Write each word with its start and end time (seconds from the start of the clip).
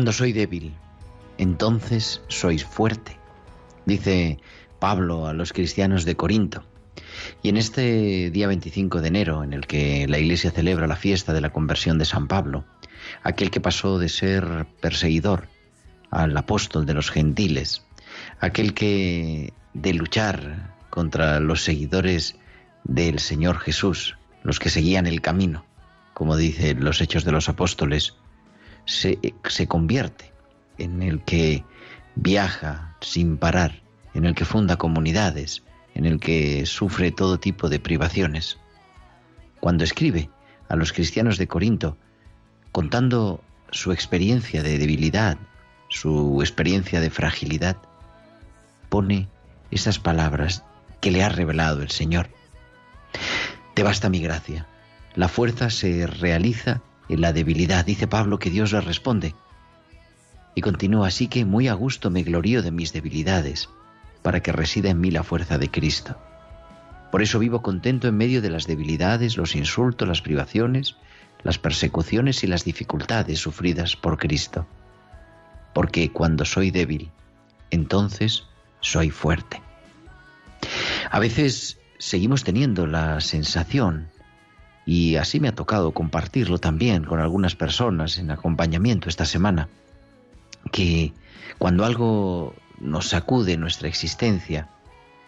Cuando 0.00 0.12
soy 0.12 0.32
débil, 0.32 0.72
entonces 1.36 2.22
sois 2.28 2.64
fuerte, 2.64 3.18
dice 3.84 4.38
Pablo 4.78 5.26
a 5.26 5.34
los 5.34 5.52
cristianos 5.52 6.06
de 6.06 6.16
Corinto. 6.16 6.64
Y 7.42 7.50
en 7.50 7.58
este 7.58 8.30
día 8.30 8.46
25 8.46 9.02
de 9.02 9.08
enero, 9.08 9.44
en 9.44 9.52
el 9.52 9.66
que 9.66 10.08
la 10.08 10.18
Iglesia 10.18 10.52
celebra 10.52 10.86
la 10.86 10.96
fiesta 10.96 11.34
de 11.34 11.42
la 11.42 11.50
conversión 11.50 11.98
de 11.98 12.06
San 12.06 12.28
Pablo, 12.28 12.64
aquel 13.22 13.50
que 13.50 13.60
pasó 13.60 13.98
de 13.98 14.08
ser 14.08 14.66
perseguidor 14.80 15.48
al 16.10 16.34
apóstol 16.34 16.86
de 16.86 16.94
los 16.94 17.10
gentiles, 17.10 17.82
aquel 18.40 18.72
que 18.72 19.52
de 19.74 19.92
luchar 19.92 20.78
contra 20.88 21.40
los 21.40 21.62
seguidores 21.62 22.36
del 22.84 23.18
Señor 23.18 23.58
Jesús, 23.58 24.16
los 24.44 24.60
que 24.60 24.70
seguían 24.70 25.06
el 25.06 25.20
camino, 25.20 25.66
como 26.14 26.38
dicen 26.38 26.82
los 26.82 27.02
hechos 27.02 27.26
de 27.26 27.32
los 27.32 27.50
apóstoles, 27.50 28.14
se, 28.90 29.66
convierte 29.66 30.32
en 30.78 31.02
el 31.02 31.22
que 31.22 31.64
viaja 32.16 32.96
sin 33.00 33.36
parar, 33.36 33.82
en 34.14 34.24
el 34.24 34.34
que 34.34 34.44
funda 34.44 34.76
comunidades, 34.76 35.62
en 35.94 36.06
el 36.06 36.18
que 36.18 36.66
sufre 36.66 37.12
todo 37.12 37.38
tipo 37.38 37.68
de 37.68 37.78
privaciones. 37.78 38.58
Cuando 39.60 39.84
escribe 39.84 40.28
a 40.68 40.76
los 40.76 40.92
cristianos 40.92 41.38
de 41.38 41.46
Corinto, 41.46 41.96
contando 42.72 43.42
su 43.70 43.92
experiencia 43.92 44.62
de 44.62 44.78
debilidad, 44.78 45.38
su 45.88 46.40
experiencia 46.40 47.00
de 47.00 47.10
fragilidad, 47.10 47.76
pone 48.88 49.28
esas 49.70 49.98
palabras 49.98 50.64
que 51.00 51.10
le 51.10 51.22
ha 51.22 51.28
revelado 51.28 51.82
el 51.82 51.90
Señor. 51.90 52.28
Te 53.74 53.82
basta 53.82 54.08
mi 54.08 54.20
gracia. 54.20 54.66
La 55.14 55.28
fuerza 55.28 55.70
se 55.70 56.06
realiza 56.06 56.82
en 57.10 57.20
la 57.20 57.32
debilidad. 57.32 57.84
Dice 57.84 58.06
Pablo 58.06 58.38
que 58.38 58.50
Dios 58.50 58.72
le 58.72 58.80
responde. 58.80 59.34
Y 60.54 60.62
continúa 60.62 61.08
así 61.08 61.28
que 61.28 61.44
muy 61.44 61.68
a 61.68 61.74
gusto 61.74 62.10
me 62.10 62.22
glorío 62.22 62.62
de 62.62 62.70
mis 62.70 62.92
debilidades, 62.92 63.68
para 64.22 64.40
que 64.40 64.52
resida 64.52 64.90
en 64.90 65.00
mí 65.00 65.10
la 65.10 65.22
fuerza 65.22 65.58
de 65.58 65.70
Cristo. 65.70 66.16
Por 67.10 67.22
eso 67.22 67.38
vivo 67.38 67.62
contento 67.62 68.08
en 68.08 68.16
medio 68.16 68.40
de 68.40 68.50
las 68.50 68.66
debilidades, 68.66 69.36
los 69.36 69.56
insultos, 69.56 70.06
las 70.06 70.22
privaciones, 70.22 70.96
las 71.42 71.58
persecuciones 71.58 72.44
y 72.44 72.46
las 72.46 72.64
dificultades 72.64 73.40
sufridas 73.40 73.96
por 73.96 74.18
Cristo. 74.18 74.66
Porque 75.74 76.12
cuando 76.12 76.44
soy 76.44 76.70
débil, 76.70 77.10
entonces 77.70 78.44
soy 78.80 79.10
fuerte. 79.10 79.60
A 81.10 81.18
veces 81.18 81.78
seguimos 81.98 82.44
teniendo 82.44 82.86
la 82.86 83.20
sensación, 83.20 84.09
y 84.90 85.14
así 85.14 85.38
me 85.38 85.46
ha 85.46 85.54
tocado 85.54 85.92
compartirlo 85.92 86.58
también 86.58 87.04
con 87.04 87.20
algunas 87.20 87.54
personas 87.54 88.18
en 88.18 88.32
acompañamiento 88.32 89.08
esta 89.08 89.24
semana, 89.24 89.68
que 90.72 91.12
cuando 91.58 91.84
algo 91.84 92.56
nos 92.80 93.08
sacude 93.08 93.56
nuestra 93.56 93.86
existencia, 93.86 94.68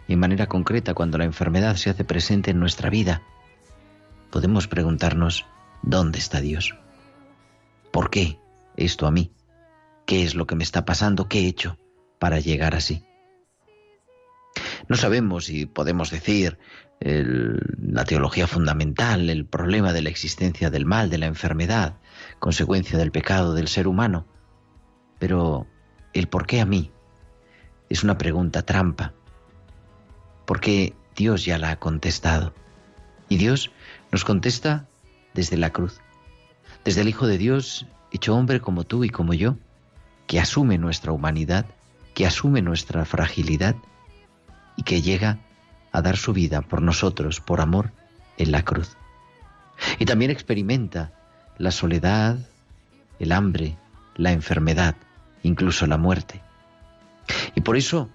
y 0.05 0.13
en 0.13 0.19
manera 0.19 0.47
concreta 0.47 0.93
cuando 0.93 1.17
la 1.17 1.23
enfermedad 1.23 1.77
se 1.77 1.89
hace 1.89 2.03
presente 2.03 2.51
en 2.51 2.59
nuestra 2.59 2.89
vida, 2.89 3.21
podemos 4.31 4.67
preguntarnos, 4.67 5.45
¿dónde 5.81 6.19
está 6.19 6.41
Dios? 6.41 6.75
¿Por 7.93 8.09
qué 8.09 8.39
esto 8.75 9.07
a 9.07 9.11
mí? 9.11 9.31
¿Qué 10.05 10.23
es 10.23 10.35
lo 10.35 10.45
que 10.45 10.55
me 10.55 10.65
está 10.65 10.83
pasando? 10.83 11.29
¿Qué 11.29 11.39
he 11.39 11.47
hecho 11.47 11.77
para 12.19 12.41
llegar 12.41 12.75
así? 12.75 13.05
No 14.87 14.95
sabemos 14.95 15.45
si 15.45 15.65
podemos 15.65 16.11
decir 16.11 16.57
la 16.99 18.05
teología 18.05 18.47
fundamental, 18.47 19.29
el 19.29 19.45
problema 19.45 19.91
de 19.91 20.01
la 20.01 20.09
existencia 20.09 20.69
del 20.69 20.85
mal, 20.85 21.09
de 21.09 21.17
la 21.17 21.25
enfermedad, 21.25 21.97
consecuencia 22.39 22.97
del 22.97 23.11
pecado 23.11 23.53
del 23.53 23.67
ser 23.67 23.87
humano, 23.87 24.25
pero 25.19 25.67
el 26.13 26.27
por 26.27 26.45
qué 26.45 26.61
a 26.61 26.65
mí 26.65 26.91
es 27.89 28.03
una 28.03 28.17
pregunta 28.17 28.61
trampa, 28.61 29.13
porque 30.45 30.95
Dios 31.15 31.43
ya 31.45 31.57
la 31.57 31.71
ha 31.71 31.79
contestado. 31.79 32.53
Y 33.29 33.37
Dios 33.37 33.71
nos 34.11 34.23
contesta 34.23 34.87
desde 35.33 35.57
la 35.57 35.71
cruz, 35.71 35.99
desde 36.85 37.01
el 37.01 37.09
Hijo 37.09 37.27
de 37.27 37.37
Dios, 37.37 37.87
hecho 38.11 38.35
hombre 38.35 38.61
como 38.61 38.83
tú 38.83 39.03
y 39.03 39.09
como 39.09 39.33
yo, 39.33 39.57
que 40.27 40.39
asume 40.39 40.77
nuestra 40.77 41.11
humanidad, 41.11 41.65
que 42.13 42.25
asume 42.25 42.61
nuestra 42.61 43.05
fragilidad 43.05 43.75
y 44.75 44.83
que 44.83 45.01
llega 45.01 45.39
a 45.91 46.01
dar 46.01 46.17
su 46.17 46.33
vida 46.33 46.61
por 46.61 46.81
nosotros, 46.81 47.39
por 47.39 47.61
amor, 47.61 47.91
en 48.37 48.51
la 48.51 48.63
cruz. 48.63 48.97
Y 49.99 50.05
también 50.05 50.31
experimenta 50.31 51.13
la 51.57 51.71
soledad, 51.71 52.37
el 53.19 53.31
hambre, 53.31 53.77
la 54.15 54.31
enfermedad, 54.31 54.95
incluso 55.43 55.87
la 55.87 55.97
muerte. 55.97 56.41
Y 57.55 57.61
por 57.61 57.77
eso 57.77 58.09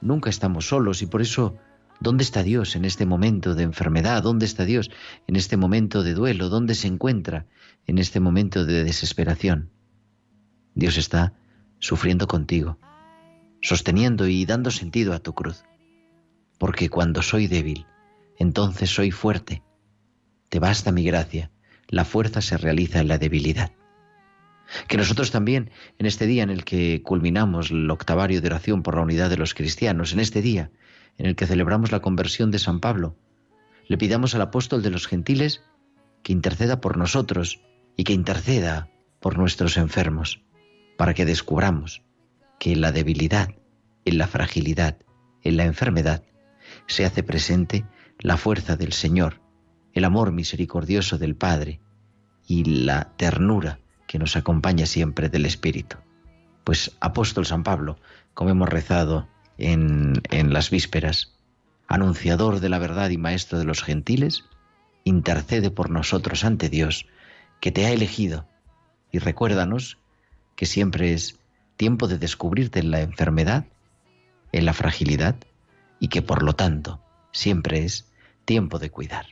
nunca 0.00 0.30
estamos 0.30 0.68
solos 0.68 1.02
y 1.02 1.06
por 1.06 1.20
eso, 1.20 1.56
¿dónde 2.00 2.24
está 2.24 2.42
Dios 2.42 2.76
en 2.76 2.84
este 2.84 3.06
momento 3.06 3.54
de 3.54 3.64
enfermedad? 3.64 4.22
¿Dónde 4.22 4.46
está 4.46 4.64
Dios 4.64 4.90
en 5.26 5.36
este 5.36 5.56
momento 5.56 6.02
de 6.02 6.14
duelo? 6.14 6.48
¿Dónde 6.48 6.74
se 6.74 6.88
encuentra 6.88 7.46
en 7.86 7.98
este 7.98 8.20
momento 8.20 8.64
de 8.64 8.84
desesperación? 8.84 9.70
Dios 10.74 10.96
está 10.96 11.34
sufriendo 11.78 12.26
contigo, 12.26 12.78
sosteniendo 13.60 14.26
y 14.26 14.44
dando 14.46 14.70
sentido 14.70 15.12
a 15.12 15.18
tu 15.18 15.34
cruz. 15.34 15.64
Porque 16.58 16.90
cuando 16.90 17.22
soy 17.22 17.46
débil, 17.46 17.86
entonces 18.36 18.90
soy 18.90 19.10
fuerte. 19.10 19.62
Te 20.48 20.58
basta 20.58 20.92
mi 20.92 21.04
gracia, 21.04 21.50
la 21.88 22.04
fuerza 22.04 22.40
se 22.40 22.56
realiza 22.56 23.00
en 23.00 23.08
la 23.08 23.18
debilidad. 23.18 23.72
Que 24.86 24.96
nosotros 24.96 25.30
también, 25.30 25.70
en 25.98 26.06
este 26.06 26.26
día 26.26 26.42
en 26.42 26.50
el 26.50 26.64
que 26.64 27.02
culminamos 27.02 27.70
el 27.70 27.90
octavario 27.90 28.40
de 28.40 28.48
oración 28.48 28.82
por 28.82 28.96
la 28.96 29.02
unidad 29.02 29.30
de 29.30 29.38
los 29.38 29.54
cristianos, 29.54 30.12
en 30.12 30.20
este 30.20 30.42
día 30.42 30.70
en 31.16 31.26
el 31.26 31.36
que 31.36 31.46
celebramos 31.46 31.90
la 31.90 32.00
conversión 32.00 32.50
de 32.50 32.58
San 32.58 32.80
Pablo, 32.80 33.16
le 33.86 33.96
pidamos 33.96 34.34
al 34.34 34.42
apóstol 34.42 34.82
de 34.82 34.90
los 34.90 35.06
gentiles 35.06 35.62
que 36.22 36.32
interceda 36.32 36.80
por 36.80 36.96
nosotros 36.96 37.60
y 37.96 38.04
que 38.04 38.12
interceda 38.12 38.90
por 39.20 39.38
nuestros 39.38 39.76
enfermos, 39.76 40.42
para 40.96 41.14
que 41.14 41.24
descubramos 41.24 42.02
que 42.58 42.72
en 42.72 42.80
la 42.82 42.92
debilidad, 42.92 43.48
en 44.04 44.18
la 44.18 44.26
fragilidad, 44.26 44.98
en 45.42 45.56
la 45.56 45.64
enfermedad, 45.64 46.22
se 46.88 47.04
hace 47.04 47.22
presente 47.22 47.84
la 48.18 48.36
fuerza 48.36 48.76
del 48.76 48.92
Señor, 48.92 49.40
el 49.92 50.04
amor 50.04 50.32
misericordioso 50.32 51.18
del 51.18 51.36
Padre 51.36 51.80
y 52.46 52.64
la 52.64 53.12
ternura 53.16 53.78
que 54.06 54.18
nos 54.18 54.36
acompaña 54.36 54.86
siempre 54.86 55.28
del 55.28 55.46
Espíritu. 55.46 55.98
Pues 56.64 56.96
apóstol 57.00 57.46
San 57.46 57.62
Pablo, 57.62 57.98
como 58.34 58.50
hemos 58.50 58.68
rezado 58.68 59.28
en, 59.58 60.14
en 60.30 60.52
las 60.52 60.70
vísperas, 60.70 61.34
anunciador 61.86 62.60
de 62.60 62.68
la 62.68 62.78
verdad 62.78 63.10
y 63.10 63.18
maestro 63.18 63.58
de 63.58 63.64
los 63.64 63.82
gentiles, 63.82 64.44
intercede 65.04 65.70
por 65.70 65.90
nosotros 65.90 66.44
ante 66.44 66.68
Dios, 66.68 67.06
que 67.60 67.70
te 67.70 67.86
ha 67.86 67.90
elegido 67.90 68.46
y 69.12 69.18
recuérdanos 69.18 69.98
que 70.56 70.66
siempre 70.66 71.12
es 71.12 71.38
tiempo 71.76 72.08
de 72.08 72.18
descubrirte 72.18 72.80
en 72.80 72.90
la 72.90 73.00
enfermedad, 73.00 73.66
en 74.52 74.64
la 74.64 74.72
fragilidad 74.72 75.36
y 76.00 76.08
que 76.08 76.22
por 76.22 76.42
lo 76.42 76.54
tanto 76.54 77.00
siempre 77.32 77.84
es 77.84 78.10
tiempo 78.44 78.78
de 78.78 78.90
cuidar. 78.90 79.26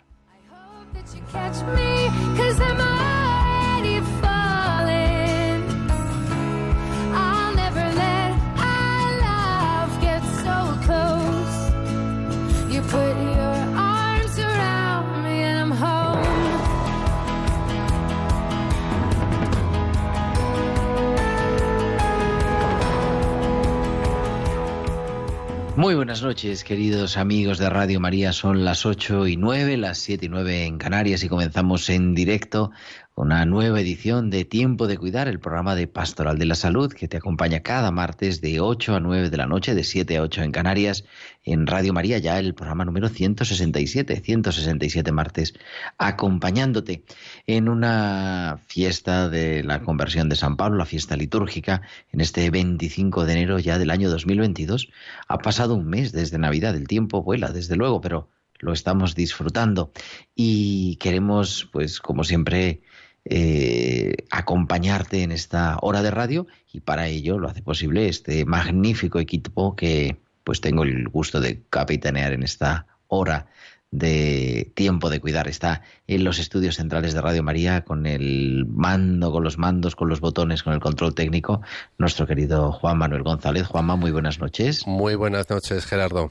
Muy 25.76 25.94
buenas 25.94 26.22
noches, 26.22 26.64
queridos 26.64 27.18
amigos 27.18 27.58
de 27.58 27.68
Radio 27.68 28.00
María. 28.00 28.32
Son 28.32 28.64
las 28.64 28.86
ocho 28.86 29.26
y 29.26 29.36
nueve, 29.36 29.76
las 29.76 29.98
siete 29.98 30.24
y 30.24 30.28
nueve 30.30 30.64
en 30.64 30.78
Canarias 30.78 31.22
y 31.22 31.28
comenzamos 31.28 31.90
en 31.90 32.14
directo 32.14 32.70
una 33.16 33.46
nueva 33.46 33.80
edición 33.80 34.28
de 34.28 34.44
Tiempo 34.44 34.86
de 34.86 34.98
Cuidar, 34.98 35.26
el 35.26 35.40
programa 35.40 35.74
de 35.74 35.86
Pastoral 35.88 36.38
de 36.38 36.44
la 36.44 36.54
Salud 36.54 36.92
que 36.92 37.08
te 37.08 37.16
acompaña 37.16 37.60
cada 37.60 37.90
martes 37.90 38.42
de 38.42 38.60
8 38.60 38.94
a 38.94 39.00
9 39.00 39.30
de 39.30 39.36
la 39.38 39.46
noche, 39.46 39.74
de 39.74 39.84
7 39.84 40.18
a 40.18 40.22
8 40.22 40.42
en 40.42 40.52
Canarias, 40.52 41.04
en 41.42 41.66
Radio 41.66 41.94
María, 41.94 42.18
ya 42.18 42.38
el 42.38 42.52
programa 42.54 42.84
número 42.84 43.08
167, 43.08 44.20
167 44.20 45.12
martes, 45.12 45.54
acompañándote 45.96 47.04
en 47.46 47.70
una 47.70 48.60
fiesta 48.66 49.30
de 49.30 49.64
la 49.64 49.80
conversión 49.80 50.28
de 50.28 50.36
San 50.36 50.58
Pablo, 50.58 50.76
la 50.76 50.84
fiesta 50.84 51.16
litúrgica, 51.16 51.80
en 52.12 52.20
este 52.20 52.50
25 52.50 53.24
de 53.24 53.32
enero 53.32 53.58
ya 53.58 53.78
del 53.78 53.92
año 53.92 54.10
2022. 54.10 54.90
Ha 55.26 55.38
pasado 55.38 55.74
un 55.74 55.86
mes 55.86 56.12
desde 56.12 56.36
Navidad, 56.36 56.76
el 56.76 56.86
tiempo 56.86 57.22
vuela, 57.22 57.48
desde 57.48 57.76
luego, 57.76 58.02
pero 58.02 58.28
lo 58.58 58.72
estamos 58.72 59.14
disfrutando 59.14 59.90
y 60.34 60.96
queremos, 60.96 61.68
pues 61.72 62.00
como 62.00 62.24
siempre, 62.24 62.82
eh, 63.28 64.14
acompañarte 64.30 65.22
en 65.22 65.32
esta 65.32 65.78
hora 65.82 66.02
de 66.02 66.12
radio 66.12 66.46
y 66.72 66.80
para 66.80 67.08
ello 67.08 67.38
lo 67.38 67.48
hace 67.48 67.60
posible 67.60 68.08
este 68.08 68.44
magnífico 68.44 69.18
equipo 69.18 69.74
que 69.74 70.16
pues 70.44 70.60
tengo 70.60 70.84
el 70.84 71.08
gusto 71.08 71.40
de 71.40 71.60
capitanear 71.68 72.32
en 72.32 72.44
esta 72.44 72.86
hora 73.08 73.48
de 73.90 74.70
tiempo 74.74 75.10
de 75.10 75.20
cuidar. 75.20 75.48
Está 75.48 75.82
en 76.06 76.22
los 76.22 76.38
estudios 76.38 76.76
centrales 76.76 77.14
de 77.14 77.20
Radio 77.20 77.42
María 77.42 77.84
con 77.84 78.06
el 78.06 78.64
mando, 78.68 79.32
con 79.32 79.42
los 79.42 79.58
mandos, 79.58 79.96
con 79.96 80.08
los 80.08 80.20
botones, 80.20 80.62
con 80.62 80.72
el 80.72 80.80
control 80.80 81.14
técnico, 81.14 81.62
nuestro 81.98 82.26
querido 82.28 82.70
Juan 82.70 82.98
Manuel 82.98 83.24
González. 83.24 83.66
Juanma, 83.66 83.96
muy 83.96 84.12
buenas 84.12 84.38
noches. 84.38 84.86
Muy 84.86 85.16
buenas 85.16 85.50
noches, 85.50 85.84
Gerardo. 85.84 86.30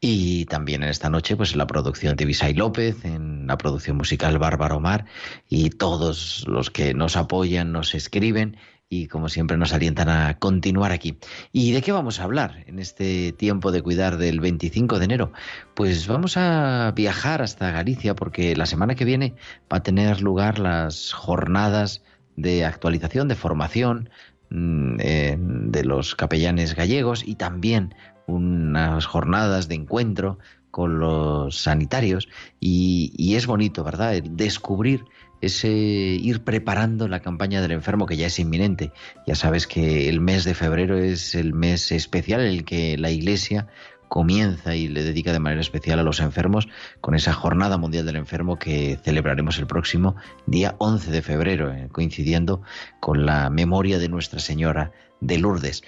Y 0.00 0.46
también 0.46 0.82
en 0.82 0.90
esta 0.90 1.10
noche, 1.10 1.36
pues 1.36 1.52
en 1.52 1.58
la 1.58 1.66
producción 1.66 2.16
de 2.16 2.24
Visay 2.24 2.54
López, 2.54 3.04
en 3.04 3.46
la 3.46 3.56
producción 3.56 3.96
musical 3.96 4.38
Bárbara 4.38 4.76
Omar 4.76 5.06
y 5.48 5.70
todos 5.70 6.44
los 6.46 6.70
que 6.70 6.94
nos 6.94 7.16
apoyan, 7.16 7.72
nos 7.72 7.94
escriben 7.94 8.56
y 8.88 9.08
como 9.08 9.28
siempre 9.28 9.56
nos 9.56 9.72
alientan 9.72 10.08
a 10.08 10.38
continuar 10.38 10.92
aquí. 10.92 11.18
¿Y 11.52 11.72
de 11.72 11.82
qué 11.82 11.92
vamos 11.92 12.20
a 12.20 12.24
hablar 12.24 12.64
en 12.66 12.78
este 12.78 13.32
tiempo 13.32 13.72
de 13.72 13.82
cuidar 13.82 14.18
del 14.18 14.40
25 14.40 14.98
de 14.98 15.04
enero? 15.04 15.32
Pues 15.74 16.06
vamos 16.06 16.36
a 16.36 16.92
viajar 16.94 17.42
hasta 17.42 17.70
Galicia 17.70 18.14
porque 18.14 18.54
la 18.56 18.66
semana 18.66 18.94
que 18.94 19.04
viene 19.04 19.34
va 19.72 19.78
a 19.78 19.82
tener 19.82 20.20
lugar 20.20 20.58
las 20.58 21.12
jornadas 21.12 22.02
de 22.36 22.64
actualización, 22.64 23.28
de 23.28 23.34
formación 23.36 24.10
mm, 24.50 24.96
de 24.96 25.84
los 25.84 26.14
capellanes 26.14 26.74
gallegos 26.74 27.26
y 27.26 27.36
también 27.36 27.94
unas 28.26 29.06
jornadas 29.06 29.68
de 29.68 29.74
encuentro 29.74 30.38
con 30.70 30.98
los 30.98 31.56
sanitarios 31.56 32.28
y, 32.58 33.34
es 33.36 33.46
bonito, 33.46 33.84
¿verdad? 33.84 34.20
Descubrir 34.22 35.04
ese 35.40 35.68
ir 35.68 36.42
preparando 36.42 37.06
la 37.06 37.20
campaña 37.20 37.60
del 37.60 37.72
enfermo 37.72 38.06
que 38.06 38.16
ya 38.16 38.26
es 38.26 38.38
inminente. 38.38 38.90
Ya 39.26 39.36
sabes 39.36 39.66
que 39.66 40.08
el 40.08 40.20
mes 40.20 40.42
de 40.44 40.54
febrero 40.54 40.98
es 40.98 41.34
el 41.34 41.54
mes 41.54 41.92
especial 41.92 42.40
en 42.40 42.48
el 42.48 42.64
que 42.64 42.98
la 42.98 43.10
Iglesia 43.10 43.68
comienza 44.14 44.76
y 44.76 44.86
le 44.86 45.02
dedica 45.02 45.32
de 45.32 45.40
manera 45.40 45.60
especial 45.60 45.98
a 45.98 46.04
los 46.04 46.20
enfermos 46.20 46.68
con 47.00 47.16
esa 47.16 47.32
Jornada 47.32 47.78
Mundial 47.78 48.06
del 48.06 48.14
Enfermo 48.14 48.60
que 48.60 48.96
celebraremos 49.02 49.58
el 49.58 49.66
próximo 49.66 50.14
día 50.46 50.76
11 50.78 51.10
de 51.10 51.20
febrero, 51.20 51.72
eh, 51.72 51.88
coincidiendo 51.90 52.62
con 53.00 53.26
la 53.26 53.50
memoria 53.50 53.98
de 53.98 54.08
Nuestra 54.08 54.38
Señora 54.38 54.92
de 55.20 55.38
Lourdes. 55.38 55.82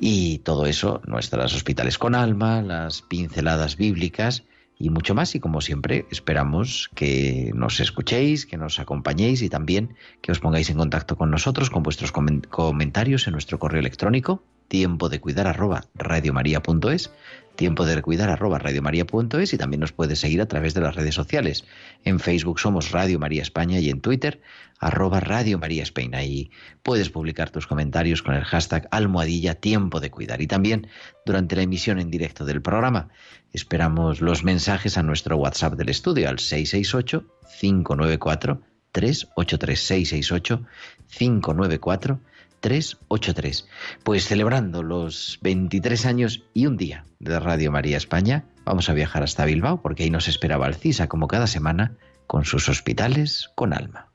Y 0.00 0.40
todo 0.40 0.66
eso, 0.66 1.00
nuestros 1.06 1.54
hospitales 1.54 1.98
con 1.98 2.16
alma, 2.16 2.62
las 2.62 3.02
pinceladas 3.02 3.76
bíblicas 3.76 4.42
y 4.76 4.90
mucho 4.90 5.14
más. 5.14 5.36
Y 5.36 5.38
como 5.38 5.60
siempre, 5.60 6.04
esperamos 6.10 6.90
que 6.96 7.52
nos 7.54 7.78
escuchéis, 7.78 8.44
que 8.44 8.56
nos 8.56 8.80
acompañéis 8.80 9.40
y 9.40 9.48
también 9.48 9.94
que 10.20 10.32
os 10.32 10.40
pongáis 10.40 10.68
en 10.70 10.78
contacto 10.78 11.16
con 11.16 11.30
nosotros 11.30 11.70
con 11.70 11.84
vuestros 11.84 12.10
comentarios 12.10 13.28
en 13.28 13.34
nuestro 13.34 13.60
correo 13.60 13.78
electrónico 13.78 14.42
tiempo 14.68 15.08
de 15.08 15.20
cuidar 15.20 15.46
arroba 15.46 15.84
radiomaria.es 15.94 17.10
tiempo 17.58 17.84
de 17.84 18.00
cuidar 18.02 18.30
arroba 18.30 18.60
radiomaria.es 18.60 19.52
y 19.52 19.58
también 19.58 19.80
nos 19.80 19.90
puedes 19.90 20.20
seguir 20.20 20.40
a 20.40 20.46
través 20.46 20.74
de 20.74 20.80
las 20.80 20.94
redes 20.94 21.16
sociales. 21.16 21.64
En 22.04 22.20
Facebook 22.20 22.60
somos 22.60 22.92
Radio 22.92 23.18
María 23.18 23.42
España 23.42 23.80
y 23.80 23.90
en 23.90 24.00
Twitter 24.00 24.40
arroba 24.78 25.18
Radio 25.18 25.58
María 25.58 25.82
España. 25.82 26.18
Ahí 26.18 26.52
puedes 26.84 27.10
publicar 27.10 27.50
tus 27.50 27.66
comentarios 27.66 28.22
con 28.22 28.36
el 28.36 28.44
hashtag 28.44 28.86
almohadilla 28.92 29.56
tiempo 29.56 29.98
de 29.98 30.12
cuidar. 30.12 30.40
Y 30.40 30.46
también 30.46 30.86
durante 31.26 31.56
la 31.56 31.62
emisión 31.62 31.98
en 31.98 32.12
directo 32.12 32.44
del 32.44 32.62
programa 32.62 33.08
esperamos 33.52 34.20
los 34.20 34.44
mensajes 34.44 34.96
a 34.96 35.02
nuestro 35.02 35.36
WhatsApp 35.36 35.74
del 35.74 35.88
estudio 35.88 36.28
al 36.28 36.38
668 36.38 37.26
594 37.58 38.62
383 38.92 39.80
668 39.80 40.64
594 41.08 42.20
383. 42.60 43.68
Pues 44.04 44.26
celebrando 44.26 44.82
los 44.82 45.38
23 45.42 46.06
años 46.06 46.44
y 46.54 46.66
un 46.66 46.76
día 46.76 47.04
de 47.18 47.38
Radio 47.40 47.72
María 47.72 47.96
España, 47.96 48.44
vamos 48.64 48.88
a 48.88 48.94
viajar 48.94 49.22
hasta 49.22 49.44
Bilbao 49.44 49.82
porque 49.82 50.04
ahí 50.04 50.10
nos 50.10 50.28
esperaba 50.28 50.66
Alcisa 50.66 51.08
como 51.08 51.28
cada 51.28 51.46
semana 51.46 51.96
con 52.26 52.44
sus 52.44 52.68
hospitales 52.68 53.50
con 53.54 53.72
alma. 53.72 54.07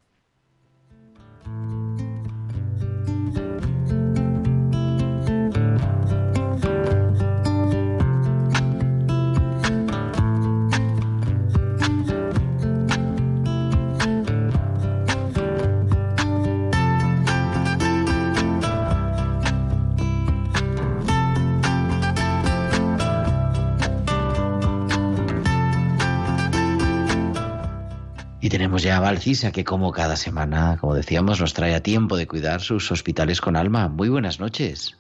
A 28.94 29.00
Valcisa, 29.00 29.52
que 29.52 29.64
como 29.64 29.92
cada 29.92 30.16
semana, 30.16 30.78
como 30.80 30.94
decíamos, 30.94 31.40
nos 31.40 31.54
trae 31.54 31.74
a 31.74 31.82
tiempo 31.82 32.16
de 32.16 32.28
cuidar 32.28 32.62
sus 32.62 32.92
hospitales 32.92 33.42
con 33.42 33.56
alma. 33.56 33.88
Muy 33.90 34.10
buenas 34.10 34.40
noches. 34.40 34.96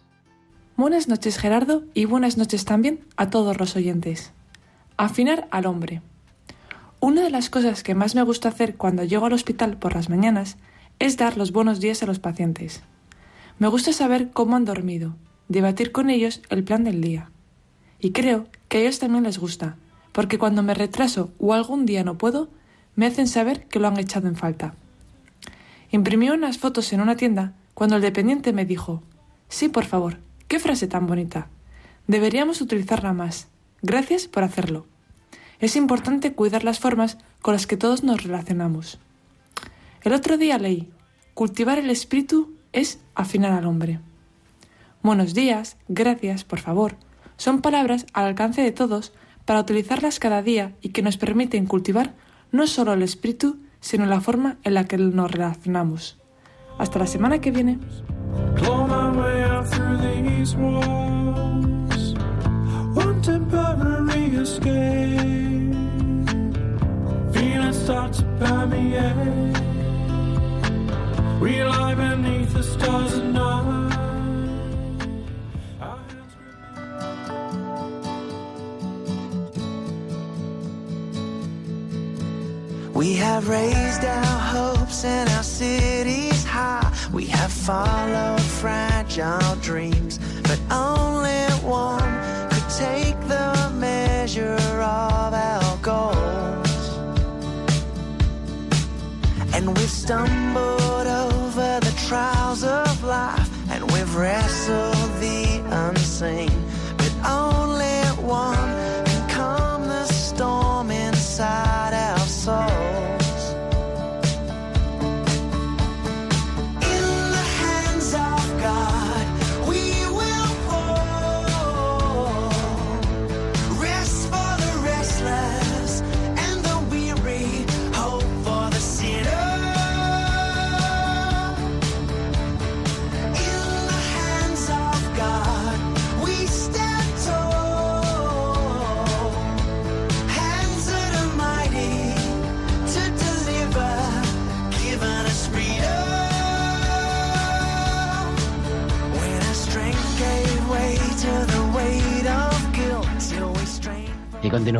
Buenas 0.75 1.07
noches, 1.07 1.37
Gerardo, 1.37 1.83
y 1.93 2.05
buenas 2.05 2.37
noches 2.37 2.65
también 2.65 3.01
a 3.17 3.29
todos 3.29 3.59
los 3.59 3.75
oyentes. 3.75 4.31
Afinar 4.97 5.47
al 5.51 5.67
hombre. 5.67 6.01
Una 6.99 7.21
de 7.21 7.29
las 7.29 7.49
cosas 7.49 7.83
que 7.83 7.93
más 7.93 8.15
me 8.15 8.23
gusta 8.23 8.49
hacer 8.49 8.75
cuando 8.75 9.03
llego 9.03 9.27
al 9.27 9.33
hospital 9.33 9.77
por 9.77 9.93
las 9.93 10.09
mañanas 10.09 10.57
es 10.99 11.17
dar 11.17 11.37
los 11.37 11.51
buenos 11.51 11.79
días 11.79 12.01
a 12.01 12.07
los 12.07 12.19
pacientes. 12.19 12.81
Me 13.59 13.67
gusta 13.67 13.93
saber 13.93 14.31
cómo 14.31 14.55
han 14.55 14.65
dormido, 14.65 15.15
debatir 15.49 15.91
con 15.91 16.09
ellos 16.09 16.41
el 16.49 16.63
plan 16.63 16.83
del 16.83 17.01
día. 17.01 17.29
Y 17.99 18.11
creo 18.11 18.47
que 18.67 18.77
a 18.77 18.81
ellos 18.81 18.99
también 18.99 19.25
les 19.25 19.37
gusta, 19.37 19.77
porque 20.11 20.39
cuando 20.39 20.63
me 20.63 20.73
retraso 20.73 21.31
o 21.37 21.53
algún 21.53 21.85
día 21.85 22.03
no 22.03 22.17
puedo, 22.17 22.49
me 22.95 23.05
hacen 23.05 23.27
saber 23.27 23.67
que 23.67 23.79
lo 23.79 23.87
han 23.87 23.99
echado 23.99 24.27
en 24.27 24.35
falta. 24.35 24.75
Imprimí 25.91 26.29
unas 26.29 26.57
fotos 26.57 26.91
en 26.93 27.01
una 27.01 27.15
tienda 27.15 27.53
cuando 27.73 27.95
el 27.95 28.01
dependiente 28.01 28.53
me 28.53 28.65
dijo 28.65 29.03
Sí, 29.49 29.69
por 29.69 29.85
favor, 29.85 30.17
qué 30.47 30.59
frase 30.59 30.87
tan 30.87 31.05
bonita. 31.05 31.47
Deberíamos 32.07 32.61
utilizarla 32.61 33.13
más. 33.13 33.47
Gracias 33.81 34.27
por 34.27 34.43
hacerlo. 34.43 34.87
Es 35.59 35.75
importante 35.75 36.33
cuidar 36.33 36.63
las 36.63 36.79
formas 36.79 37.17
con 37.41 37.53
las 37.53 37.67
que 37.67 37.77
todos 37.77 38.03
nos 38.03 38.23
relacionamos. 38.23 38.99
El 40.03 40.13
otro 40.13 40.37
día 40.37 40.57
leí 40.57 40.89
Cultivar 41.33 41.79
el 41.79 41.89
espíritu 41.89 42.53
es 42.73 42.99
afinar 43.15 43.53
al 43.53 43.65
hombre. 43.65 43.99
Buenos 45.01 45.33
días, 45.33 45.77
gracias, 45.87 46.43
por 46.43 46.59
favor, 46.59 46.95
son 47.37 47.61
palabras 47.61 48.05
al 48.13 48.25
alcance 48.25 48.61
de 48.61 48.71
todos 48.71 49.13
para 49.45 49.59
utilizarlas 49.59 50.19
cada 50.19 50.41
día 50.41 50.73
y 50.81 50.89
que 50.89 51.01
nos 51.01 51.17
permiten 51.17 51.65
cultivar 51.65 52.13
no 52.53 52.67
solo 52.67 52.93
el 52.93 53.01
espíritu, 53.01 53.57
sino 53.81 54.05
la 54.05 54.21
forma 54.21 54.57
en 54.63 54.75
la 54.75 54.85
que 54.85 54.97
nos 54.97 55.29
relacionamos. 55.29 56.17
Hasta 56.77 56.99
la 56.99 57.07
semana 57.07 57.41
que 57.41 57.51
viene. 57.51 57.79
We 82.93 83.15
have 83.15 83.49
raised 83.49 84.05
our 84.05 84.39
hopes 84.39 85.03
and 85.03 85.27
our 85.31 85.41
cities 85.41 86.45
high. 86.45 86.93
We 87.11 87.25
have 87.25 87.51
followed 87.51 88.39
fragile 88.39 89.55
dreams, 89.55 90.19
but 90.43 90.59
only 90.69 91.43
one 91.65 92.13
could 92.51 92.69
take 92.69 93.19
the 93.27 93.71
measure 93.73 94.53
of 94.53 95.33
our 95.33 95.77
goals. 95.81 96.87
And 99.55 99.75
we've 99.75 99.89
stumbled 99.89 101.07
over 101.07 101.79
the 101.81 101.93
trials 102.07 102.63
of 102.63 103.03
life, 103.03 103.49
and 103.71 103.91
we've 103.91 104.15
wrestled 104.15 105.09
the 105.19 105.63
unseen, 105.71 106.51
but 106.97 107.11
only 107.25 108.01
one 108.21 108.69
can 109.05 109.29
calm 109.29 109.87
the 109.87 110.05
storm 110.05 110.91
inside 110.91 111.93
soul. 112.43 112.92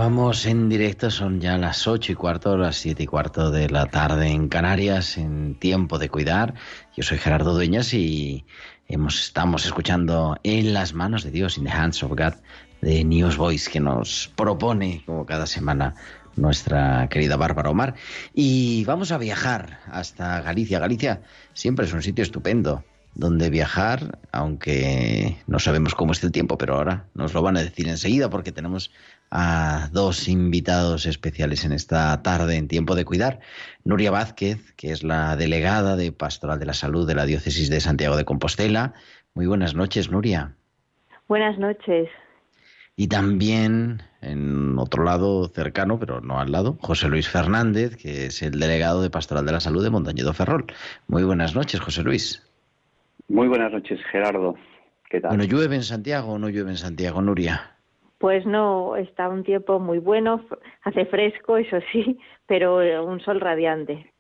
Continuamos 0.04 0.46
en 0.48 0.68
directo, 0.68 1.10
son 1.10 1.40
ya 1.40 1.58
las 1.58 1.88
ocho 1.88 2.12
y 2.12 2.16
cuarto, 2.16 2.58
las 2.58 2.76
siete 2.76 3.04
y 3.04 3.06
cuarto 3.06 3.52
de 3.52 3.70
la 3.70 3.86
tarde 3.86 4.28
en 4.28 4.50
Canarias, 4.50 5.18
en 5.18 5.56
tiempo 5.56 5.98
de 5.98 6.10
cuidar. 6.10 6.56
Yo 6.94 7.04
soy 7.04 7.20
Gerardo 7.20 7.54
Dueñas 7.54 7.94
y 7.94 8.44
hemos, 8.90 9.28
estamos 9.28 9.66
escuchando 9.66 10.36
En 10.44 10.74
las 10.74 10.94
manos 10.94 11.24
de 11.24 11.32
Dios, 11.32 11.58
In 11.58 11.64
the 11.64 11.72
Hands 11.72 12.04
of 12.04 12.10
God, 12.10 12.34
de 12.82 13.06
News 13.06 13.38
Voice, 13.38 13.72
que 13.72 13.80
nos 13.80 14.30
propone, 14.36 15.04
como 15.06 15.26
cada 15.26 15.48
semana, 15.48 15.96
nuestra 16.36 17.08
querida 17.08 17.38
Bárbara 17.38 17.70
Omar. 17.70 17.96
Y 18.34 18.84
vamos 18.84 19.14
a 19.14 19.18
viajar 19.18 19.80
hasta 19.90 20.42
Galicia. 20.42 20.80
Galicia 20.80 21.22
siempre 21.54 21.86
es 21.86 21.94
un 21.94 22.04
sitio 22.04 22.24
estupendo 22.24 22.84
donde 23.16 23.50
viajar, 23.50 24.20
aunque 24.32 25.38
no 25.48 25.60
sabemos 25.60 25.96
cómo 25.96 26.14
es 26.14 26.24
el 26.24 26.32
tiempo, 26.32 26.58
pero 26.58 26.76
ahora 26.76 27.06
nos 27.14 27.34
lo 27.34 27.42
van 27.42 27.58
a 27.58 27.64
decir 27.64 27.88
enseguida 27.88 28.30
porque 28.30 28.52
tenemos 28.52 28.92
a 29.36 29.90
dos 29.92 30.28
invitados 30.28 31.08
especiales 31.08 31.66
en 31.66 31.72
esta 31.72 32.22
tarde 32.22 32.56
en 32.56 32.68
tiempo 32.68 32.94
de 32.94 33.04
cuidar. 33.04 33.40
Nuria 33.84 34.12
Vázquez, 34.12 34.74
que 34.74 34.92
es 34.92 35.02
la 35.02 35.36
delegada 35.36 35.96
de 35.96 36.12
Pastoral 36.12 36.60
de 36.60 36.68
la 36.68 36.76
Salud 36.76 37.08
de 37.08 37.16
la 37.16 37.26
Diócesis 37.26 37.68
de 37.72 37.80
Santiago 37.80 38.16
de 38.16 38.26
Compostela. 38.26 38.94
Muy 39.34 39.48
buenas 39.48 39.74
noches, 39.74 40.12
Nuria. 40.12 40.54
Buenas 41.28 41.58
noches. 41.58 42.10
Y 42.96 43.08
también, 43.08 44.04
en 44.22 44.78
otro 44.78 45.04
lado 45.04 45.48
cercano, 45.48 45.98
pero 45.98 46.22
no 46.22 46.40
al 46.40 46.52
lado, 46.52 46.78
José 46.80 47.08
Luis 47.10 47.28
Fernández, 47.28 47.96
que 47.96 48.28
es 48.28 48.44
el 48.44 48.60
delegado 48.60 49.02
de 49.02 49.10
Pastoral 49.10 49.48
de 49.48 49.52
la 49.52 49.62
Salud 49.62 49.84
de 49.84 49.90
Montañedo 49.90 50.32
Ferrol. 50.34 50.68
Muy 51.08 51.24
buenas 51.24 51.56
noches, 51.56 51.80
José 51.80 52.04
Luis. 52.04 52.44
Muy 53.30 53.48
buenas 53.48 53.72
noches, 53.72 54.00
Gerardo. 54.12 54.54
¿Qué 55.10 55.20
tal? 55.20 55.30
Bueno, 55.30 55.46
¿llueve 55.46 55.76
en 55.76 55.84
Santiago 55.84 56.34
o 56.34 56.38
no 56.38 56.50
llueve 56.50 56.70
en 56.70 56.78
Santiago, 56.78 57.20
Nuria? 57.20 57.73
Pues 58.24 58.46
no, 58.46 58.96
está 58.96 59.28
un 59.28 59.44
tiempo 59.44 59.82
muy 59.82 60.00
bueno, 60.00 60.46
hace 60.84 61.06
fresco, 61.08 61.58
eso 61.58 61.80
sí, 61.92 62.18
pero 62.48 62.82
eh, 62.82 62.98
un 62.98 63.20
sol 63.20 63.42
radiante. 63.42 64.14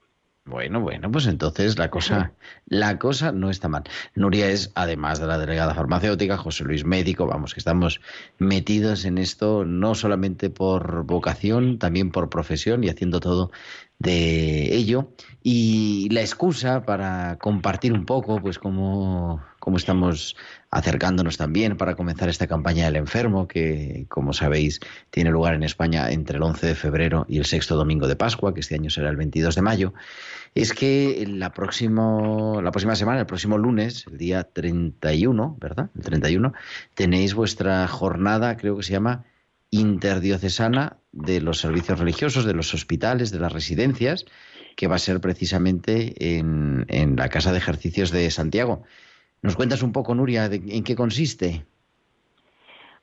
Bueno, 0.43 0.81
bueno, 0.81 1.10
pues 1.10 1.25
entonces 1.25 1.79
la 1.79 1.89
cosa, 1.89 2.33
la 2.65 3.00
cosa 3.00 3.31
no 3.31 3.50
está 3.50 3.69
mal. 3.69 3.83
Nuria 4.13 4.50
es, 4.50 4.74
además 4.75 5.22
de 5.22 5.27
la 5.27 5.38
delegada 5.38 5.74
farmacéutica, 5.74 6.36
José 6.36 6.65
Luis 6.65 6.83
médico, 6.83 7.27
vamos, 7.27 7.53
que 7.53 7.62
estamos 7.62 8.01
metidos 8.39 9.05
en 9.05 9.19
esto 9.19 9.63
no 9.63 9.95
solamente 9.95 10.50
por 10.50 11.05
vocación, 11.05 11.79
también 11.79 12.12
por 12.12 12.29
profesión 12.29 12.83
y 12.83 12.89
haciendo 12.89 13.22
todo 13.22 13.51
de 14.00 14.75
ello. 14.75 15.13
Y 15.41 16.10
la 16.12 16.19
excusa 16.19 16.83
para 16.83 17.38
compartir 17.38 17.93
un 17.93 18.05
poco, 18.05 18.41
pues 18.41 18.60
cómo, 18.60 19.41
cómo 19.63 19.77
estamos 19.77 20.36
acercándonos 20.72 21.38
también 21.38 21.77
para 21.77 21.96
comenzar 21.96 22.27
esta 22.27 22.48
campaña 22.48 22.84
del 22.84 22.98
enfermo, 22.98 23.48
que 23.48 24.08
como 24.10 24.34
sabéis 24.34 24.82
tiene 25.10 25.32
lugar 25.32 25.53
en 25.53 25.63
España 25.63 26.12
entre 26.12 26.36
el 26.36 26.43
11 26.43 26.67
de 26.67 26.75
febrero 26.75 27.25
y 27.29 27.38
el 27.38 27.46
sexto 27.46 27.77
domingo 27.77 28.10
de 28.10 28.17
Pascua, 28.17 28.53
que 28.53 28.60
este 28.60 28.75
año 28.75 28.89
será 28.89 29.10
el 29.10 29.15
22 29.15 29.55
de 29.55 29.62
mayo, 29.62 29.93
es 30.53 30.74
que 30.74 31.25
la, 31.29 31.53
próximo, 31.53 32.60
la 32.62 32.72
próxima 32.72 32.98
semana, 32.98 33.22
el 33.22 33.25
próximo 33.25 33.58
lunes, 33.58 34.05
el 34.12 34.17
día 34.17 34.43
31, 34.43 35.55
¿verdad? 35.62 35.89
El 35.96 36.01
31, 36.01 36.51
tenéis 36.93 37.34
vuestra 37.34 37.88
jornada, 37.88 38.58
creo 38.58 38.75
que 38.75 38.84
se 38.84 38.91
llama 38.91 39.24
interdiocesana 39.70 40.98
de 41.13 41.39
los 41.39 41.60
servicios 41.60 42.00
religiosos, 42.00 42.43
de 42.43 42.53
los 42.53 42.74
hospitales, 42.74 43.32
de 43.32 43.39
las 43.39 43.53
residencias, 43.53 44.25
que 44.75 44.88
va 44.88 44.98
a 44.98 45.00
ser 45.00 45.22
precisamente 45.22 46.38
en, 46.38 46.86
en 46.89 47.15
la 47.15 47.29
Casa 47.29 47.53
de 47.53 47.60
Ejercicios 47.60 48.12
de 48.12 48.29
Santiago. 48.29 48.84
¿Nos 49.44 49.56
cuentas 49.58 49.84
un 49.84 49.92
poco, 49.92 50.16
Nuria, 50.16 50.48
de- 50.50 50.62
en 50.70 50.84
qué 50.84 50.96
consiste? 50.96 51.66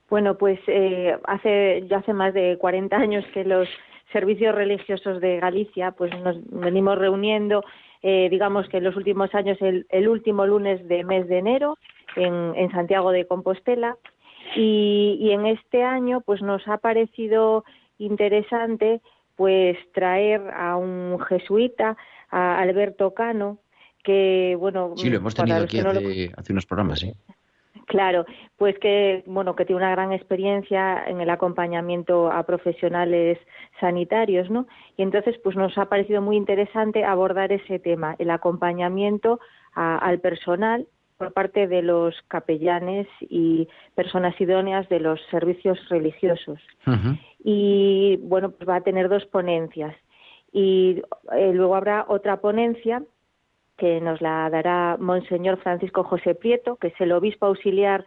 Bueno, 0.08 0.36
pues 0.38 0.58
eh, 0.66 1.16
hace 1.24 1.84
ya 1.88 1.98
hace 1.98 2.12
más 2.12 2.34
de 2.34 2.56
40 2.58 2.96
años 2.96 3.24
que 3.32 3.44
los 3.44 3.68
servicios 4.12 4.54
religiosos 4.54 5.20
de 5.20 5.38
Galicia, 5.38 5.92
pues 5.92 6.10
nos 6.24 6.36
venimos 6.50 6.98
reuniendo, 6.98 7.62
eh, 8.02 8.28
digamos 8.30 8.68
que 8.68 8.78
en 8.78 8.84
los 8.84 8.96
últimos 8.96 9.32
años 9.34 9.58
el, 9.60 9.86
el 9.90 10.08
último 10.08 10.46
lunes 10.46 10.88
de 10.88 11.04
mes 11.04 11.28
de 11.28 11.38
enero 11.38 11.78
en, 12.16 12.70
Santiago 12.72 13.12
de 13.12 13.26
Compostela 13.26 13.96
y, 14.56 15.18
y 15.20 15.30
en 15.30 15.46
este 15.46 15.84
año 15.84 16.22
pues 16.22 16.42
nos 16.42 16.66
ha 16.66 16.78
parecido 16.78 17.64
interesante 17.98 19.00
pues 19.36 19.76
traer 19.92 20.40
a 20.54 20.76
un 20.76 21.20
jesuita, 21.20 21.96
a 22.30 22.58
Alberto 22.58 23.14
Cano, 23.14 23.58
que 24.02 24.56
bueno, 24.58 24.94
Sí, 24.96 25.10
lo 25.10 25.18
hemos 25.18 25.34
tenido 25.34 25.62
aquí 25.62 25.78
que 25.78 25.82
no 25.82 25.92
lo- 25.92 26.00
hace, 26.38 26.52
unos 26.52 26.66
programas, 26.66 27.00
sí. 27.00 27.12
Claro, 27.86 28.24
pues 28.56 28.78
que 28.78 29.22
bueno 29.26 29.56
que 29.56 29.64
tiene 29.64 29.78
una 29.82 29.90
gran 29.90 30.12
experiencia 30.12 31.04
en 31.06 31.20
el 31.20 31.30
acompañamiento 31.30 32.30
a 32.30 32.42
profesionales 32.44 33.38
sanitarios, 33.80 34.48
¿no? 34.50 34.66
Y 34.96 35.02
entonces 35.02 35.38
pues 35.42 35.56
nos 35.56 35.76
ha 35.78 35.86
parecido 35.86 36.20
muy 36.22 36.36
interesante 36.36 37.04
abordar 37.04 37.52
ese 37.52 37.78
tema, 37.78 38.14
el 38.18 38.30
acompañamiento 38.30 39.40
a- 39.74 39.98
al 39.98 40.20
personal 40.20 40.86
por 41.16 41.32
parte 41.32 41.66
de 41.66 41.82
los 41.82 42.14
capellanes 42.28 43.06
y 43.20 43.68
personas 43.94 44.40
idóneas 44.40 44.88
de 44.88 45.00
los 45.00 45.20
servicios 45.30 45.78
religiosos 45.88 46.60
y 47.42 48.18
bueno, 48.22 48.50
pues 48.52 48.68
va 48.68 48.76
a 48.76 48.80
tener 48.82 49.08
dos 49.08 49.26
ponencias 49.26 49.94
y 50.52 51.02
eh, 51.36 51.52
luego 51.52 51.76
habrá 51.76 52.04
otra 52.08 52.40
ponencia 52.40 53.02
que 53.80 54.00
nos 54.00 54.20
la 54.20 54.48
dará 54.50 54.96
Monseñor 55.00 55.56
Francisco 55.58 56.04
José 56.04 56.34
Prieto, 56.34 56.76
que 56.76 56.88
es 56.88 57.00
el 57.00 57.12
obispo 57.12 57.46
auxiliar 57.46 58.04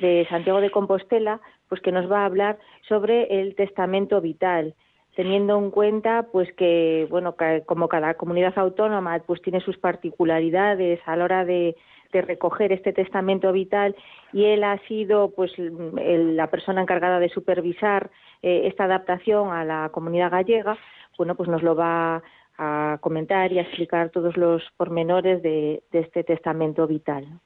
de 0.00 0.26
Santiago 0.28 0.60
de 0.60 0.70
Compostela, 0.70 1.40
pues 1.68 1.80
que 1.80 1.92
nos 1.92 2.10
va 2.10 2.22
a 2.22 2.26
hablar 2.26 2.58
sobre 2.88 3.40
el 3.40 3.54
testamento 3.54 4.20
vital, 4.20 4.74
teniendo 5.14 5.56
en 5.58 5.70
cuenta 5.70 6.26
pues 6.32 6.52
que 6.54 7.06
bueno, 7.08 7.36
como 7.66 7.86
cada 7.88 8.14
comunidad 8.14 8.58
autónoma 8.58 9.20
pues 9.26 9.40
tiene 9.42 9.60
sus 9.60 9.78
particularidades 9.78 11.00
a 11.06 11.16
la 11.16 11.24
hora 11.24 11.44
de 11.44 11.76
de 12.12 12.20
recoger 12.20 12.72
este 12.72 12.92
testamento 12.92 13.52
vital 13.52 13.96
y 14.34 14.44
él 14.44 14.64
ha 14.64 14.76
sido 14.86 15.30
pues 15.34 15.50
el- 15.58 16.36
la 16.36 16.48
persona 16.48 16.82
encargada 16.82 17.18
de 17.18 17.30
supervisar 17.30 18.10
eh, 18.42 18.62
esta 18.66 18.84
adaptación 18.84 19.50
a 19.50 19.64
la 19.64 19.88
comunidad 19.94 20.30
gallega 20.30 20.76
bueno 21.16 21.34
pues 21.36 21.48
nos 21.48 21.62
lo 21.62 21.74
va 21.74 22.22
a, 22.62 22.98
comentar 22.98 23.52
y 23.52 23.58
a 23.58 23.62
explicar 23.62 24.10
todos 24.10 24.36
los 24.36 24.62
pormenores 24.76 25.42
de, 25.42 25.82
este 25.92 26.24
testamento 26.24 26.86
vital. 26.86 27.40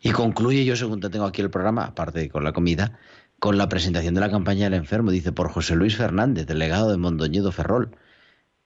Y 0.00 0.10
concluye, 0.12 0.64
yo 0.64 0.76
según 0.76 1.00
te 1.00 1.10
tengo 1.10 1.26
aquí 1.26 1.42
el 1.42 1.50
programa, 1.50 1.84
aparte 1.84 2.28
con 2.28 2.44
la 2.44 2.52
comida, 2.52 2.98
con 3.38 3.58
la 3.58 3.68
presentación 3.68 4.14
de 4.14 4.20
la 4.20 4.30
campaña 4.30 4.64
del 4.64 4.74
enfermo, 4.74 5.10
dice 5.10 5.32
por 5.32 5.50
José 5.50 5.76
Luis 5.76 5.96
Fernández, 5.96 6.46
delegado 6.46 6.90
de 6.90 6.96
Mondoñedo 6.96 7.52
Ferrol. 7.52 7.90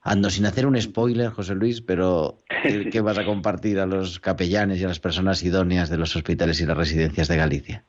Ando 0.02 0.31
sin 0.31 0.47
hacer 0.47 0.67
un 0.67 0.81
spoiler, 0.81 1.31
José 1.31 1.55
Luis, 1.55 1.83
pero 1.83 2.38
¿qué, 2.62 2.88
qué 2.90 3.00
vas 3.00 3.19
a 3.19 3.26
compartir 3.26 3.81
a 3.81 3.87
los 3.87 4.19
capellanes 4.19 4.81
y 4.81 4.85
a 4.85 4.88
las 4.88 5.00
personas 5.00 5.43
idóneas 5.43 5.90
de 5.90 5.99
los 5.99 6.17
hospitales 6.17 6.61
y 6.61 6.67
las 6.67 6.76
residencias 6.76 7.29
de 7.29 7.37
Galicia? 7.37 7.85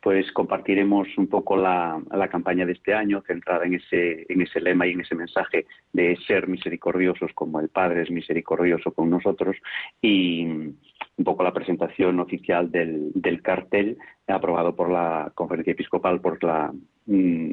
Pues 0.00 0.30
compartiremos 0.32 1.08
un 1.16 1.26
poco 1.26 1.56
la, 1.56 2.00
campaña 2.30 2.64
de 2.64 2.72
este 2.72 2.94
año, 2.94 3.22
centrada 3.26 3.64
en 3.66 3.74
ese, 3.74 4.26
en 4.28 4.42
ese 4.42 4.60
lema 4.60 4.86
y 4.86 4.92
en 4.92 5.00
ese 5.00 5.14
mensaje 5.14 5.66
de 5.92 6.16
ser 6.26 6.46
misericordiosos 6.46 7.32
como 7.34 7.58
el 7.60 7.68
Padre 7.68 8.02
es 8.02 8.10
misericordioso 8.10 8.92
con 8.92 9.10
nosotros 9.10 9.56
y 10.00 10.44
un 10.44 11.24
poco 11.24 11.42
la 11.42 11.52
presentación 11.52 12.20
oficial 12.20 12.70
del, 12.70 13.10
del 13.14 13.42
cartel 13.42 13.98
aprobado 14.28 14.76
por 14.76 14.90
la 14.90 15.32
Conferencia 15.34 15.72
Episcopal, 15.72 16.20
por 16.20 16.42
la 16.44 16.72
mm, 17.06 17.50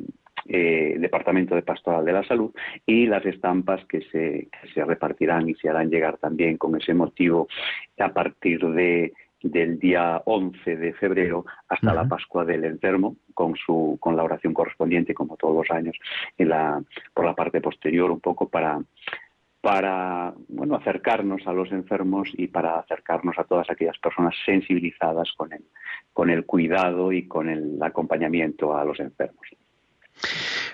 eh, 0.47 0.97
Departamento 0.99 1.55
de 1.55 1.63
Pastoral 1.63 2.05
de 2.05 2.13
la 2.13 2.23
Salud 2.23 2.51
y 2.85 3.07
las 3.07 3.25
estampas 3.25 3.83
que 3.85 4.01
se, 4.11 4.47
que 4.51 4.67
se 4.73 4.85
repartirán 4.85 5.49
y 5.49 5.55
se 5.55 5.69
harán 5.69 5.89
llegar 5.89 6.17
también 6.19 6.57
con 6.57 6.79
ese 6.79 6.93
motivo 6.93 7.47
a 7.97 8.09
partir 8.09 8.59
de 8.59 9.13
del 9.51 9.79
día 9.79 10.21
11 10.25 10.75
de 10.75 10.93
febrero 10.93 11.45
hasta 11.67 11.93
la. 11.93 12.05
Pascua 12.07 12.45
del 12.45 12.65
Enfermo, 12.65 13.15
con 13.33 13.55
su 13.55 13.97
con 13.99 14.15
la 14.15 14.23
oración 14.23 14.53
correspondiente, 14.53 15.13
como 15.13 15.37
todos 15.37 15.55
los 15.55 15.71
años, 15.71 15.95
en 16.37 16.49
la, 16.49 16.81
por 17.13 17.25
la 17.25 17.33
parte 17.33 17.61
posterior, 17.61 18.11
un 18.11 18.19
poco 18.19 18.49
para 18.49 18.79
para 19.61 20.33
bueno 20.47 20.75
acercarnos 20.75 21.41
a 21.47 21.53
los 21.53 21.71
enfermos 21.71 22.29
y 22.33 22.47
para 22.47 22.77
acercarnos 22.77 23.37
a 23.39 23.45
todas 23.45 23.67
aquellas 23.69 23.97
personas 23.97 24.35
sensibilizadas 24.45 25.31
con 25.35 25.53
el 25.53 25.63
con 26.13 26.29
el 26.29 26.45
cuidado 26.45 27.11
y 27.11 27.27
con 27.27 27.49
el 27.49 27.81
acompañamiento 27.81 28.77
a 28.77 28.85
los 28.85 28.99
enfermos. 28.99 29.47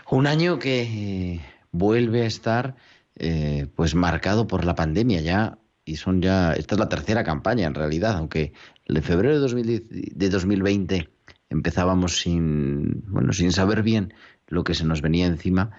Un 0.10 0.28
año 0.28 0.60
que 0.60 0.82
eh, 0.82 1.40
vuelve 1.72 2.24
a 2.24 2.26
estar 2.26 2.76
eh, 3.16 3.68
pues 3.76 3.96
marcado 3.96 4.46
por 4.46 4.66
la 4.66 4.76
pandemia 4.76 5.22
ya 5.22 5.58
y 5.92 5.96
son 5.98 6.22
ya 6.22 6.54
esta 6.54 6.76
es 6.76 6.80
la 6.80 6.90
tercera 6.90 7.24
campaña 7.24 7.68
en 7.68 7.74
realidad, 7.74 8.16
aunque 8.18 8.54
en 8.86 9.04
febrero 9.04 9.36
de, 9.36 9.40
2010 9.40 9.84
de 10.16 10.30
2020 10.30 11.10
empezábamos 11.50 12.20
sin 12.20 13.04
bueno 13.08 13.34
sin 13.34 13.52
saber 13.52 13.84
bien 13.84 14.14
lo 14.48 14.64
que 14.64 14.74
se 14.74 14.86
nos 14.86 15.02
venía 15.02 15.28
encima, 15.28 15.72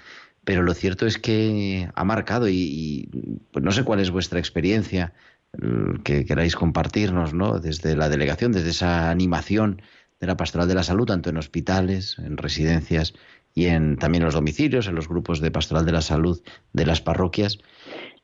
pero 0.44 0.62
lo 0.62 0.74
cierto 0.74 1.06
es 1.06 1.18
que 1.18 1.88
ha 1.94 2.04
marcado 2.04 2.48
y, 2.48 2.56
y, 2.56 3.08
pues 3.50 3.64
no 3.64 3.70
sé 3.70 3.84
cuál 3.84 4.00
es 4.00 4.10
vuestra 4.10 4.38
experiencia 4.38 5.12
eh, 5.52 5.98
que 6.04 6.24
queráis 6.24 6.56
compartirnos, 6.56 7.34
¿no? 7.34 7.58
Desde 7.58 7.96
la 7.96 8.08
delegación, 8.08 8.52
desde 8.52 8.70
esa 8.70 9.10
animación 9.10 9.82
de 10.20 10.26
la 10.26 10.36
pastoral 10.36 10.68
de 10.68 10.74
la 10.74 10.82
salud, 10.82 11.06
tanto 11.06 11.30
en 11.30 11.36
hospitales, 11.36 12.16
en 12.18 12.36
residencias 12.36 13.12
y 13.54 13.66
en 13.66 13.96
también 13.96 14.22
en 14.22 14.26
los 14.26 14.34
domicilios, 14.34 14.86
en 14.86 14.94
los 14.94 15.08
grupos 15.08 15.40
de 15.40 15.50
pastoral 15.50 15.84
de 15.84 15.92
la 15.92 16.00
salud 16.00 16.40
de 16.72 16.86
las 16.86 17.02
parroquias, 17.02 17.58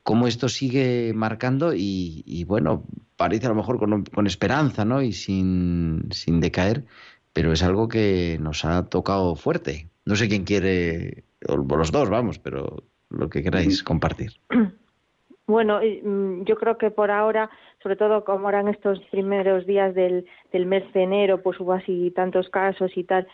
cómo 0.03 0.27
esto 0.27 0.49
sigue 0.49 1.11
marcando 1.13 1.73
y, 1.73 2.23
y 2.25 2.43
bueno, 2.45 2.83
parece 3.15 3.45
a 3.45 3.49
lo 3.49 3.55
mejor 3.55 3.77
con, 3.79 4.27
esperanza, 4.27 4.85
¿no? 4.85 5.01
Y 5.01 5.11
sin, 5.11 6.07
sin 6.11 6.39
decaer, 6.39 6.85
pero 7.33 7.51
es 7.51 7.63
algo 7.63 7.87
que 7.87 8.37
nos 8.41 8.65
ha 8.65 8.89
tocado 8.89 9.35
fuerte. 9.35 9.89
No 10.05 10.15
sé 10.15 10.27
quién 10.27 10.45
quiere, 10.45 11.25
o 11.47 11.57
los 11.57 11.91
dos, 11.91 12.09
vamos, 12.09 12.39
pero 12.39 12.83
lo 13.09 13.29
que 13.29 13.43
queráis 13.43 13.83
compartir. 13.83 14.31
Bueno, 15.47 15.79
mm, 15.81 16.43
yo 16.43 16.57
creo 16.57 16.77
que 16.77 16.91
por 16.91 17.09
ahora, 17.09 17.49
sobre 17.81 17.95
todo 17.95 18.23
como 18.23 18.49
eran 18.49 18.67
estos 18.67 18.99
primeros 19.09 19.65
días 19.65 19.95
del, 19.95 20.27
del 20.53 20.67
mes 20.67 20.83
de 20.93 21.01
enero, 21.01 21.41
pues 21.41 21.59
hubo 21.59 21.73
así 21.73 22.11
tantos 22.15 22.49
casos 22.49 22.91
y 22.95 23.03
tal, 23.03 23.27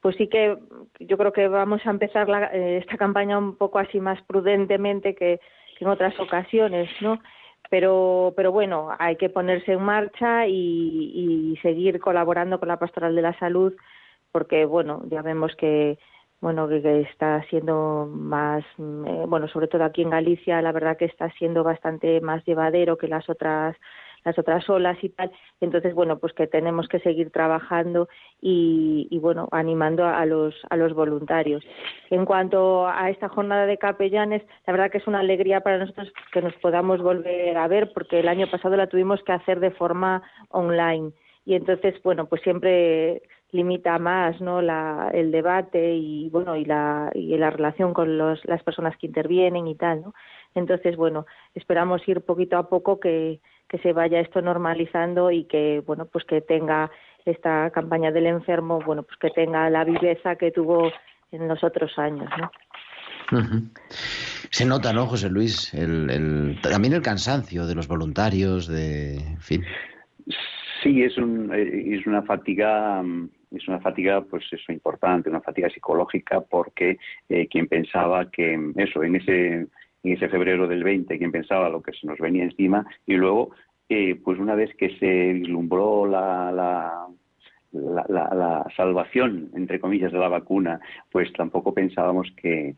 pues 0.00 0.14
sí 0.14 0.28
que 0.28 0.56
yo 1.00 1.18
creo 1.18 1.32
que 1.32 1.48
vamos 1.48 1.80
a 1.84 1.90
empezar 1.90 2.28
la- 2.28 2.54
eh, 2.54 2.78
esta 2.78 2.96
campaña 2.96 3.36
un 3.36 3.56
poco 3.56 3.80
así 3.80 3.98
más 3.98 4.22
prudentemente 4.28 5.16
que, 5.16 5.40
en 5.80 5.88
otras 5.88 6.18
ocasiones, 6.20 6.90
¿no? 7.00 7.20
Pero, 7.68 8.32
pero 8.36 8.52
bueno, 8.52 8.90
hay 8.98 9.16
que 9.16 9.28
ponerse 9.28 9.72
en 9.72 9.82
marcha 9.82 10.46
y, 10.46 10.52
y 11.52 11.56
seguir 11.62 11.98
colaborando 12.00 12.58
con 12.60 12.68
la 12.68 12.78
Pastoral 12.78 13.16
de 13.16 13.22
la 13.22 13.38
Salud, 13.38 13.74
porque 14.30 14.64
bueno, 14.66 15.02
ya 15.08 15.22
vemos 15.22 15.54
que 15.56 15.98
bueno 16.40 16.68
que, 16.68 16.82
que 16.82 17.00
está 17.02 17.42
siendo 17.48 18.08
más 18.12 18.64
mm, 18.76 19.06
eh, 19.06 19.24
bueno 19.26 19.48
sobre 19.48 19.68
todo 19.68 19.84
aquí 19.84 20.02
en 20.02 20.10
Galicia 20.10 20.60
la 20.60 20.72
verdad 20.72 20.96
que 20.96 21.06
está 21.06 21.30
siendo 21.32 21.64
bastante 21.64 22.20
más 22.20 22.44
llevadero 22.44 22.98
que 22.98 23.08
las 23.08 23.28
otras 23.30 23.76
las 24.24 24.38
otras 24.38 24.68
olas 24.68 24.96
y 25.02 25.08
tal. 25.10 25.30
Entonces 25.60 25.94
bueno 25.94 26.18
pues 26.18 26.32
que 26.32 26.46
tenemos 26.46 26.88
que 26.88 27.00
seguir 27.00 27.30
trabajando 27.30 28.08
y, 28.40 29.08
y 29.10 29.18
bueno 29.18 29.48
animando 29.52 30.04
a 30.04 30.24
los 30.26 30.54
a 30.70 30.76
los 30.76 30.94
voluntarios. 30.94 31.64
En 32.10 32.24
cuanto 32.24 32.86
a 32.86 33.10
esta 33.10 33.28
jornada 33.28 33.66
de 33.66 33.78
capellanes 33.78 34.42
la 34.66 34.72
verdad 34.72 34.90
que 34.90 34.98
es 34.98 35.06
una 35.06 35.20
alegría 35.20 35.60
para 35.60 35.78
nosotros 35.78 36.12
que 36.32 36.42
nos 36.42 36.54
podamos 36.54 37.02
volver 37.02 37.56
a 37.56 37.68
ver 37.68 37.92
porque 37.92 38.20
el 38.20 38.28
año 38.28 38.46
pasado 38.46 38.76
la 38.76 38.88
tuvimos 38.88 39.22
que 39.22 39.32
hacer 39.32 39.60
de 39.60 39.70
forma 39.70 40.22
online. 40.50 41.12
Y 41.44 41.54
entonces 41.54 41.94
bueno 42.02 42.26
pues 42.26 42.42
siempre 42.42 43.22
limita 43.52 43.98
más 43.98 44.40
no 44.40 44.60
la, 44.60 45.10
el 45.12 45.30
debate 45.30 45.94
y 45.94 46.28
bueno 46.30 46.56
y 46.56 46.64
la 46.64 47.10
y 47.14 47.36
la 47.36 47.50
relación 47.50 47.94
con 47.94 48.18
los, 48.18 48.44
las 48.44 48.62
personas 48.62 48.96
que 48.96 49.06
intervienen 49.06 49.66
y 49.66 49.74
tal 49.74 50.02
no 50.02 50.14
entonces 50.56 50.96
bueno 50.96 51.26
esperamos 51.54 52.06
ir 52.08 52.20
poquito 52.22 52.56
a 52.58 52.68
poco 52.68 52.98
que, 52.98 53.40
que 53.68 53.78
se 53.78 53.92
vaya 53.92 54.20
esto 54.20 54.42
normalizando 54.42 55.30
y 55.30 55.44
que 55.44 55.82
bueno 55.86 56.06
pues 56.06 56.24
que 56.24 56.40
tenga 56.40 56.90
esta 57.24 57.70
campaña 57.70 58.10
del 58.12 58.26
enfermo 58.26 58.80
bueno 58.84 59.02
pues 59.04 59.18
que 59.18 59.30
tenga 59.30 59.70
la 59.70 59.84
viveza 59.84 60.36
que 60.36 60.50
tuvo 60.50 60.90
en 61.32 61.46
los 61.48 61.62
otros 61.62 61.98
años 61.98 62.28
no. 62.38 62.50
Se 64.50 64.64
nota, 64.64 64.92
¿no, 64.92 65.06
José 65.06 65.28
Luis? 65.28 65.74
El, 65.74 66.10
el- 66.10 66.58
también 66.62 66.94
el 66.94 67.02
cansancio 67.02 67.66
de 67.66 67.74
los 67.74 67.88
voluntarios, 67.88 68.68
de, 68.68 69.16
en 69.16 69.40
fin. 69.40 69.64
Sí, 70.82 71.02
es, 71.02 71.16
un, 71.18 71.52
eh, 71.52 71.96
es 71.96 72.06
una 72.06 72.22
fatiga, 72.22 73.02
es 73.50 73.66
una 73.66 73.80
fatiga, 73.80 74.20
pues 74.20 74.44
eso 74.52 74.70
importante, 74.70 75.28
una 75.28 75.40
fatiga 75.40 75.68
psicológica, 75.70 76.40
porque 76.40 76.98
eh, 77.28 77.48
quien 77.48 77.66
pensaba 77.66 78.30
que 78.30 78.56
eso, 78.76 79.02
en 79.02 79.16
ese, 79.16 79.66
en 80.06 80.16
ese 80.16 80.28
febrero 80.28 80.66
del 80.66 80.84
20, 80.84 81.18
quien 81.18 81.32
pensaba 81.32 81.68
lo 81.68 81.82
que 81.82 81.92
se 81.92 82.06
nos 82.06 82.18
venía 82.18 82.44
encima, 82.44 82.86
y 83.06 83.14
luego, 83.14 83.50
eh, 83.88 84.14
pues 84.24 84.38
una 84.38 84.54
vez 84.54 84.74
que 84.76 84.96
se 84.98 85.32
vislumbró 85.32 86.06
la, 86.06 86.50
la, 86.52 87.06
la, 87.72 88.04
la- 88.08 88.34
la 88.34 88.66
salvación, 88.76 89.50
entre 89.54 89.80
comillas, 89.80 90.12
de 90.12 90.18
la 90.18 90.28
vacuna, 90.28 90.80
pues 91.10 91.32
tampoco 91.32 91.74
pensábamos 91.74 92.28
que, 92.40 92.74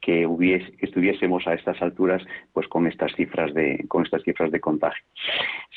que, 0.00 0.26
hubiese, 0.26 0.70
estuviésemos 0.80 1.46
a 1.46 1.54
estas 1.54 1.80
alturas 1.80 2.22
pues 2.52 2.68
con 2.68 2.86
estas 2.86 3.14
cifras 3.14 3.54
de 3.54 3.84
con 3.88 4.04
estas 4.04 4.22
cifras 4.22 4.50
de 4.50 4.60
contagio. 4.60 5.02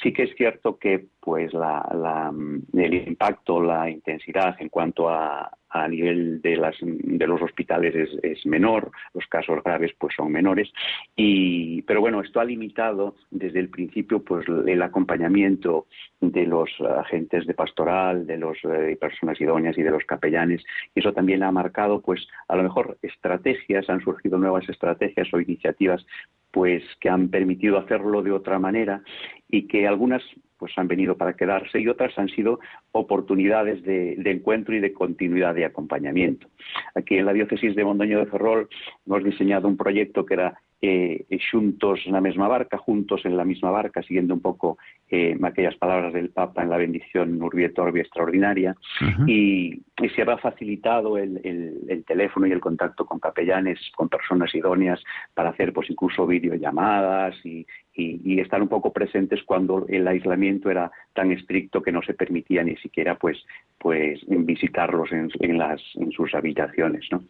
Sí 0.04 0.12
que 0.12 0.24
es 0.24 0.36
cierto 0.36 0.78
que 0.78 1.06
pues 1.22 1.54
la, 1.54 2.32
el 2.74 2.94
impacto 3.08 3.62
la 3.62 3.90
intensidad 3.90 4.56
en 4.60 4.68
cuanto 4.68 5.10
a, 5.10 5.50
a 5.84 5.88
nivel 5.88 6.42
de 6.42 6.58
las 6.58 6.76
de 6.82 7.28
los 7.28 7.42
hospitales 7.42 7.96
es, 7.96 8.10
es 8.24 8.46
menor 8.46 8.92
los 9.14 9.26
casos 9.28 9.64
graves 9.64 9.92
pues 9.98 10.16
son 10.16 10.32
menores. 10.32 10.72
Y 11.16 11.82
pero 11.84 12.02
bueno 12.02 12.22
esto 12.22 12.40
ha 12.40 12.46
limitado 12.46 13.16
desde 13.32 13.60
el 13.60 13.70
principio 13.70 14.24
pues 14.24 14.46
el 14.48 14.82
acompañamiento 14.82 15.88
de 16.22 16.46
los 16.46 16.70
agentes 16.82 17.46
de 17.46 17.54
pastoral 17.54 18.26
de 18.26 18.38
los 18.38 18.58
eh, 18.64 18.98
personas 19.00 19.40
idóneas 19.40 19.78
y 19.78 19.84
de 19.84 19.92
los 19.92 20.04
capellanes. 20.06 20.64
Y 20.96 21.00
eso 21.00 21.14
también 21.14 21.44
ha 21.44 21.52
marcado 21.52 22.02
pues 22.02 22.28
a 22.48 22.56
lo 22.56 22.64
mejor 22.64 22.98
estrategias 23.02 23.90
han 23.90 24.02
surgido 24.02 24.38
nuevas 24.38 24.68
estrategias 24.70 25.28
o 25.34 25.40
iniciativas 25.40 26.06
pues 26.52 26.84
que 27.00 27.10
han 27.10 27.30
permitido 27.30 27.78
hacerlo 27.78 28.22
de 28.22 28.32
otra 28.32 28.60
manera 28.60 29.02
y 29.50 29.68
que 29.68 29.88
algunas 29.88 30.24
pues 30.58 30.74
han 30.78 30.88
venido 30.88 31.16
para 31.18 31.34
quedarse 31.34 31.80
y 31.80 31.88
otras 31.88 32.18
han 32.18 32.30
sido 32.30 32.60
oportunidades 32.92 33.84
de, 33.84 34.16
de, 34.18 34.32
encuentro 34.32 34.76
y 34.76 34.80
de 34.80 34.94
continuidad 34.94 35.56
de 35.56 35.66
acompañamiento. 35.66 36.48
Aquí 36.96 37.18
en 37.18 37.26
la 37.26 37.34
diócesis 37.34 37.76
de 37.76 37.86
Mondoño 37.86 38.20
de 38.20 38.26
Ferrol 38.26 38.68
hemos 39.06 39.24
diseñado 39.24 39.68
un 39.68 39.78
proyecto 39.78 40.26
que 40.26 40.34
era 40.34 40.60
eh, 40.82 41.26
juntos 41.52 42.02
en 42.06 42.14
la 42.14 42.22
misma 42.22 42.48
barca, 42.48 42.78
juntos 42.78 43.26
en 43.26 43.36
la 43.36 43.44
misma 43.44 43.72
barca, 43.72 44.04
siguiendo 44.04 44.36
un 44.36 44.42
poco 44.42 44.78
eh, 45.10 45.36
aquellas 45.42 45.76
palabras 45.76 46.14
del 46.14 46.30
Papa 46.30 46.62
en 46.62 46.70
la 46.70 46.78
bendición 46.78 47.42
Urbi 47.42 47.64
et 47.64 47.80
Orbi 47.80 48.00
extraordinaria, 48.02 48.76
uh 49.02 49.06
-huh. 49.06 49.26
y, 49.28 49.82
y, 50.04 50.10
se 50.10 50.22
ha 50.22 50.38
facilitado 50.38 51.18
el, 51.18 51.40
el, 51.44 51.80
el, 51.90 52.04
teléfono 52.06 52.46
y 52.46 52.52
el 52.52 52.60
contacto 52.60 53.06
con 53.06 53.20
capellanes, 53.20 53.80
con 53.96 54.08
personas 54.08 54.54
idóneas 54.54 55.04
para 55.34 55.50
hacer 55.50 55.74
pues 55.74 55.90
incluso 55.90 56.28
videollamadas 56.28 57.36
y, 57.44 57.66
y, 57.98 58.22
y 58.24 58.40
estar 58.40 58.62
un 58.62 58.70
poco 58.70 58.94
presentes 58.94 59.44
cuando 59.44 59.86
el 59.90 60.08
aislamiento 60.08 60.70
era 60.70 60.92
tan 61.14 61.32
estricto 61.32 61.82
que 61.82 61.92
no 61.92 62.04
se 62.04 62.14
permitía 62.14 62.64
ni 62.64 62.78
siquiera 62.78 63.16
pues 63.18 63.44
pues 63.80 64.20
visitarlos 64.28 65.12
en, 65.12 65.30
en 65.40 65.58
las 65.58 65.82
en 65.96 66.12
sus 66.12 66.34
habitaciones 66.36 67.08
¿no? 67.12 67.24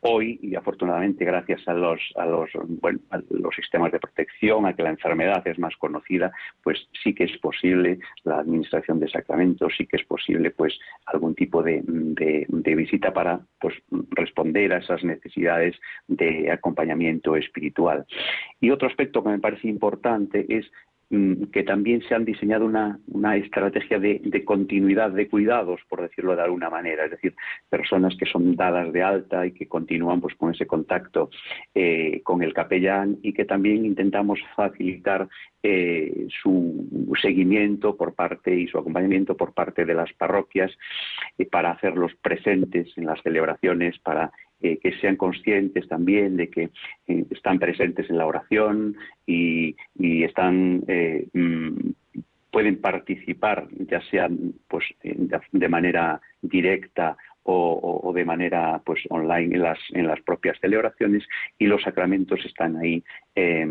hoy 0.00 0.38
y 0.42 0.54
afortunadamente 0.54 1.24
gracias 1.24 1.66
a 1.68 1.74
los 1.74 2.00
a 2.16 2.24
los 2.24 2.50
bueno 2.66 2.98
a 3.10 3.20
los 3.30 3.54
sistemas 3.54 3.92
de 3.92 4.00
protección 4.00 4.64
a 4.66 4.74
que 4.74 4.82
la 4.82 4.90
enfermedad 4.90 5.46
es 5.46 5.58
más 5.58 5.76
conocida 5.76 6.32
pues 6.64 6.88
sí 7.04 7.14
que 7.14 7.24
es 7.24 7.36
posible 7.38 7.98
la 8.24 8.38
administración 8.38 8.98
de 8.98 9.08
sacramentos 9.08 9.74
sí 9.76 9.86
que 9.86 9.96
es 9.96 10.04
posible 10.04 10.50
pues 10.50 10.78
algún 11.04 11.34
tipo 11.34 11.62
de, 11.62 11.82
de, 11.86 12.46
de 12.48 12.74
visita 12.74 13.12
para 13.12 13.40
pues 13.60 13.74
responder 14.10 14.72
a 14.72 14.78
esas 14.78 15.04
necesidades 15.04 15.76
de 16.08 16.50
acompañamiento 16.50 17.36
espiritual 17.36 18.06
y 18.60 18.70
otro 18.70 18.88
aspecto 18.88 19.22
que 19.22 19.28
me 19.28 19.38
parece 19.38 19.68
importante 19.68 20.05
es 20.48 20.70
mm, 21.10 21.44
que 21.52 21.62
también 21.62 22.02
se 22.02 22.14
han 22.14 22.24
diseñado 22.24 22.66
una, 22.66 22.98
una 23.08 23.36
estrategia 23.36 23.98
de, 23.98 24.44
continuidad 24.44 25.10
de 25.10 25.28
cuidados, 25.28 25.80
por 25.88 26.02
decirlo 26.02 26.36
de 26.36 26.42
alguna 26.42 26.70
manera, 26.70 27.04
es 27.04 27.10
decir, 27.10 27.34
personas 27.68 28.16
que 28.16 28.26
son 28.26 28.56
dadas 28.56 28.92
de 28.92 29.02
alta 29.02 29.46
y 29.46 29.52
que 29.52 29.68
continúan 29.68 30.20
pues, 30.20 30.34
con 30.36 30.52
ese 30.52 30.66
contacto 30.66 31.30
eh, 31.74 32.20
con 32.22 32.42
el 32.42 32.52
capellán 32.52 33.18
y 33.22 33.32
que 33.32 33.44
también 33.44 33.84
intentamos 33.84 34.38
facilitar 34.54 35.28
eh, 35.62 36.28
su 36.42 37.16
seguimiento 37.20 37.96
por 37.96 38.14
parte 38.14 38.54
y 38.54 38.68
su 38.68 38.78
acompañamiento 38.78 39.36
por 39.36 39.52
parte 39.52 39.84
de 39.84 39.94
las 39.94 40.12
parroquias 40.12 40.70
eh, 41.38 41.46
para 41.46 41.72
hacerlos 41.72 42.12
presentes 42.22 42.96
en 42.96 43.06
las 43.06 43.20
celebraciones, 43.22 43.98
para 43.98 44.30
que 44.60 44.92
sean 45.00 45.16
conscientes 45.16 45.88
también 45.88 46.36
de 46.36 46.48
que 46.48 46.70
eh, 47.06 47.24
están 47.30 47.58
presentes 47.58 48.08
en 48.10 48.18
la 48.18 48.26
oración 48.26 48.96
y, 49.26 49.76
están 49.98 50.82
eh, 50.88 51.26
mm, 51.32 51.90
pueden 52.50 52.80
participar 52.80 53.68
ya 53.90 54.00
sea 54.10 54.28
pues 54.68 54.84
de 55.52 55.68
manera 55.68 56.20
directa 56.40 57.16
o, 57.48 58.12
de 58.14 58.24
manera 58.24 58.80
pues 58.84 59.00
online 59.08 59.54
en 59.54 59.62
las 59.62 59.78
en 59.92 60.06
las 60.06 60.20
propias 60.22 60.58
celebraciones 60.60 61.24
y 61.58 61.66
los 61.66 61.82
sacramentos 61.82 62.44
están 62.44 62.76
ahí 62.76 63.04
eh, 63.36 63.66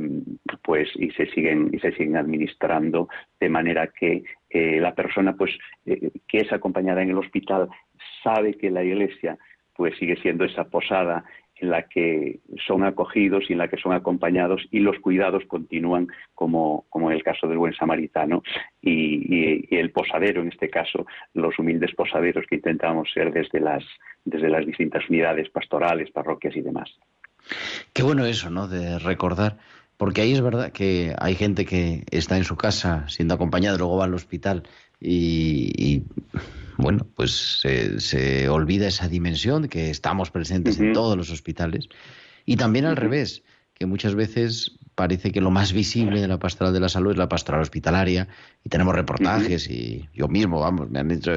pues 0.63 0.89
y 0.95 1.12
se 1.12 1.26
siguen 1.32 1.71
y 1.74 1.80
se 1.80 1.91
siguen 1.91 2.15
administrando 2.15 3.10
de 3.39 3.50
manera 3.50 3.88
que 3.88 4.24
eh, 4.50 4.80
la 4.80 4.95
persona 4.95 5.36
pues 5.36 5.52
que 5.84 6.39
es 6.39 6.54
acompañada 6.54 7.02
en 7.02 7.10
el 7.10 7.17
hospital 7.17 7.67
sabe 8.24 8.54
que 8.54 8.71
la 8.71 8.84
iglesia 8.84 9.38
pues 9.76 9.98
sigue 9.98 10.16
siendo 10.22 10.46
esa 10.46 10.66
posada 10.66 11.26
en 11.58 11.70
la 11.70 11.84
que 11.84 12.40
son 12.68 12.84
acogidos 12.84 13.46
y 13.50 13.54
en 13.54 13.60
la 13.60 13.70
que 13.70 13.78
son 13.78 13.94
acompañados 13.94 14.62
y 14.72 14.80
los 14.80 15.00
cuidados 15.00 15.44
continúan 15.48 16.08
como, 16.34 16.86
como 16.90 17.10
en 17.10 17.18
el 17.18 17.24
caso 17.24 17.48
del 17.48 17.58
buen 17.58 17.74
samaritano 17.74 18.44
y, 18.82 19.76
el 19.76 19.92
posadero 19.92 20.42
en 20.42 20.50
este 20.50 20.70
caso 20.70 21.06
los 21.34 21.58
humildes 21.60 21.94
posaderos 21.96 22.46
que 22.50 22.56
intentamos 22.56 23.10
ser 23.14 23.32
desde 23.32 23.60
las 23.60 23.84
desde 24.24 24.50
las 24.50 24.66
distintas 24.66 25.08
unidades 25.10 25.50
pastorales 25.50 26.12
parroquias 26.12 26.56
y 26.56 26.62
demás. 26.62 26.90
Qué 27.94 28.04
bueno 28.04 28.26
eso 28.26 28.50
no 28.50 28.68
de 28.68 29.00
recordar 29.00 29.58
porque 29.98 30.22
ahí 30.22 30.34
es 30.34 30.42
verdad 30.42 30.72
que 30.72 31.14
hay 31.18 31.36
gente 31.36 31.66
que 31.66 32.04
está 32.12 32.38
en 32.38 32.44
su 32.44 32.58
casa 32.58 33.08
siendo 33.08 33.34
acompañada 33.34 33.78
luego 33.78 33.98
va 33.98 34.06
al 34.06 34.14
hospital 34.14 34.64
y, 35.00 35.72
y 35.78 36.04
bueno, 36.78 37.08
pues 37.16 37.60
se, 37.62 38.00
se, 38.00 38.50
olvida 38.50 38.88
esa 38.88 39.08
dimensión 39.08 39.68
que 39.68 39.90
estamos 39.90 40.32
presentes 40.32 40.78
uh 40.78 40.82
-huh. 40.82 40.88
en 40.88 40.94
todos 40.94 41.18
los 41.18 41.32
hospitales. 41.32 41.90
Y 42.46 42.58
también 42.58 42.86
al 42.86 42.94
uh 42.94 42.98
-huh. 42.98 43.02
revés, 43.02 43.44
que 43.74 43.86
muchas 43.86 44.16
veces 44.16 44.78
parece 44.96 45.32
que 45.32 45.42
lo 45.42 45.52
más 45.52 45.74
visible 45.74 46.22
de 46.22 46.28
la 46.28 46.40
pastoral 46.40 46.74
de 46.74 46.80
la 46.80 46.90
salud 46.90 47.12
es 47.12 47.18
la 47.18 47.28
pastoral 47.28 47.62
hospitalaria 47.62 48.28
y 48.64 48.70
tenemos 48.70 48.96
reportajes 48.96 49.68
uh 49.68 49.72
-huh. 49.72 49.76
y 49.76 50.10
yo 50.14 50.28
mismo, 50.28 50.62
vamos, 50.62 50.90
me 50.90 51.00
han 51.00 51.12
hecho 51.12 51.32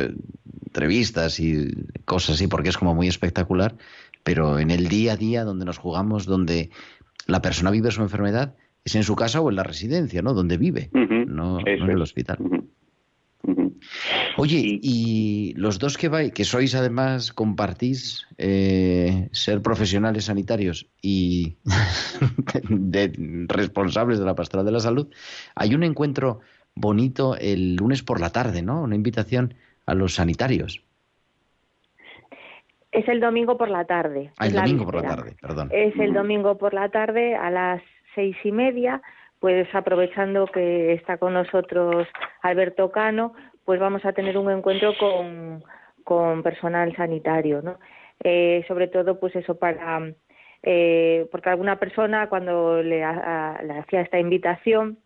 entrevistas 0.66 1.40
y 1.40 1.68
cosas 2.04 2.36
así 2.36 2.46
porque 2.46 2.68
es 2.68 2.78
como 2.78 2.94
muy 2.94 3.08
espectacular, 3.08 3.74
pero 4.22 4.58
en 4.58 4.70
el 4.70 4.88
día 4.88 5.14
a 5.14 5.16
día 5.16 5.44
donde 5.44 5.64
nos 5.64 5.78
jugamos, 5.78 6.26
donde 6.26 6.70
la 7.26 7.42
persona 7.42 7.70
vive 7.70 7.90
su 7.90 8.02
enfermedad, 8.02 8.54
es 8.84 8.94
en 8.94 9.02
su 9.02 9.16
casa 9.16 9.40
o 9.40 9.50
en 9.50 9.56
la 9.56 9.64
residencia, 9.64 10.22
¿no? 10.22 10.34
Donde 10.34 10.56
vive, 10.56 10.90
no, 10.92 11.58
no 11.58 11.60
en 11.66 11.90
el 11.90 12.00
hospital. 12.00 12.38
Oye, 14.36 14.78
y 14.82 15.54
los 15.56 15.78
dos 15.78 15.96
que 15.96 16.08
vais, 16.08 16.32
que 16.32 16.44
sois 16.44 16.74
además, 16.74 17.32
compartís 17.32 18.26
eh, 18.36 19.28
ser 19.32 19.62
profesionales 19.62 20.26
sanitarios 20.26 20.88
y 21.02 21.56
de, 22.68 23.12
responsables 23.48 24.18
de 24.18 24.24
la 24.24 24.34
pastoral 24.34 24.66
de 24.66 24.72
la 24.72 24.80
salud, 24.80 25.08
hay 25.54 25.74
un 25.74 25.82
encuentro 25.82 26.40
bonito 26.74 27.36
el 27.36 27.76
lunes 27.76 28.02
por 28.02 28.20
la 28.20 28.30
tarde, 28.30 28.62
¿no? 28.62 28.82
Una 28.82 28.94
invitación 28.94 29.54
a 29.86 29.94
los 29.94 30.14
sanitarios. 30.14 30.84
Es 32.92 33.08
el 33.08 33.20
domingo 33.20 33.58
por 33.58 33.70
la 33.70 33.84
tarde. 33.84 34.32
Ah, 34.38 34.46
el 34.46 34.54
domingo 34.54 34.84
por 34.84 34.96
la 34.96 35.02
tarde, 35.02 35.36
perdón. 35.40 35.68
Es 35.72 35.96
el 35.98 36.12
domingo 36.12 36.58
por 36.58 36.74
la 36.74 36.88
tarde 36.88 37.34
a 37.34 37.50
las 37.50 37.82
seis 38.14 38.36
y 38.44 38.52
media 38.52 39.02
pues 39.40 39.72
aprovechando 39.74 40.46
que 40.46 40.92
está 40.94 41.18
con 41.18 41.34
nosotros 41.34 42.06
Alberto 42.42 42.90
Cano, 42.90 43.34
pues 43.64 43.80
vamos 43.80 44.04
a 44.04 44.12
tener 44.12 44.36
un 44.38 44.50
encuentro 44.50 44.92
con, 44.98 45.62
con 46.04 46.42
personal 46.42 46.94
sanitario, 46.96 47.62
¿no? 47.62 47.78
Eh, 48.24 48.64
sobre 48.66 48.88
todo, 48.88 49.20
pues 49.20 49.36
eso 49.36 49.58
para, 49.58 50.12
eh, 50.62 51.28
porque 51.30 51.50
alguna 51.50 51.78
persona 51.78 52.28
cuando 52.28 52.82
le, 52.82 52.98
le 52.98 53.78
hacía 53.78 54.00
esta 54.00 54.18
invitación, 54.18 54.98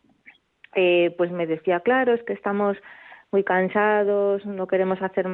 eh, 0.74 1.14
pues 1.18 1.30
me 1.30 1.46
decía, 1.46 1.80
claro, 1.80 2.14
es 2.14 2.22
que 2.22 2.32
estamos 2.32 2.78
muy 3.30 3.44
cansados, 3.44 4.44
no 4.46 4.66
queremos 4.66 5.00
hacer 5.02 5.26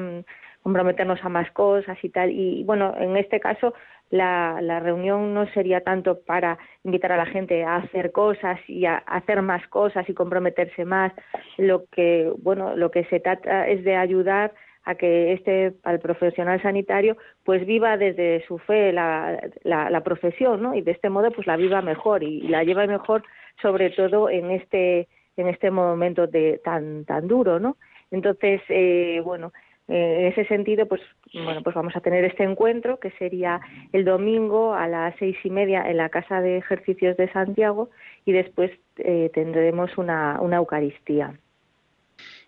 comprometernos 0.68 1.24
a 1.24 1.30
más 1.30 1.50
cosas 1.52 1.96
y 2.02 2.10
tal. 2.10 2.30
Y 2.30 2.62
bueno, 2.64 2.94
en 2.98 3.16
este 3.16 3.40
caso 3.40 3.72
la, 4.10 4.58
la 4.60 4.80
reunión 4.80 5.32
no 5.32 5.46
sería 5.54 5.80
tanto 5.80 6.20
para 6.20 6.58
invitar 6.84 7.10
a 7.12 7.16
la 7.16 7.24
gente 7.24 7.64
a 7.64 7.76
hacer 7.76 8.12
cosas 8.12 8.60
y 8.68 8.84
a 8.84 8.98
hacer 8.98 9.40
más 9.40 9.66
cosas 9.68 10.06
y 10.10 10.12
comprometerse 10.12 10.84
más. 10.84 11.12
Lo 11.56 11.86
que, 11.86 12.30
bueno, 12.42 12.76
lo 12.76 12.90
que 12.90 13.04
se 13.04 13.18
trata 13.18 13.66
es 13.66 13.82
de 13.82 13.96
ayudar 13.96 14.52
a 14.84 14.94
que 14.94 15.32
este 15.32 15.72
al 15.84 16.00
profesional 16.00 16.60
sanitario 16.60 17.16
pues 17.44 17.64
viva 17.66 17.96
desde 17.96 18.44
su 18.46 18.58
fe 18.58 18.92
la, 18.92 19.40
la, 19.62 19.88
la 19.88 20.00
profesión 20.02 20.62
¿no? 20.62 20.74
y 20.74 20.82
de 20.82 20.92
este 20.92 21.10
modo 21.10 21.30
pues 21.30 21.46
la 21.46 21.56
viva 21.56 21.82
mejor 21.82 22.22
y, 22.22 22.40
la 22.48 22.64
lleva 22.64 22.86
mejor 22.86 23.22
sobre 23.60 23.90
todo 23.90 24.30
en 24.30 24.50
este 24.50 25.08
en 25.36 25.48
este 25.48 25.70
momento 25.70 26.26
de 26.26 26.60
tan 26.64 27.04
tan 27.04 27.28
duro 27.28 27.58
no 27.58 27.76
entonces 28.10 28.62
eh, 28.70 29.20
bueno 29.22 29.52
en 29.88 30.26
ese 30.26 30.44
sentido, 30.46 30.86
pues 30.86 31.00
bueno, 31.32 31.62
pues 31.62 31.74
vamos 31.74 31.96
a 31.96 32.00
tener 32.00 32.24
este 32.24 32.44
encuentro 32.44 33.00
que 33.00 33.10
sería 33.12 33.60
el 33.92 34.04
domingo 34.04 34.74
a 34.74 34.86
las 34.86 35.14
seis 35.18 35.36
y 35.42 35.50
media 35.50 35.88
en 35.88 35.96
la 35.96 36.10
Casa 36.10 36.40
de 36.42 36.58
Ejercicios 36.58 37.16
de 37.16 37.32
Santiago 37.32 37.88
y 38.26 38.32
después 38.32 38.70
eh, 38.98 39.30
tendremos 39.32 39.96
una, 39.96 40.38
una 40.40 40.56
Eucaristía. 40.56 41.34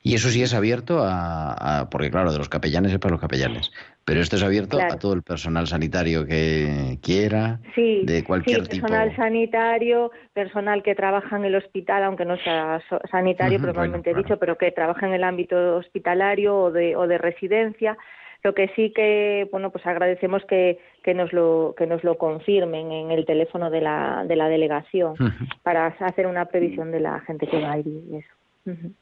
Y 0.03 0.15
eso 0.15 0.31
sí 0.31 0.43
es 0.43 0.55
abierto 0.55 1.01
a, 1.03 1.81
a, 1.81 1.91
porque 1.91 2.11
claro, 2.11 2.33
de 2.33 2.39
los 2.39 2.49
capellanes 2.49 2.93
es 2.93 2.99
para 2.99 3.13
los 3.13 3.21
capellanes, 3.21 3.71
pero 4.07 4.21
esto 4.21 4.37
es 4.37 4.43
abierto 4.43 4.79
claro. 4.79 4.95
a 4.95 4.99
todo 4.99 5.13
el 5.13 5.23
personal 5.23 5.67
sanitario 5.67 6.25
que 6.25 6.99
quiera, 7.03 7.61
sí, 7.75 8.03
de 8.05 8.25
cualquier 8.25 8.65
sí, 8.65 8.81
personal 8.81 9.11
tipo. 9.11 9.23
sanitario, 9.23 10.11
personal 10.33 10.83
que 10.83 10.95
trabaja 10.95 11.37
en 11.37 11.45
el 11.45 11.55
hospital, 11.55 12.03
aunque 12.05 12.25
no 12.25 12.39
sea 12.39 12.81
sanitario 13.11 13.59
uh 13.59 13.61
-huh, 13.61 13.65
propiamente 13.65 14.11
bueno, 14.11 14.23
dicho, 14.23 14.39
claro. 14.39 14.41
pero 14.41 14.59
que 14.59 14.73
trabaja 14.73 15.07
en 15.07 15.13
el 15.13 15.23
ámbito 15.23 15.77
hospitalario 15.77 16.57
o 16.57 16.71
de, 16.71 16.97
o 16.97 17.07
de 17.07 17.19
residencia. 17.19 17.99
Lo 18.43 18.55
que 18.55 18.69
sí 18.75 18.95
que, 18.97 19.47
bueno, 19.53 19.71
pues 19.71 19.87
agradecemos 19.87 20.43
que, 20.47 20.79
que, 21.03 21.13
nos 21.13 21.31
lo, 21.35 21.75
que 21.77 21.87
nos 21.87 22.03
lo 22.05 22.17
confirmen 22.17 22.91
en 22.91 23.11
el 23.11 23.27
teléfono 23.27 23.69
de 23.69 23.83
la, 23.83 24.25
de 24.27 24.35
la 24.35 24.49
delegación 24.49 25.13
uh 25.21 25.25
-huh. 25.25 25.63
para 25.63 25.89
hacer 25.89 26.27
una 26.27 26.47
previsión 26.47 26.91
de 26.91 27.01
la 27.01 27.21
gente 27.21 27.47
que 27.47 27.61
va 27.61 27.73
a 27.73 27.79
ir 27.79 27.87
y 27.87 28.17
eso. 28.17 28.35
Uh 28.65 28.71
-huh. 28.71 28.93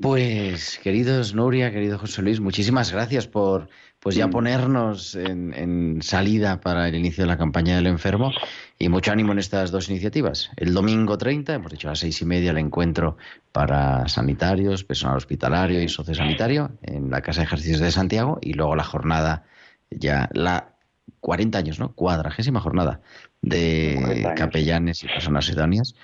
Pues, 0.00 0.80
queridos 0.82 1.34
Nuria, 1.34 1.70
querido 1.70 1.98
José 1.98 2.22
Luis, 2.22 2.40
muchísimas 2.40 2.90
gracias 2.90 3.26
por 3.26 3.68
pues 4.00 4.16
ya 4.16 4.28
ponernos 4.28 5.14
en, 5.14 5.52
en, 5.52 6.00
salida 6.00 6.60
para 6.60 6.88
el 6.88 6.94
inicio 6.94 7.24
de 7.24 7.28
la 7.28 7.36
campaña 7.36 7.76
del 7.76 7.86
enfermo 7.86 8.32
y 8.78 8.88
mucho 8.88 9.12
ánimo 9.12 9.32
en 9.32 9.38
estas 9.38 9.70
dos 9.70 9.90
iniciativas. 9.90 10.50
El 10.56 10.72
domingo 10.72 11.18
30, 11.18 11.54
hemos 11.54 11.70
dicho 11.70 11.88
a 11.88 11.92
las 11.92 11.98
seis 11.98 12.20
y 12.22 12.24
media, 12.24 12.50
el 12.52 12.58
encuentro 12.58 13.18
para 13.52 14.08
sanitarios, 14.08 14.84
personal 14.84 15.18
hospitalario 15.18 15.82
y 15.82 15.88
sociosanitario 15.88 16.70
en 16.82 17.10
la 17.10 17.20
Casa 17.20 17.40
de 17.40 17.46
Ejercicios 17.46 17.80
de 17.80 17.90
Santiago 17.90 18.38
y 18.40 18.54
luego 18.54 18.76
la 18.76 18.84
jornada, 18.84 19.44
ya 19.90 20.30
la 20.32 20.74
40 21.20 21.58
años, 21.58 21.78
¿no? 21.78 21.94
Cuadragésima 21.94 22.60
jornada 22.60 23.00
de 23.44 24.32
capellanes 24.36 25.04
y 25.04 25.06
personas 25.06 25.48
idóneas. 25.48 25.94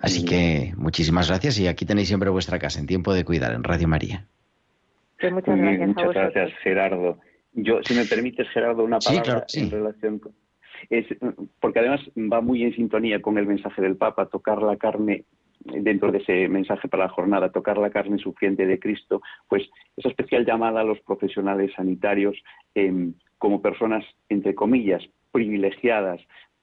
Así 0.00 0.24
que 0.24 0.72
muchísimas 0.76 1.28
gracias 1.28 1.58
y 1.58 1.66
aquí 1.66 1.84
tenéis 1.86 2.08
siempre 2.08 2.30
vuestra 2.30 2.58
casa 2.58 2.80
en 2.80 2.86
tiempo 2.86 3.14
de 3.14 3.24
cuidar 3.24 3.52
en 3.52 3.64
Radio 3.64 3.88
María. 3.88 4.26
Pues 5.20 5.32
muchas 5.32 5.58
gracias. 5.58 5.88
Muchas 5.88 6.14
gracias, 6.14 6.50
Gerardo. 6.62 7.18
Yo, 7.52 7.82
si 7.82 7.94
me 7.94 8.04
permites, 8.04 8.48
Gerardo, 8.50 8.84
una 8.84 8.98
palabra 8.98 9.24
sí, 9.24 9.30
claro, 9.30 9.44
sí. 9.48 9.60
en 9.60 9.70
relación 9.70 10.18
con... 10.18 10.32
Es, 10.88 11.06
porque 11.60 11.78
además 11.78 12.00
va 12.16 12.40
muy 12.40 12.62
en 12.62 12.74
sintonía 12.74 13.20
con 13.20 13.36
el 13.36 13.46
mensaje 13.46 13.82
del 13.82 13.96
Papa, 13.96 14.26
tocar 14.26 14.62
la 14.62 14.76
carne 14.76 15.24
dentro 15.62 16.10
de 16.10 16.18
ese 16.18 16.48
mensaje 16.48 16.88
para 16.88 17.04
la 17.04 17.10
jornada, 17.10 17.52
tocar 17.52 17.76
la 17.76 17.90
carne 17.90 18.18
sufriente 18.18 18.66
de 18.66 18.78
Cristo, 18.78 19.20
pues 19.46 19.68
esa 19.96 20.08
especial 20.08 20.46
llamada 20.46 20.80
a 20.80 20.84
los 20.84 21.00
profesionales 21.00 21.70
sanitarios 21.76 22.36
em, 22.74 23.12
como 23.36 23.60
personas, 23.60 24.04
entre 24.30 24.54
comillas, 24.54 25.02
privilegiadas 25.32 26.20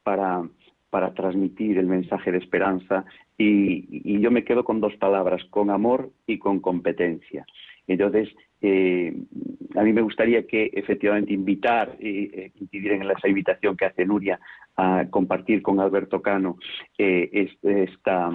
para, 0.07 0.41
para 0.89 1.13
transmitir 1.13 1.77
el 1.77 1.85
mensaje 1.85 2.31
de 2.31 2.37
esperanza 2.37 3.03
y, 3.37 4.21
yo 4.21 4.31
me 4.31 4.45
quedo 4.45 4.63
con 4.63 4.79
dos 4.79 4.95
palabras, 4.95 5.43
con 5.49 5.69
amor 5.69 6.11
y 6.25 6.37
con 6.37 6.61
competencia. 6.61 7.45
Entonces, 7.87 8.29
eh, 8.61 9.13
a 9.75 9.83
mí 9.83 9.91
me 9.91 10.01
gustaría 10.01 10.47
que 10.47 10.71
efectivamente 10.71 11.33
invitar, 11.33 11.97
eh, 11.99 12.51
incidir 12.55 12.93
en 12.93 13.01
esa 13.03 13.27
invitación 13.27 13.75
que 13.75 13.83
hace 13.83 14.05
Nuria 14.05 14.39
a 14.77 15.07
compartir 15.09 15.61
con 15.61 15.81
Alberto 15.81 16.21
Cano 16.21 16.55
eh, 16.97 17.49
esta, 17.61 18.31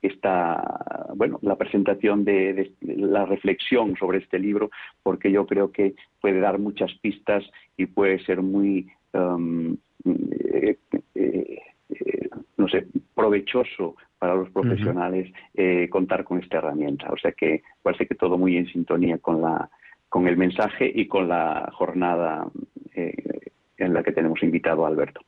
esta, 0.00 1.12
bueno, 1.16 1.40
la 1.42 1.56
presentación 1.56 2.24
de, 2.24 2.70
la 2.82 3.26
reflexión 3.26 3.96
sobre 3.96 4.18
este 4.18 4.38
libro, 4.38 4.70
porque 5.02 5.32
yo 5.32 5.44
creo 5.44 5.72
que 5.72 5.96
puede 6.20 6.38
dar 6.38 6.60
muchas 6.60 6.94
pistas 7.02 7.42
y 7.76 7.86
puede 7.86 8.20
ser 8.24 8.42
muy, 8.42 8.86
um, 9.12 9.76
eh, 10.04 10.78
eh, 11.14 11.60
no 12.56 12.68
sé, 12.68 12.86
provechoso 13.14 13.96
para 14.18 14.34
los 14.34 14.50
profesionales 14.50 15.32
eh, 15.54 15.88
contar 15.90 16.24
con 16.24 16.42
esta 16.42 16.58
herramienta. 16.58 17.10
O 17.10 17.16
sea 17.16 17.32
que 17.32 17.62
parece 17.82 18.06
que 18.06 18.14
todo 18.14 18.38
muy 18.38 18.56
en 18.56 18.66
sintonía 18.66 19.18
con 19.18 19.40
la 19.42 19.70
con 20.08 20.28
el 20.28 20.36
mensaje 20.36 20.90
y 20.94 21.08
con 21.08 21.28
la 21.28 21.68
jornada 21.72 22.46
en 22.94 23.92
la 23.92 24.04
que 24.04 24.12
tenemos 24.12 24.40
invitado 24.44 24.84
a 24.84 24.88
Alberto. 24.88 25.20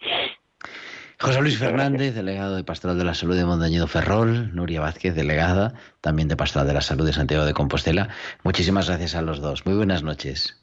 José 1.18 1.40
Luis 1.40 1.58
Fernández, 1.58 2.14
delegado 2.14 2.56
de 2.56 2.64
Pastoral 2.64 2.98
de 2.98 3.04
la 3.04 3.14
Salud 3.14 3.36
de 3.36 3.46
Montañedo 3.46 3.86
Ferrol, 3.86 4.54
Nuria 4.54 4.80
Vázquez, 4.80 5.14
delegada 5.14 5.72
también 6.02 6.28
de 6.28 6.36
Pastoral 6.36 6.68
de 6.68 6.74
la 6.74 6.82
Salud 6.82 7.06
de 7.06 7.12
Santiago 7.12 7.46
de 7.46 7.54
Compostela. 7.54 8.08
Muchísimas 8.44 8.88
gracias 8.88 9.16
a 9.16 9.22
los 9.22 9.40
dos. 9.40 9.64
Muy 9.64 9.76
buenas 9.76 10.02
noches. 10.02 10.62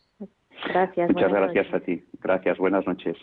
Gracias. 0.67 1.09
Muchas 1.09 1.31
gracias 1.31 1.73
a 1.73 1.79
ti. 1.79 2.03
Gracias. 2.21 2.57
Buenas 2.57 2.85
noches. 2.85 3.17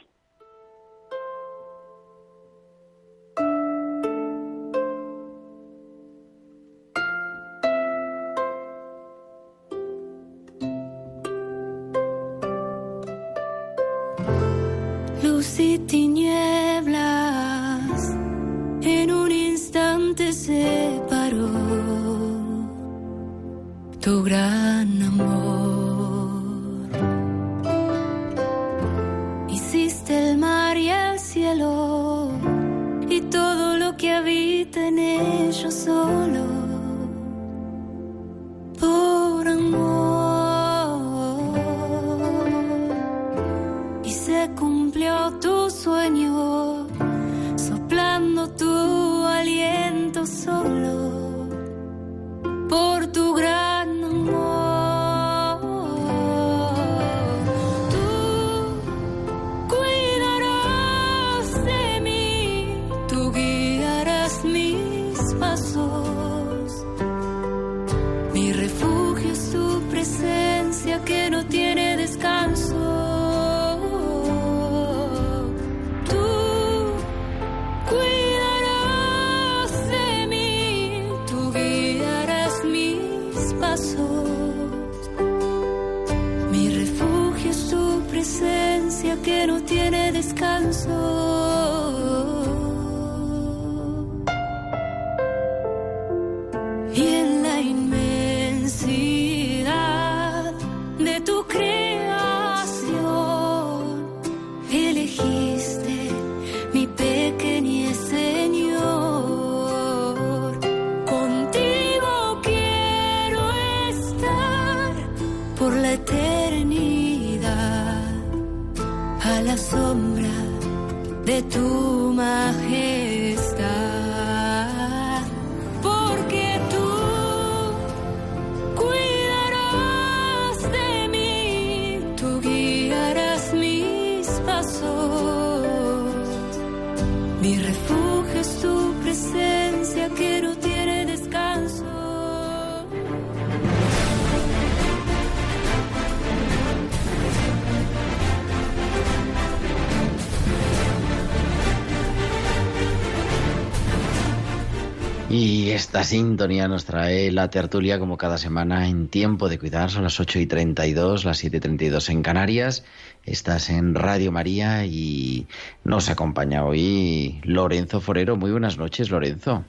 Esta 155.91 156.05
sintonía 156.05 156.69
nos 156.69 156.85
trae 156.85 157.33
la 157.33 157.51
tertulia 157.51 157.99
como 157.99 158.17
cada 158.17 158.39
semana 158.39 158.87
en 158.87 159.09
tiempo 159.09 159.49
de 159.49 159.59
cuidar. 159.59 159.91
Son 159.91 160.05
las 160.05 160.21
8 160.21 160.39
y 160.39 160.47
32, 160.47 161.25
las 161.25 161.39
7 161.39 161.57
y 161.57 161.61
32 161.61 162.11
en 162.11 162.23
Canarias. 162.23 162.87
Estás 163.25 163.71
en 163.71 163.97
Radio 163.97 164.31
María 164.31 164.87
y 164.87 165.49
nos 165.83 166.09
acompaña 166.09 166.65
hoy 166.65 167.41
Lorenzo 167.43 168.01
Forero. 168.01 168.37
Muy 168.37 168.53
buenas 168.53 168.79
noches, 168.79 169.11
Lorenzo. 169.11 169.65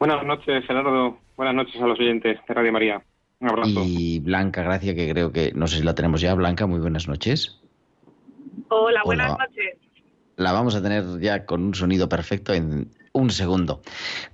Buenas 0.00 0.26
noches, 0.26 0.66
Gerardo. 0.66 1.16
Buenas 1.36 1.54
noches 1.54 1.80
a 1.80 1.86
los 1.86 2.00
oyentes 2.00 2.40
de 2.48 2.54
Radio 2.54 2.72
María. 2.72 3.00
Un 3.38 3.48
abrazo. 3.48 3.82
Y 3.86 4.18
Blanca 4.18 4.64
Gracia, 4.64 4.96
que 4.96 5.08
creo 5.08 5.30
que, 5.30 5.52
no 5.54 5.68
sé 5.68 5.76
si 5.76 5.82
la 5.84 5.94
tenemos 5.94 6.20
ya. 6.20 6.34
Blanca, 6.34 6.66
muy 6.66 6.80
buenas 6.80 7.06
noches. 7.06 7.60
Hola, 8.70 9.02
buenas 9.04 9.38
noches. 9.38 9.78
La 10.34 10.50
vamos 10.50 10.74
a 10.74 10.82
tener 10.82 11.04
ya 11.20 11.46
con 11.46 11.62
un 11.62 11.74
sonido 11.76 12.08
perfecto 12.08 12.52
en 12.52 12.90
un 13.16 13.30
segundo. 13.30 13.82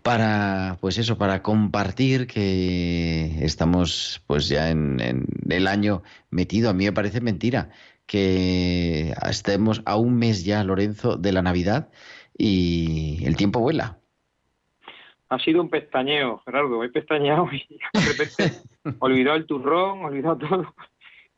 Para 0.02 0.76
pues 0.80 0.98
eso 0.98 1.16
para 1.16 1.42
compartir 1.42 2.26
que 2.26 3.44
estamos 3.44 4.22
pues 4.26 4.48
ya 4.48 4.70
en, 4.70 5.26
el 5.48 5.66
año 5.66 6.02
metido. 6.30 6.70
A 6.70 6.72
mí 6.72 6.84
me 6.84 6.92
parece 6.92 7.20
mentira 7.20 7.70
que 8.06 9.14
estemos 9.28 9.82
a 9.86 9.96
un 9.96 10.18
mes 10.18 10.44
ya 10.44 10.64
Lorenzo 10.64 11.16
de 11.16 11.32
la 11.32 11.42
Navidad 11.42 11.90
y 12.36 13.24
el 13.24 13.36
tiempo 13.36 13.60
vuela. 13.60 13.98
Ha 15.28 15.38
sido 15.38 15.62
un 15.62 15.70
pestañeo 15.70 16.42
Gerardo 16.44 16.84
he 16.84 16.90
pestañeado 16.90 17.48
y 17.52 17.78
de 17.94 18.00
repente 18.00 18.52
olvidado 18.98 19.36
el 19.36 19.46
turrón 19.46 20.04
olvidado 20.04 20.36
todo 20.36 20.74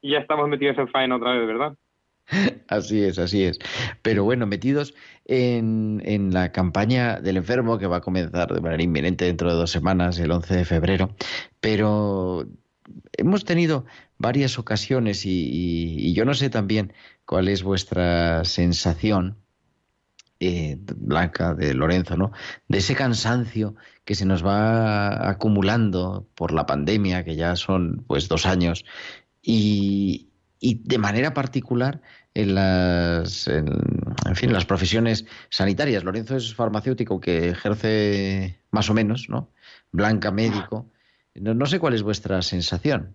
y 0.00 0.12
ya 0.12 0.18
estamos 0.18 0.48
metidos 0.48 0.78
en 0.78 0.88
faena 0.88 1.16
otra 1.16 1.32
vez 1.32 1.46
verdad 1.46 1.76
Así 2.68 3.02
es, 3.02 3.18
así 3.18 3.44
es. 3.44 3.58
Pero 4.02 4.24
bueno, 4.24 4.46
metidos 4.46 4.94
en, 5.26 6.02
en, 6.04 6.32
la 6.32 6.52
campaña 6.52 7.20
del 7.20 7.36
enfermo 7.36 7.78
que 7.78 7.86
va 7.86 7.98
a 7.98 8.00
comenzar 8.00 8.52
de 8.52 8.60
manera 8.60 8.82
inminente 8.82 9.26
dentro 9.26 9.50
de 9.50 9.56
dos 9.56 9.70
semanas, 9.70 10.18
el 10.18 10.30
11 10.30 10.56
de 10.56 10.64
febrero. 10.64 11.14
Pero 11.60 12.46
hemos 13.12 13.44
tenido 13.44 13.84
varias 14.18 14.58
ocasiones 14.58 15.22
y, 15.24 16.12
yo 16.14 16.24
no 16.24 16.34
sé 16.34 16.50
también 16.50 16.92
cuál 17.26 17.48
es 17.48 17.62
vuestra 17.62 18.44
sensación 18.44 19.36
eh, 20.40 20.76
Blanca, 20.78 21.54
de 21.54 21.74
Lorenzo, 21.74 22.16
¿no? 22.16 22.32
De 22.68 22.78
ese 22.78 22.94
cansancio 22.94 23.76
que 24.04 24.14
se 24.14 24.26
nos 24.26 24.44
va 24.44 25.30
acumulando 25.30 26.26
por 26.34 26.52
la 26.52 26.66
pandemia, 26.66 27.24
que 27.24 27.36
ya 27.36 27.56
son 27.56 28.04
pues 28.06 28.28
dos 28.28 28.44
años, 28.44 28.84
y, 29.42 30.28
de 30.72 30.98
manera 30.98 31.34
particular 31.34 32.00
en 32.32 32.54
las, 32.54 33.48
en, 33.48 33.66
fin, 34.34 34.52
las 34.52 34.64
profesiones 34.64 35.26
sanitarias. 35.50 36.04
Lorenzo 36.04 36.36
es 36.36 36.54
farmacéutico 36.54 37.20
que 37.20 37.50
ejerce 37.50 38.60
más 38.70 38.88
o 38.88 38.94
menos, 38.94 39.28
¿no? 39.28 39.50
Blanca 39.92 40.30
médico. 40.30 40.90
no 41.34 41.66
sé 41.66 41.78
cuál 41.78 41.92
es 41.92 42.02
vuestra 42.02 42.40
sensación. 42.40 43.14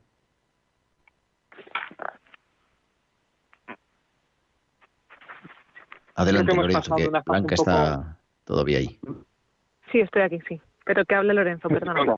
Adelante, 6.13 6.55
Lorenzo, 6.55 6.95
que 6.95 7.09
Blanca 7.25 7.55
está 7.55 8.17
todavía 8.43 8.79
ahí. 8.79 8.99
Sí, 9.91 10.01
estoy 10.01 10.21
aquí, 10.21 10.39
sí. 10.47 10.62
Pero 10.85 11.05
que 11.05 11.15
hable 11.15 11.33
Lorenzo, 11.33 11.69
perdón. 11.69 12.17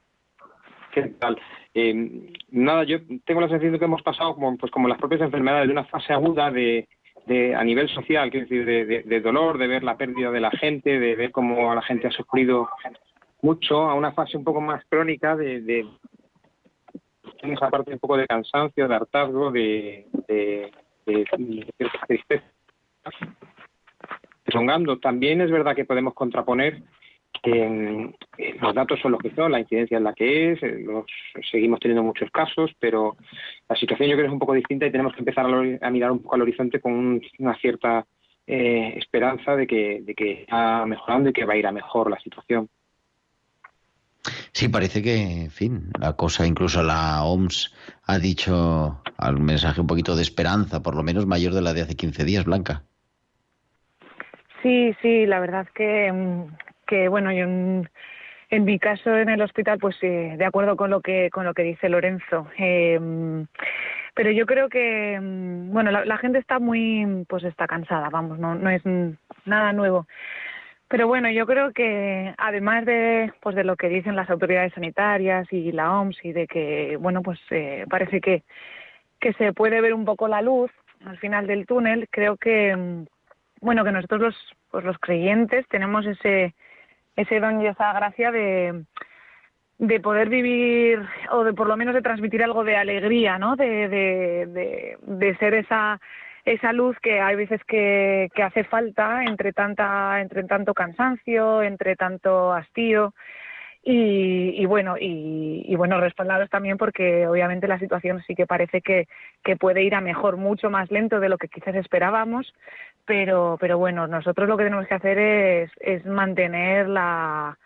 ¿Qué 0.91 1.03
tal? 1.19 1.37
Eh, 1.73 2.33
nada, 2.49 2.83
yo 2.83 2.97
tengo 3.25 3.41
la 3.41 3.47
sensación 3.47 3.73
de 3.73 3.79
que 3.79 3.85
hemos 3.85 4.01
pasado 4.01 4.35
como, 4.35 4.57
pues 4.57 4.71
como 4.71 4.87
las 4.87 4.97
propias 4.97 5.21
enfermedades 5.21 5.67
de 5.67 5.73
una 5.73 5.85
fase 5.85 6.11
aguda 6.11 6.51
de, 6.51 6.87
de 7.25 7.55
a 7.55 7.63
nivel 7.63 7.87
social, 7.89 8.29
quiero 8.29 8.45
decir, 8.45 8.65
de, 8.65 9.03
de, 9.03 9.21
dolor, 9.21 9.57
de 9.57 9.67
ver 9.67 9.83
la 9.83 9.97
pérdida 9.97 10.31
de 10.31 10.41
la 10.41 10.51
gente, 10.51 10.99
de 10.99 11.15
ver 11.15 11.31
cómo 11.31 11.73
la 11.73 11.81
gente 11.81 12.07
ha 12.07 12.11
sufrido 12.11 12.69
mucho, 13.41 13.89
a 13.89 13.95
una 13.95 14.11
fase 14.11 14.37
un 14.37 14.43
poco 14.43 14.61
más 14.61 14.83
crónica 14.89 15.35
de, 15.35 15.61
de 15.61 15.85
esa 17.41 17.69
parte 17.69 17.93
un 17.93 17.99
poco 17.99 18.17
de 18.17 18.27
cansancio, 18.27 18.87
de 18.87 18.95
hartazgo, 18.95 19.51
de, 19.51 20.05
de, 20.27 20.71
de 21.05 21.25
tristeza. 22.07 22.45
También 25.01 25.41
es 25.41 25.49
verdad 25.49 25.75
que 25.75 25.85
podemos 25.85 26.13
contraponer 26.13 26.83
que 27.41 28.13
los 28.61 28.75
datos 28.75 28.99
son 28.99 29.13
los 29.13 29.21
que 29.21 29.33
son, 29.33 29.51
la 29.51 29.59
incidencia 29.59 29.97
es 29.97 30.03
la 30.03 30.13
que 30.13 30.51
es, 30.51 30.63
eh, 30.63 30.85
seguimos 31.51 31.79
teniendo 31.79 32.03
muchos 32.03 32.29
casos, 32.31 32.71
pero 32.79 33.17
la 33.67 33.75
situación 33.75 34.09
yo 34.09 34.15
creo 34.15 34.25
que 34.25 34.27
es 34.27 34.33
un 34.33 34.39
poco 34.39 34.53
distinta 34.53 34.85
y 34.85 34.91
tenemos 34.91 35.13
que 35.13 35.19
empezar 35.19 35.45
a, 35.45 35.89
mirar 35.89 36.11
un 36.11 36.19
poco 36.19 36.35
al 36.35 36.41
horizonte 36.41 36.79
con 36.79 37.21
una 37.39 37.55
cierta 37.57 38.05
eh, 38.45 38.93
esperanza 38.97 39.55
de 39.55 39.65
que, 39.65 40.01
de 40.03 40.13
que 40.13 40.41
está 40.41 40.85
mejorando 40.85 41.29
y 41.29 41.33
que 41.33 41.45
va 41.45 41.53
a 41.53 41.57
ir 41.57 41.67
a 41.67 41.71
mejor 41.71 42.09
la 42.09 42.19
situación. 42.19 42.69
Sí, 44.51 44.67
parece 44.69 45.01
que, 45.01 45.43
en 45.43 45.51
fin, 45.51 45.89
la 45.99 46.13
cosa, 46.13 46.45
incluso 46.45 46.83
la 46.83 47.23
OMS 47.23 47.73
ha 48.05 48.19
dicho 48.19 49.01
algún 49.17 49.45
mensaje 49.45 49.81
un 49.81 49.87
poquito 49.87 50.15
de 50.15 50.21
esperanza, 50.21 50.83
por 50.83 50.95
lo 50.95 51.03
menos 51.03 51.25
mayor 51.25 51.53
de 51.53 51.61
la 51.61 51.73
de 51.73 51.81
hace 51.81 51.95
15 51.95 52.23
días, 52.25 52.45
Blanca. 52.45 52.83
Sí, 54.61 54.93
sí, 55.01 55.25
la 55.25 55.39
verdad 55.39 55.67
que, 55.73 56.11
mm, 56.11 56.45
que 56.91 57.07
bueno, 57.07 57.31
yo 57.31 57.45
en, 57.45 58.65
mi 58.65 58.77
caso 58.77 59.15
en 59.15 59.29
el 59.29 59.41
hospital, 59.41 59.79
pues 59.79 59.95
eh, 60.01 60.35
de 60.37 60.45
acuerdo 60.45 60.75
con 60.75 60.89
lo 60.89 60.99
que 60.99 61.29
con 61.31 61.45
lo 61.45 61.53
que 61.53 61.63
dice 61.63 61.87
Lorenzo. 61.87 62.47
Eh, 62.57 62.99
pero 64.13 64.29
yo 64.31 64.45
creo 64.45 64.67
que, 64.67 65.17
mm, 65.21 65.71
bueno, 65.71 65.89
la, 65.91 66.17
gente 66.17 66.39
está 66.39 66.59
muy, 66.59 67.25
pues 67.29 67.45
está 67.45 67.65
cansada, 67.65 68.09
vamos, 68.09 68.39
no, 68.39 68.55
no 68.55 68.69
es 68.69 68.81
nada 69.45 69.71
nuevo. 69.71 70.05
Pero 70.89 71.07
bueno, 71.07 71.29
yo 71.31 71.45
creo 71.47 71.71
que 71.71 72.33
además 72.37 72.85
de, 72.85 73.31
pues 73.41 73.55
de 73.55 73.63
lo 73.63 73.77
que 73.77 73.87
dicen 73.87 74.17
las 74.17 74.29
autoridades 74.29 74.73
sanitarias 74.73 75.47
y 75.53 75.71
la 75.71 75.97
OMS 75.97 76.17
y 76.25 76.33
de 76.33 76.45
que, 76.47 76.97
bueno, 76.99 77.21
pues 77.21 77.39
eh, 77.51 77.85
parece 77.89 78.19
que, 78.19 78.43
que 79.21 79.31
se 79.33 79.53
puede 79.53 79.79
ver 79.79 79.93
un 79.93 80.03
poco 80.03 80.27
la 80.27 80.41
luz 80.41 80.71
al 81.05 81.17
final 81.19 81.47
del 81.47 81.65
túnel, 81.65 82.09
creo 82.11 82.35
que 82.35 82.75
mm, 82.75 83.05
bueno, 83.61 83.83
que 83.83 83.91
nosotros 83.91 84.21
los, 84.21 84.35
pues 84.71 84.83
los 84.83 84.97
creyentes 84.97 85.67
tenemos 85.69 86.05
ese, 86.05 86.55
ese 87.15 87.39
don 87.39 87.61
y 87.61 87.67
esa 87.67 87.93
gracia 87.93 88.31
de, 88.31 88.83
de 89.77 89.99
poder 89.99 90.29
vivir 90.29 90.99
o 91.31 91.43
de 91.43 91.53
por 91.53 91.67
lo 91.67 91.75
menos 91.77 91.93
de 91.93 92.01
transmitir 92.01 92.43
algo 92.43 92.63
de 92.63 92.77
alegría, 92.77 93.37
¿no? 93.39 93.55
De, 93.55 93.87
de, 93.89 94.97
de, 95.01 95.35
ser 95.37 95.53
esa 95.55 95.99
esa 96.43 96.73
luz 96.73 96.97
que 96.99 97.21
hay 97.21 97.35
veces 97.35 97.61
que, 97.65 98.29
que 98.33 98.41
hace 98.41 98.63
falta 98.63 99.23
entre 99.23 99.53
tanta 99.53 100.21
entre 100.21 100.43
tanto 100.43 100.73
cansancio, 100.73 101.61
entre 101.61 101.95
tanto 101.95 102.51
hastío 102.53 103.13
y, 103.83 104.63
bueno 104.65 104.95
y, 104.99 105.75
bueno 105.75 105.99
respaldados 105.99 106.49
también 106.49 106.77
porque 106.77 107.27
obviamente 107.27 107.67
la 107.67 107.79
situación 107.79 108.21
sí 108.27 108.35
que 108.35 108.45
parece 108.45 108.81
que, 108.81 109.07
que 109.43 109.55
puede 109.55 109.83
ir 109.83 109.95
a 109.95 110.01
mejor 110.01 110.37
mucho 110.37 110.69
más 110.69 110.91
lento 110.91 111.19
de 111.19 111.29
lo 111.29 111.37
que 111.37 111.47
quizás 111.47 111.75
esperábamos 111.75 112.53
pero 113.05 113.57
pero 113.59 113.79
bueno 113.79 114.05
nosotros 114.07 114.47
lo 114.47 114.57
que 114.57 114.65
tenemos 114.65 114.87
que 114.87 114.93
hacer 114.93 115.17
es, 115.17 115.71
es 115.79 116.05
mantener 116.05 116.87
la, 116.87 117.57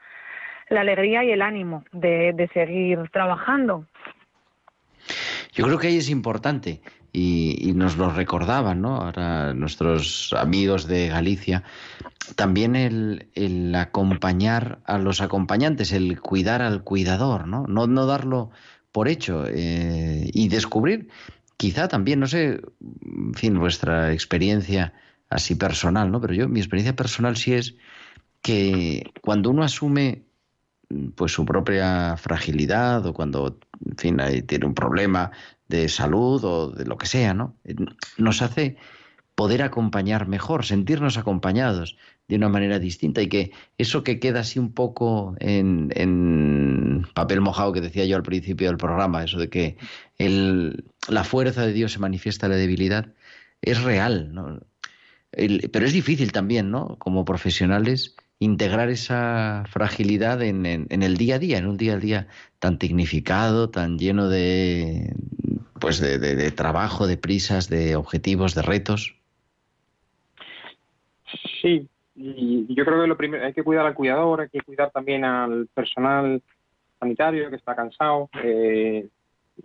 la 0.69 0.82
alegría 0.82 1.23
y 1.23 1.32
el 1.32 1.41
ánimo 1.41 1.84
de, 1.91 2.34
de 2.34 2.47
seguir 2.49 2.99
trabajando. 3.12 3.86
Yo 5.51 5.65
creo 5.65 5.78
que 5.78 5.88
ahí 5.88 5.97
es 5.97 6.10
importante 6.10 6.82
y, 7.17 7.71
nos 7.73 7.95
lo 7.95 8.10
recordaban, 8.10 8.82
¿no? 8.82 8.97
Ahora 8.97 9.54
nuestros 9.54 10.34
amigos 10.38 10.86
de 10.86 11.08
Galicia, 11.08 11.63
también 12.36 12.75
el, 12.75 13.73
acompañar 13.75 14.80
a 14.86 14.97
los 14.97 15.21
acompañantes, 15.21 15.93
el 15.93 16.19
cuidar 16.19 16.62
al 16.62 16.84
cuidador, 16.84 17.47
¿no? 17.47 17.65
No, 17.67 17.88
no 17.88 18.06
darlo 18.06 18.51
por 18.91 19.08
hecho 19.08 19.45
eh, 19.47 20.30
y 20.34 20.49
descubrir, 20.49 21.08
quizá 21.58 21.88
también, 21.88 22.19
no 22.19 22.28
sé, 22.28 22.62
en 22.82 23.34
fin, 23.34 23.60
vuestra 23.60 24.12
experiencia 24.12 24.93
así 25.30 25.56
personal, 25.56 26.12
¿no? 26.12 26.19
Pero 26.19 26.34
yo, 26.34 26.49
mi 26.49 26.60
experiencia 26.60 26.95
personal 26.95 27.38
sí 27.38 27.54
es 27.54 27.75
que 28.41 29.12
cuando 29.21 29.49
uno 29.49 29.63
asume 29.63 30.23
pues 31.15 31.32
su 31.32 31.45
propia 31.45 32.15
fragilidad 32.17 33.06
o 33.06 33.13
cuando, 33.13 33.58
en 33.86 33.97
fin, 33.97 34.17
tiene 34.45 34.65
un 34.65 34.75
problema 34.75 35.32
de 35.67 35.89
salud 35.89 36.43
o 36.43 36.71
de 36.71 36.86
lo 36.86 36.97
que 36.97 37.08
sea, 37.08 37.34
¿no? 37.34 37.56
Eh, 37.63 37.75
nos 38.17 38.41
hace 38.41 38.78
poder 39.36 39.62
acompañar 39.62 40.28
mejor, 40.28 40.65
sentirnos 40.65 41.17
acompañados 41.17 41.97
de 42.28 42.38
una 42.38 42.49
manera 42.49 42.80
distinta 42.80 43.21
y 43.21 43.28
que 43.28 43.51
eso 43.78 44.04
que 44.04 44.19
queda 44.19 44.39
así 44.39 44.60
un 44.60 44.73
poco 44.73 45.36
en, 45.39 45.91
en 45.95 47.06
papel 47.13 47.41
mojado 47.41 47.73
que 47.73 47.82
decía 47.82 48.06
yo 48.06 48.15
al 48.15 48.23
principio 48.23 48.67
del 48.67 48.78
programa, 48.78 49.23
eso 49.23 49.38
de 49.38 49.49
que 49.49 49.78
la 50.17 51.23
fuerza 51.23 51.65
de 51.65 51.73
Dios 51.73 51.91
se 51.91 51.99
manifiesta 51.99 52.45
en 52.45 52.54
la 52.54 52.58
debilidad, 52.58 53.13
es 53.62 53.84
real, 53.84 54.34
¿no? 54.34 54.60
pero 55.71 55.86
es 55.86 55.91
difícil 55.91 56.32
también, 56.32 56.71
¿no? 56.71 56.95
Como 56.97 57.25
profesionales, 57.25 58.15
integrar 58.39 58.89
esa 58.89 59.65
fragilidad 59.69 60.41
en, 60.41 60.65
en, 60.65 61.04
el 61.04 61.17
día 61.17 61.36
a 61.36 61.39
día, 61.39 61.58
en 61.58 61.67
un 61.67 61.75
día 61.75 61.95
a 61.95 61.97
día 61.97 62.28
tan 62.60 62.78
dignificado, 62.78 63.69
tan 63.69 63.99
lleno 63.99 64.30
de, 64.30 65.13
pues 65.80 66.00
de, 66.00 66.52
trabajo, 66.52 67.08
de 67.08 67.18
prisas, 67.18 67.70
de 67.70 67.96
objetivos, 67.96 68.56
de 68.56 68.62
retos. 68.62 69.16
Sí, 71.62 71.88
y 72.16 72.74
yo 72.74 72.86
creo 72.86 73.02
que 73.02 73.08
lo 73.08 73.18
primero 73.18 73.46
hay 73.46 73.54
que 73.54 73.64
cuidar 73.64 73.86
al 73.86 73.94
cuidador, 73.94 74.42
hay 74.42 74.50
que 74.50 74.62
cuidar 74.62 74.92
también 74.92 75.26
al 75.26 75.68
personal 75.74 76.42
sanitario 77.00 77.50
que 77.50 77.58
está 77.58 77.76
cansado. 77.76 78.30
Eh, 78.42 79.08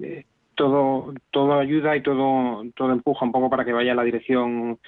eh, 0.00 0.24
todo, 0.54 1.14
todo 1.30 1.58
ayuda 1.58 1.96
y 1.96 2.02
todo, 2.02 2.64
todo 2.74 2.92
empuja 2.92 3.24
un 3.24 3.32
poco 3.32 3.48
para 3.48 3.64
que 3.64 3.72
vaya 3.72 3.92
en 3.92 3.96
la 3.96 4.04
dirección 4.04 4.78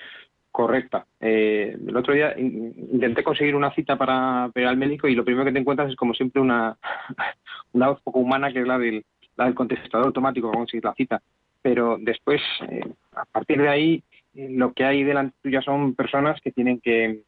correcta. 0.50 1.06
Eh, 1.20 1.76
el 1.86 1.96
otro 1.96 2.12
día 2.12 2.34
intenté 2.36 3.24
conseguir 3.24 3.54
una 3.54 3.74
cita 3.74 3.96
para 3.96 4.50
ver 4.54 4.66
al 4.66 4.76
médico 4.76 5.08
y 5.08 5.14
lo 5.14 5.24
primero 5.24 5.46
que 5.46 5.52
te 5.52 5.58
encuentras 5.58 5.88
es 5.88 5.96
como 5.96 6.14
siempre 6.14 6.42
una, 6.42 6.76
una 7.72 7.88
voz 7.88 8.02
poco 8.02 8.18
humana 8.18 8.52
que 8.52 8.60
es 8.60 8.66
la 8.66 8.78
del, 8.78 9.04
la 9.36 9.46
del 9.46 9.54
contestador 9.54 10.06
automático 10.06 10.48
para 10.48 10.58
conseguir 10.58 10.84
la 10.84 10.94
cita. 10.94 11.22
Pero 11.60 11.96
después, 12.00 12.40
eh, 12.68 12.84
a 13.12 13.24
partir 13.24 13.60
de 13.60 13.68
ahí, 13.68 14.02
eh, 14.34 14.48
lo 14.50 14.72
que 14.72 14.84
hay 14.84 15.04
delante 15.04 15.36
tuya 15.42 15.62
son 15.62 15.94
personas 15.94 16.40
que 16.40 16.50
tienen 16.50 16.80
que, 16.80 17.22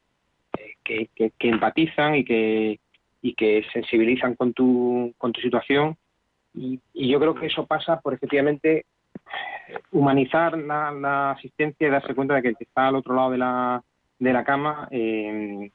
que, 0.83 1.09
que, 1.15 1.49
empatizan 1.49 2.17
y 2.17 2.25
que, 2.25 2.81
y 3.23 3.35
que 3.35 3.65
sensibilizan 3.73 4.35
con 4.35 4.53
tu, 4.53 5.15
con 5.19 5.33
tu 5.33 5.41
situación. 5.41 5.97
Y, 6.55 6.81
y 6.93 7.09
yo 7.09 7.21
creo 7.21 7.35
que 7.35 7.47
eso 7.47 7.67
pasa 7.67 8.01
por 8.01 8.15
efectivamente 8.15 8.87
humanizar 9.91 10.57
la, 10.59 11.33
asistencia 11.33 11.87
y 11.87 11.91
darse 11.91 12.15
cuenta 12.15 12.35
de 12.35 12.43
que 12.43 12.49
el 12.49 12.57
que 12.57 12.65
está 12.65 12.89
al 12.89 12.97
otro 12.97 13.15
lado 13.15 13.31
de 13.31 13.39
la, 13.39 13.83
de 14.19 14.33
la 14.33 14.45
cama 14.45 14.89
eh, 14.91 15.71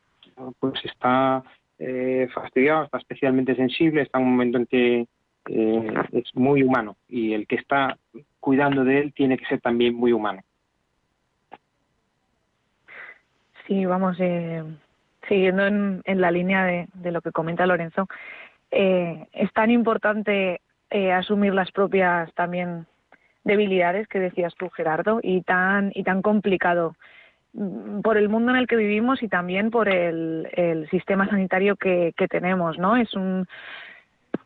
pues 0.60 0.84
está 0.86 1.43
eh, 1.78 2.28
fastidiado, 2.34 2.86
está 2.86 2.97
especialmente 2.97 3.56
sensible, 3.56 4.01
está 4.01 4.20
en 4.20 4.26
un 4.26 4.32
momento 4.32 4.58
en 4.58 4.66
que 4.66 5.08
eh, 5.52 5.93
es 6.12 6.36
muy 6.36 6.62
humano 6.62 6.95
y 7.08 7.34
el 7.34 7.47
que 7.47 7.56
está 7.56 7.97
cuidando 8.39 8.84
de 8.84 9.00
él 9.00 9.14
tiene 9.14 9.38
que 9.38 9.45
ser 9.45 9.60
también 9.60 9.95
muy 9.95 10.14
humano. 10.14 10.41
Sí, 13.66 13.86
vamos, 13.86 14.18
siguiendo 15.28 15.66
en, 15.66 16.02
en, 16.06 16.22
la 16.22 16.32
línea 16.32 16.66
de, 16.66 17.12
lo 17.12 17.22
que 17.22 17.32
comenta 17.32 17.68
Lorenzo, 17.68 18.08
es 18.72 19.54
tan 19.54 19.70
importante 19.70 20.62
asumir 21.14 21.54
las 21.54 21.72
propias 21.72 22.34
también 22.34 22.88
debilidades 23.43 24.08
que 24.08 24.20
decías 24.20 24.54
tú, 24.56 24.70
Gerardo, 24.70 25.20
y 25.22 25.41
tan, 25.41 25.91
y 25.93 26.04
tan 26.04 26.22
complicado 26.22 26.95
mm, 27.54 28.02
por 28.02 28.18
el 28.18 28.30
mundo 28.30 28.52
en 28.52 28.58
el 28.58 28.68
que 28.68 28.76
vivimos 28.76 29.22
y 29.22 29.28
también 29.28 29.70
por 29.72 29.89
el, 29.89 30.50
el 30.54 30.89
sistema 30.89 31.28
sanitario 31.28 31.76
que 31.76 32.14
tenemos, 32.30 32.78
¿no? 32.78 32.97
Es 32.97 33.14
un 33.14 33.47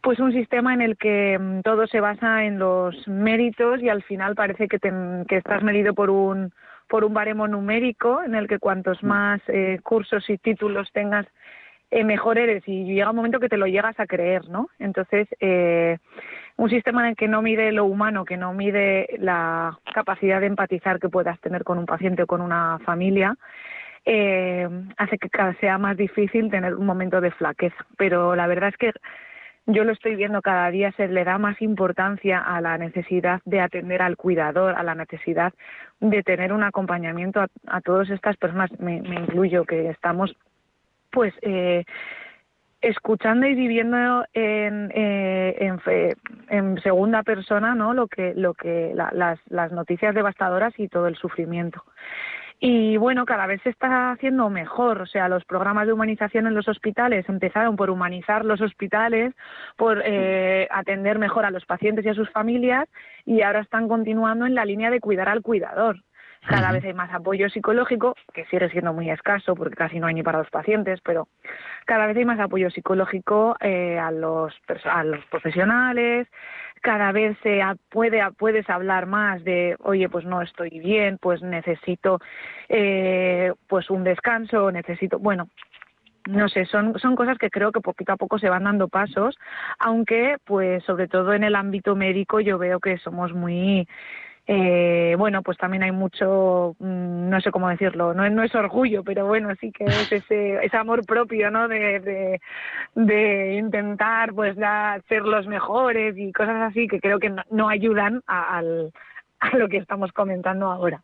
pues 0.04 0.20
un 0.20 0.34
sistema 0.34 0.74
en 0.74 0.82
el 0.82 0.98
que 0.98 1.40
mm, 1.40 1.62
todo 1.62 1.88
se 1.88 2.02
basa 2.02 2.44
en 2.44 2.60
los 2.60 3.08
méritos 3.08 3.82
y 3.82 3.90
al 3.90 4.04
final 4.04 4.36
parece 4.36 4.68
que, 4.68 4.78
te, 4.78 4.92
que 5.28 5.38
estás 5.38 5.64
medido 5.64 5.96
por 5.96 6.10
un 6.12 6.52
por 6.90 7.06
un 7.06 7.14
baremo 7.14 7.48
numérico 7.48 8.22
en 8.22 8.36
el 8.36 8.48
que 8.48 8.60
cuantos 8.60 9.02
más 9.02 9.42
eh, 9.48 9.80
cursos 9.82 10.30
y 10.30 10.38
títulos 10.38 10.92
tengas 10.92 11.26
eh, 11.90 12.04
mejor 12.04 12.38
eres 12.38 12.64
y 12.68 12.86
llega 12.86 13.12
un 13.12 13.16
momento 13.16 13.40
que 13.40 13.50
te 13.50 13.58
lo 13.58 13.68
llegas 13.68 14.00
a 14.00 14.08
creer, 14.08 14.50
¿no? 14.50 14.68
Entonces, 14.80 15.28
eh, 15.40 16.00
un 16.58 16.70
sistema 16.70 17.02
en 17.02 17.10
el 17.12 17.16
que 17.16 17.28
no 17.28 17.44
mide 17.44 17.72
lo 17.72 17.86
humano, 17.86 18.26
que 18.26 18.36
no 18.36 18.52
mide 18.52 19.08
la 19.20 19.78
capacidad 19.94 20.42
de 20.42 20.48
empatizar 20.48 21.00
que 21.00 21.10
puedas 21.10 21.40
tener 21.40 21.64
con 21.64 21.78
un 21.78 21.86
paciente 21.86 22.24
o 22.24 22.28
con 22.28 22.42
una 22.42 22.80
familia, 22.80 23.36
eh, 24.06 24.68
hace 24.98 25.18
que 25.20 25.30
sea 25.60 25.78
más 25.78 25.96
difícil 25.96 26.50
tener 26.50 26.74
un 26.74 26.86
momento 26.86 27.22
de 27.22 27.32
flaqueza. 27.32 27.86
Pero 27.96 28.36
la 28.36 28.48
verdad 28.48 28.70
es 28.70 28.78
que 28.78 28.92
yo 29.66 29.84
lo 29.84 29.94
estoy 29.94 30.16
viendo 30.16 30.42
cada 30.42 30.70
día, 30.72 30.92
se 30.94 31.08
le 31.08 31.24
da 31.24 31.38
más 31.38 31.62
importancia 31.62 32.40
a 32.40 32.60
la 32.60 32.78
necesidad 32.78 33.42
de 33.46 33.62
atender 33.62 34.02
al 34.02 34.18
cuidador, 34.18 34.76
a 34.76 34.84
la 34.84 34.96
necesidad 34.96 35.54
de 36.00 36.22
tener 36.24 36.52
un 36.52 36.64
acompañamiento 36.64 37.46
a, 37.68 37.82
todas 37.82 38.10
estas 38.10 38.36
personas, 38.38 38.72
me, 38.80 39.02
me, 39.02 39.16
incluyo, 39.16 39.64
que 39.64 39.90
estamos 39.90 40.36
pues 41.12 41.34
eh, 41.42 41.86
escuchando 42.82 43.48
y 43.48 43.56
viviendo 43.56 44.26
en, 44.34 44.92
eh, 44.94 45.74
en, 46.50 46.82
segunda 46.82 47.24
persona 47.24 47.76
no 47.76 47.94
lo 47.94 48.08
que 48.08 48.34
lo 48.36 48.54
que 48.54 48.92
la, 48.94 49.12
las, 49.14 49.40
las 49.48 49.72
noticias 49.72 50.14
devastadoras 50.14 50.78
y 50.78 50.90
todo 50.90 51.08
el 51.08 51.16
sufrimiento 51.16 51.82
y 52.66 52.96
bueno, 52.96 53.26
cada 53.26 53.46
vez 53.46 53.62
se 53.62 53.72
está 53.72 54.12
haciendo 54.12 54.50
mejor. 54.50 55.02
O 55.02 55.06
sea, 55.06 55.28
los 55.28 55.44
programas 55.44 55.86
de 55.86 55.92
humanización 55.92 56.48
en 56.48 56.54
los 56.54 56.70
hospitales 56.70 57.28
empezaron 57.28 57.76
por 57.76 57.90
humanizar 57.90 58.46
los 58.46 58.62
hospitales, 58.62 59.34
por 59.76 60.02
eh, 60.06 60.70
atender 60.72 61.20
mejor 61.20 61.44
a 61.44 61.52
los 61.52 61.66
pacientes 61.66 62.06
y 62.06 62.10
a 62.10 62.14
sus 62.14 62.30
familias, 62.30 62.88
y 63.26 63.42
ahora 63.42 63.60
están 63.60 63.90
continuando 63.90 64.46
en 64.46 64.56
la 64.56 64.64
línea 64.64 64.92
de 64.92 65.02
cuidar 65.02 65.28
al 65.28 65.42
cuidador. 65.42 65.98
Cada 66.48 66.72
vez 66.72 66.86
hay 66.86 66.94
más 66.94 67.14
apoyo 67.14 67.50
psicológico, 67.50 68.16
que 68.34 68.46
sigue 68.46 68.70
siendo 68.70 68.94
muy 68.94 69.10
escaso 69.10 69.56
porque 69.56 69.76
casi 69.76 70.00
no 70.00 70.08
hay 70.08 70.14
ni 70.14 70.24
para 70.24 70.40
los 70.40 70.50
pacientes, 70.50 71.02
pero 71.02 71.28
cada 71.86 72.06
vez 72.06 72.16
hay 72.16 72.26
más 72.26 72.40
apoyo 72.40 72.70
psicológico 72.70 73.58
eh, 73.60 74.00
a, 74.00 74.12
los, 74.12 74.54
a 74.86 75.04
los 75.04 75.24
profesionales, 75.26 76.28
cada 76.84 77.14
vez 77.14 77.38
se 77.42 77.62
puede, 77.90 78.22
puedes 78.38 78.70
hablar 78.70 79.06
más 79.08 79.44
de, 79.46 79.78
oye, 79.80 80.10
pues 80.10 80.26
no 80.26 80.42
estoy 80.42 80.70
bien, 80.70 81.18
pues 81.18 81.42
necesito 81.42 82.20
eh, 82.68 83.54
pues 83.68 83.90
un 83.90 84.04
descanso, 84.04 84.70
necesito, 84.70 85.18
bueno, 85.18 85.48
no 86.28 86.50
sé, 86.50 86.66
son, 86.66 87.00
son 87.00 87.16
cosas 87.16 87.38
que 87.38 87.50
creo 87.50 87.72
que 87.72 87.80
poquito 87.80 88.12
a 88.12 88.18
poco 88.18 88.38
se 88.38 88.50
van 88.50 88.66
dando 88.66 88.90
pasos, 88.90 89.38
aunque 89.80 90.36
pues 90.44 90.84
sobre 90.84 91.08
todo 91.08 91.34
en 91.34 91.46
el 91.46 91.56
ámbito 91.56 91.96
médico 91.96 92.42
yo 92.42 92.58
veo 92.58 92.82
que 92.82 92.98
somos 92.98 93.34
muy 93.34 93.88
eh, 94.46 95.16
bueno, 95.18 95.42
pues 95.42 95.58
también 95.58 95.84
hay 95.84 95.92
mucho, 95.92 96.76
mm, 96.80 97.30
no 97.30 97.40
sé 97.40 97.52
cómo 97.52 97.70
decirlo, 97.70 98.14
no, 98.14 98.44
es 98.44 98.54
orgullo, 98.56 99.04
pero 99.04 99.26
bueno, 99.26 99.50
sí 99.60 99.72
que 99.72 99.86
es 99.86 100.12
ese, 100.12 100.64
ese 100.64 100.78
amor 100.78 101.06
propio, 101.06 101.50
¿no? 101.50 101.68
De, 101.68 102.40
de, 102.96 103.56
intentar, 103.56 104.34
pues, 104.34 104.58
ser 105.08 105.22
los 105.24 105.48
mejores 105.48 106.18
y 106.18 106.32
cosas 106.34 106.62
así 106.70 106.88
que 106.88 107.00
creo 107.00 107.20
que 107.20 107.30
no, 107.30 107.44
no 107.52 107.70
ayudan 107.70 108.22
a, 108.28 108.58
al, 108.58 108.92
a 109.40 109.56
lo 109.58 109.70
que 109.70 109.78
estamos 109.78 110.12
comentando 110.12 110.70
ahora. 110.70 111.02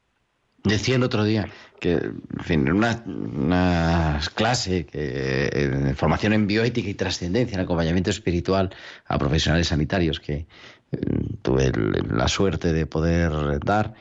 Decía 0.63 0.97
el 0.97 1.03
otro 1.03 1.23
día 1.23 1.47
que, 1.79 1.93
en 1.93 2.43
fin, 2.43 2.69
una, 2.69 3.01
una 3.05 4.19
clase 4.35 4.85
que, 4.85 5.49
en 5.53 5.95
formación 5.95 6.33
en 6.33 6.47
bioética 6.47 6.89
y 6.89 6.95
trascendencia, 6.95 7.55
en 7.55 7.61
acompañamiento 7.61 8.09
espiritual 8.09 8.69
a 9.05 9.17
profesionales 9.17 9.67
sanitarios 9.67 10.19
que 10.19 10.47
tuve 11.41 11.71
la 12.09 12.27
suerte 12.27 12.73
de 12.73 12.85
poder 12.85 13.59
dar 13.59 13.93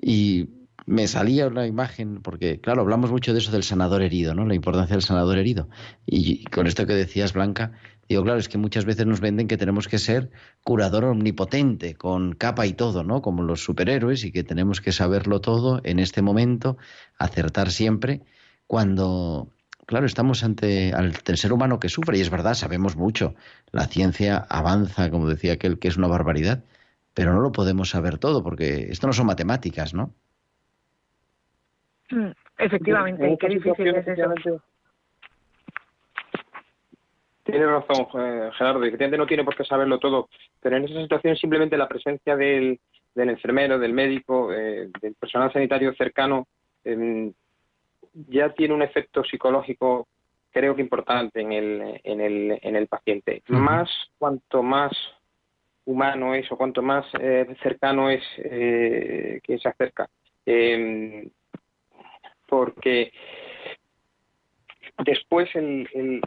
y 0.00 0.48
me 0.86 1.06
salía 1.06 1.46
una 1.46 1.66
imagen, 1.66 2.20
porque 2.22 2.60
claro, 2.60 2.80
hablamos 2.80 3.10
mucho 3.10 3.32
de 3.32 3.38
eso 3.38 3.52
del 3.52 3.62
sanador 3.62 4.02
herido, 4.02 4.34
¿no? 4.34 4.44
La 4.46 4.54
importancia 4.54 4.96
del 4.96 5.02
sanador 5.02 5.38
herido. 5.38 5.68
Y 6.06 6.44
con 6.46 6.66
esto 6.66 6.86
que 6.86 6.94
decías, 6.94 7.32
Blanca, 7.32 7.72
digo, 8.08 8.24
claro, 8.24 8.40
es 8.40 8.48
que 8.48 8.58
muchas 8.58 8.84
veces 8.84 9.06
nos 9.06 9.20
venden 9.20 9.46
que 9.46 9.56
tenemos 9.56 9.86
que 9.86 9.98
ser 9.98 10.30
curador 10.64 11.04
omnipotente, 11.04 11.94
con 11.94 12.34
capa 12.34 12.66
y 12.66 12.72
todo, 12.72 13.04
¿no? 13.04 13.22
Como 13.22 13.42
los 13.42 13.62
superhéroes 13.62 14.24
y 14.24 14.32
que 14.32 14.42
tenemos 14.42 14.80
que 14.80 14.92
saberlo 14.92 15.40
todo 15.40 15.80
en 15.84 16.00
este 16.00 16.22
momento, 16.22 16.76
acertar 17.18 17.70
siempre, 17.70 18.22
cuando 18.66 19.52
claro, 19.90 20.06
estamos 20.06 20.44
ante 20.44 20.90
el 20.90 21.36
ser 21.36 21.52
humano 21.52 21.80
que 21.80 21.88
sufre, 21.88 22.16
y 22.16 22.20
es 22.20 22.30
verdad, 22.30 22.54
sabemos 22.54 22.94
mucho. 22.96 23.34
La 23.72 23.86
ciencia 23.86 24.36
avanza, 24.48 25.10
como 25.10 25.28
decía 25.28 25.54
aquel, 25.54 25.80
que 25.80 25.88
es 25.88 25.96
una 25.96 26.06
barbaridad, 26.06 26.62
pero 27.12 27.32
no 27.32 27.40
lo 27.40 27.50
podemos 27.50 27.90
saber 27.90 28.16
todo, 28.18 28.44
porque 28.44 28.86
esto 28.88 29.08
no 29.08 29.12
son 29.12 29.26
matemáticas, 29.26 29.92
¿no? 29.92 30.14
Mm, 32.12 32.30
efectivamente, 32.58 33.36
qué 33.40 33.48
difícil 33.48 33.88
es 33.88 34.06
eso. 34.06 34.62
Tiene 37.42 37.66
razón, 37.66 38.06
Gerardo, 38.52 38.84
efectivamente 38.84 39.18
no 39.18 39.26
tiene 39.26 39.42
por 39.42 39.56
qué 39.56 39.64
saberlo 39.64 39.98
todo, 39.98 40.28
pero 40.60 40.76
en 40.76 40.84
esa 40.84 41.02
situación 41.02 41.34
simplemente 41.34 41.76
la 41.76 41.88
presencia 41.88 42.36
del, 42.36 42.78
del 43.16 43.30
enfermero, 43.30 43.76
del 43.76 43.92
médico, 43.92 44.52
eh, 44.52 44.88
del 45.02 45.14
personal 45.16 45.52
sanitario 45.52 45.92
cercano, 45.94 46.46
eh, 46.84 47.32
ya 48.12 48.52
tiene 48.52 48.74
un 48.74 48.82
efecto 48.82 49.24
psicológico 49.24 50.08
creo 50.50 50.74
que 50.74 50.82
importante 50.82 51.40
en 51.40 51.52
el, 51.52 52.00
en 52.04 52.20
el, 52.20 52.58
en 52.62 52.76
el 52.76 52.86
paciente. 52.86 53.42
Más 53.48 53.88
cuanto 54.18 54.62
más 54.62 54.92
humano 55.84 56.34
es 56.34 56.50
o 56.52 56.56
cuanto 56.56 56.82
más 56.82 57.06
eh, 57.20 57.46
cercano 57.62 58.10
es 58.10 58.22
eh, 58.38 59.40
que 59.42 59.58
se 59.58 59.68
acerca. 59.68 60.08
Eh, 60.44 61.28
porque 62.48 63.12
después 65.04 65.48
el, 65.54 65.88
el, 65.94 66.20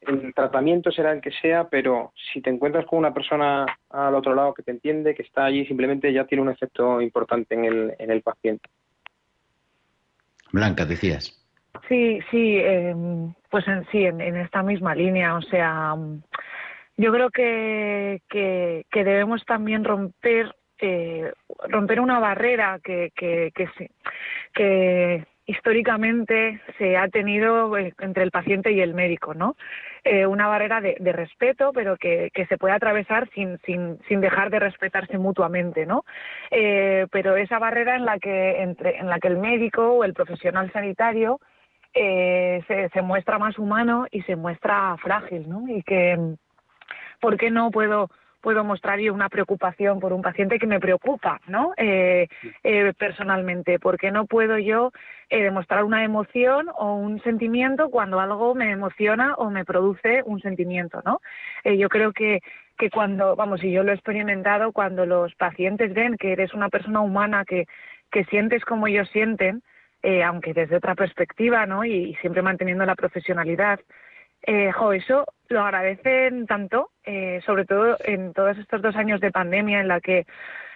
el, 0.00 0.34
tratamiento 0.34 0.90
será 0.90 1.12
el 1.12 1.20
que 1.20 1.32
sea, 1.32 1.68
pero 1.68 2.12
si 2.32 2.42
te 2.42 2.50
encuentras 2.50 2.84
con 2.86 2.98
una 2.98 3.14
persona 3.14 3.64
al 3.88 4.14
otro 4.14 4.34
lado 4.34 4.52
que 4.52 4.62
te 4.62 4.70
entiende, 4.70 5.14
que 5.14 5.22
está 5.22 5.46
allí, 5.46 5.64
simplemente 5.64 6.12
ya 6.12 6.26
tiene 6.26 6.42
un 6.42 6.50
efecto 6.50 7.00
importante 7.00 7.54
en 7.54 7.64
el, 7.64 7.94
en 7.98 8.10
el 8.10 8.22
paciente. 8.22 8.68
Blanca, 10.52 10.84
decías. 10.84 11.38
Sí, 11.88 12.20
sí, 12.30 12.56
eh, 12.58 12.94
pues 13.50 13.66
en 13.66 13.84
sí, 13.90 14.04
en, 14.04 14.20
esta 14.36 14.62
misma 14.62 14.94
línea. 14.94 15.34
O 15.34 15.42
sea, 15.42 15.94
yo 16.96 17.12
creo 17.12 17.30
que, 17.30 18.20
que, 18.28 18.84
debemos 18.92 19.44
también 19.44 19.84
romper 19.84 20.54
eh, 20.78 21.32
romper 21.68 22.00
una 22.00 22.18
barrera 22.18 22.80
que, 22.82 23.12
que, 23.14 23.52
que, 23.54 23.68
que 24.52 25.26
históricamente 25.46 26.60
se 26.78 26.96
ha 26.96 27.08
tenido 27.08 27.76
eh, 27.76 27.92
entre 28.00 28.22
el 28.22 28.30
paciente 28.30 28.72
y 28.72 28.80
el 28.80 28.94
médico, 28.94 29.34
¿no? 29.34 29.56
Eh, 30.04 30.26
una 30.26 30.48
barrera 30.48 30.80
de, 30.80 31.12
respeto, 31.12 31.72
pero 31.72 31.96
que, 31.96 32.30
que, 32.34 32.46
se 32.46 32.58
puede 32.58 32.74
atravesar 32.74 33.28
sin, 33.34 33.58
sin, 33.58 33.98
sin 34.08 34.20
dejar 34.20 34.50
de 34.50 34.58
respetarse 34.58 35.18
mutuamente, 35.18 35.86
¿no? 35.86 36.04
Eh, 36.50 37.06
pero 37.10 37.36
esa 37.36 37.58
barrera 37.58 37.96
en 37.96 38.04
la 38.04 38.18
que 38.18 38.62
entre, 38.62 38.98
en 38.98 39.08
la 39.08 39.18
que 39.20 39.28
el 39.28 39.38
médico 39.38 39.92
o 39.92 40.04
el 40.04 40.14
profesional 40.14 40.72
sanitario 40.72 41.40
eh, 41.94 42.62
se, 42.66 42.88
se 42.88 43.02
muestra 43.02 43.38
más 43.38 43.58
humano 43.58 44.06
y 44.10 44.22
se 44.22 44.34
muestra 44.34 44.96
frágil, 44.98 45.48
¿no? 45.48 45.68
Y 45.68 45.82
que, 45.82 46.18
¿por 47.20 47.36
qué 47.36 47.50
no 47.50 47.70
puedo 47.70 48.10
puedo 48.42 48.64
mostrar 48.64 48.98
yo 48.98 49.14
una 49.14 49.30
preocupación 49.30 50.00
por 50.00 50.12
un 50.12 50.20
paciente 50.20 50.58
que 50.58 50.66
me 50.66 50.80
preocupa, 50.80 51.40
¿no? 51.46 51.72
Eh, 51.76 52.28
eh, 52.64 52.92
personalmente, 52.98 53.78
porque 53.78 54.10
no 54.10 54.26
puedo 54.26 54.58
yo 54.58 54.92
eh, 55.30 55.44
demostrar 55.44 55.84
una 55.84 56.04
emoción 56.04 56.68
o 56.76 56.96
un 56.96 57.22
sentimiento 57.22 57.88
cuando 57.88 58.20
algo 58.20 58.54
me 58.54 58.70
emociona 58.70 59.34
o 59.36 59.48
me 59.48 59.64
produce 59.64 60.22
un 60.26 60.40
sentimiento, 60.40 61.00
¿no? 61.06 61.20
Eh, 61.64 61.78
yo 61.78 61.88
creo 61.88 62.12
que 62.12 62.40
que 62.78 62.90
cuando, 62.90 63.36
vamos, 63.36 63.62
y 63.62 63.70
yo 63.70 63.84
lo 63.84 63.92
he 63.92 63.94
experimentado, 63.94 64.72
cuando 64.72 65.06
los 65.06 65.34
pacientes 65.36 65.94
ven 65.94 66.16
que 66.16 66.32
eres 66.32 66.52
una 66.52 66.68
persona 66.68 67.00
humana, 67.00 67.44
que, 67.44 67.66
que 68.10 68.24
sientes 68.24 68.64
como 68.64 68.88
ellos 68.88 69.08
sienten, 69.12 69.62
eh, 70.02 70.24
aunque 70.24 70.52
desde 70.52 70.76
otra 70.76 70.96
perspectiva, 70.96 71.64
¿no? 71.66 71.84
Y, 71.84 71.92
y 71.92 72.14
siempre 72.16 72.42
manteniendo 72.42 72.84
la 72.84 72.96
profesionalidad, 72.96 73.78
eh, 74.42 74.72
jo, 74.72 74.92
eso 74.92 75.26
lo 75.48 75.62
agradecen 75.62 76.46
tanto, 76.46 76.90
eh, 77.04 77.40
sobre 77.44 77.64
todo 77.64 77.96
en 78.04 78.32
todos 78.32 78.58
estos 78.58 78.82
dos 78.82 78.96
años 78.96 79.20
de 79.20 79.30
pandemia 79.30 79.80
en 79.80 79.88
la 79.88 80.00
que 80.00 80.26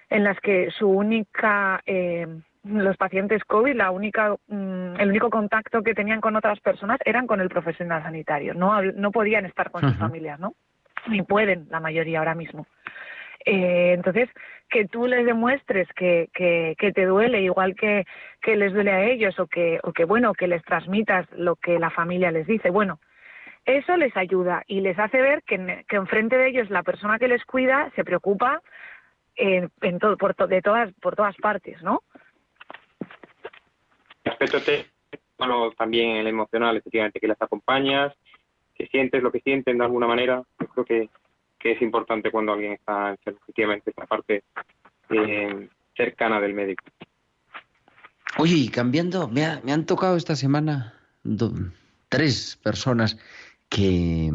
en 0.09 0.23
las 0.23 0.39
que 0.41 0.71
su 0.71 0.89
única 0.89 1.81
eh, 1.85 2.27
los 2.67 2.97
pacientes 2.97 3.45
COVID, 3.45 3.75
la 3.75 3.91
única, 3.91 4.35
mm, 4.49 5.01
el 5.01 5.09
único 5.11 5.31
contacto 5.31 5.83
que 5.83 5.95
tenían 5.95 6.21
con 6.21 6.37
otras 6.37 6.61
personas 6.61 6.99
eran 7.05 7.27
con 7.27 7.41
el 7.41 7.49
profesional 7.49 8.03
sanitario. 8.03 8.55
No, 8.55 8.83
no 8.83 9.11
podían 9.13 9.47
estar 9.47 9.71
con 9.71 9.85
uh 9.85 9.89
-huh. 9.89 9.91
sus 9.91 9.99
familias, 9.99 10.41
¿no? 10.41 10.55
Ni 11.09 11.23
pueden 11.23 11.67
la 11.71 11.81
mayoría 11.81 12.19
ahora 12.19 12.35
mismo. 12.35 12.67
Eh, 13.45 13.93
entonces, 13.95 14.29
que 14.69 14.87
tú 14.87 15.07
les 15.07 15.25
demuestres 15.25 15.89
que, 15.95 16.29
que, 16.35 16.75
que 16.79 16.93
te 16.93 17.05
duele 17.05 17.41
igual 17.43 17.77
que, 17.77 18.05
que 18.43 18.57
les 18.57 18.73
duele 18.73 18.91
a 18.91 19.05
ellos 19.05 19.39
o 19.39 19.47
que, 19.47 19.79
o 19.85 19.93
que, 19.93 20.05
bueno, 20.05 20.33
que 20.35 20.49
les 20.49 20.63
transmitas 20.65 21.31
lo 21.33 21.55
que 21.55 21.79
la 21.79 21.91
familia 21.91 22.33
les 22.33 22.47
dice. 22.49 22.71
Bueno, 22.71 22.99
eso 23.67 23.97
les 23.97 24.17
ayuda 24.17 24.63
y 24.67 24.81
les 24.81 24.99
hace 24.99 25.21
ver 25.21 25.43
que, 25.43 25.57
en- 25.57 25.85
que 25.89 25.97
enfrente 25.97 26.37
de 26.37 26.49
ellos 26.49 26.71
la 26.71 26.83
persona 26.83 27.19
que 27.19 27.29
les 27.29 27.45
cuida 27.45 27.91
se 27.95 28.05
preocupa 28.05 28.63
en, 29.35 29.71
en 29.83 29.99
todo, 29.99 30.17
por, 30.17 30.35
to- 30.35 30.47
de 30.47 30.63
todas, 30.63 30.93
por 30.95 31.15
todas 31.17 31.37
partes, 31.37 31.83
¿no? 31.83 32.03
aspecto 34.25 34.59
bueno, 35.39 35.71
también 35.73 36.17
el 36.17 36.27
emocional, 36.27 36.77
efectivamente, 36.77 37.21
que 37.21 37.29
las 37.29 37.41
acompañas, 37.41 38.13
que 38.75 38.87
sientes 38.87 39.23
lo 39.23 39.31
que 39.31 39.41
sienten 39.41 39.79
de 39.79 39.85
alguna 39.85 40.07
manera. 40.07 40.43
Yo 40.59 40.67
creo 40.69 40.85
que, 40.85 41.11
que 41.59 41.73
es 41.73 41.83
importante 41.83 42.31
cuando 42.31 42.53
alguien 42.53 42.73
está 42.73 43.11
enfermo, 43.11 43.41
efectivamente, 43.43 43.91
esta 43.91 44.07
parte 44.07 44.43
eh, 45.11 45.69
cercana 45.95 46.41
del 46.41 46.55
médico. 46.55 46.85
Oye, 48.39 48.57
y 48.57 48.69
cambiando, 48.69 49.29
me, 49.29 49.45
ha- 49.45 49.61
me 49.63 49.73
han 49.73 49.87
tocado 49.87 50.17
esta 50.17 50.37
semana 50.37 50.95
do- 51.23 51.53
tres 52.09 52.59
personas 52.63 53.19
que, 53.69 54.33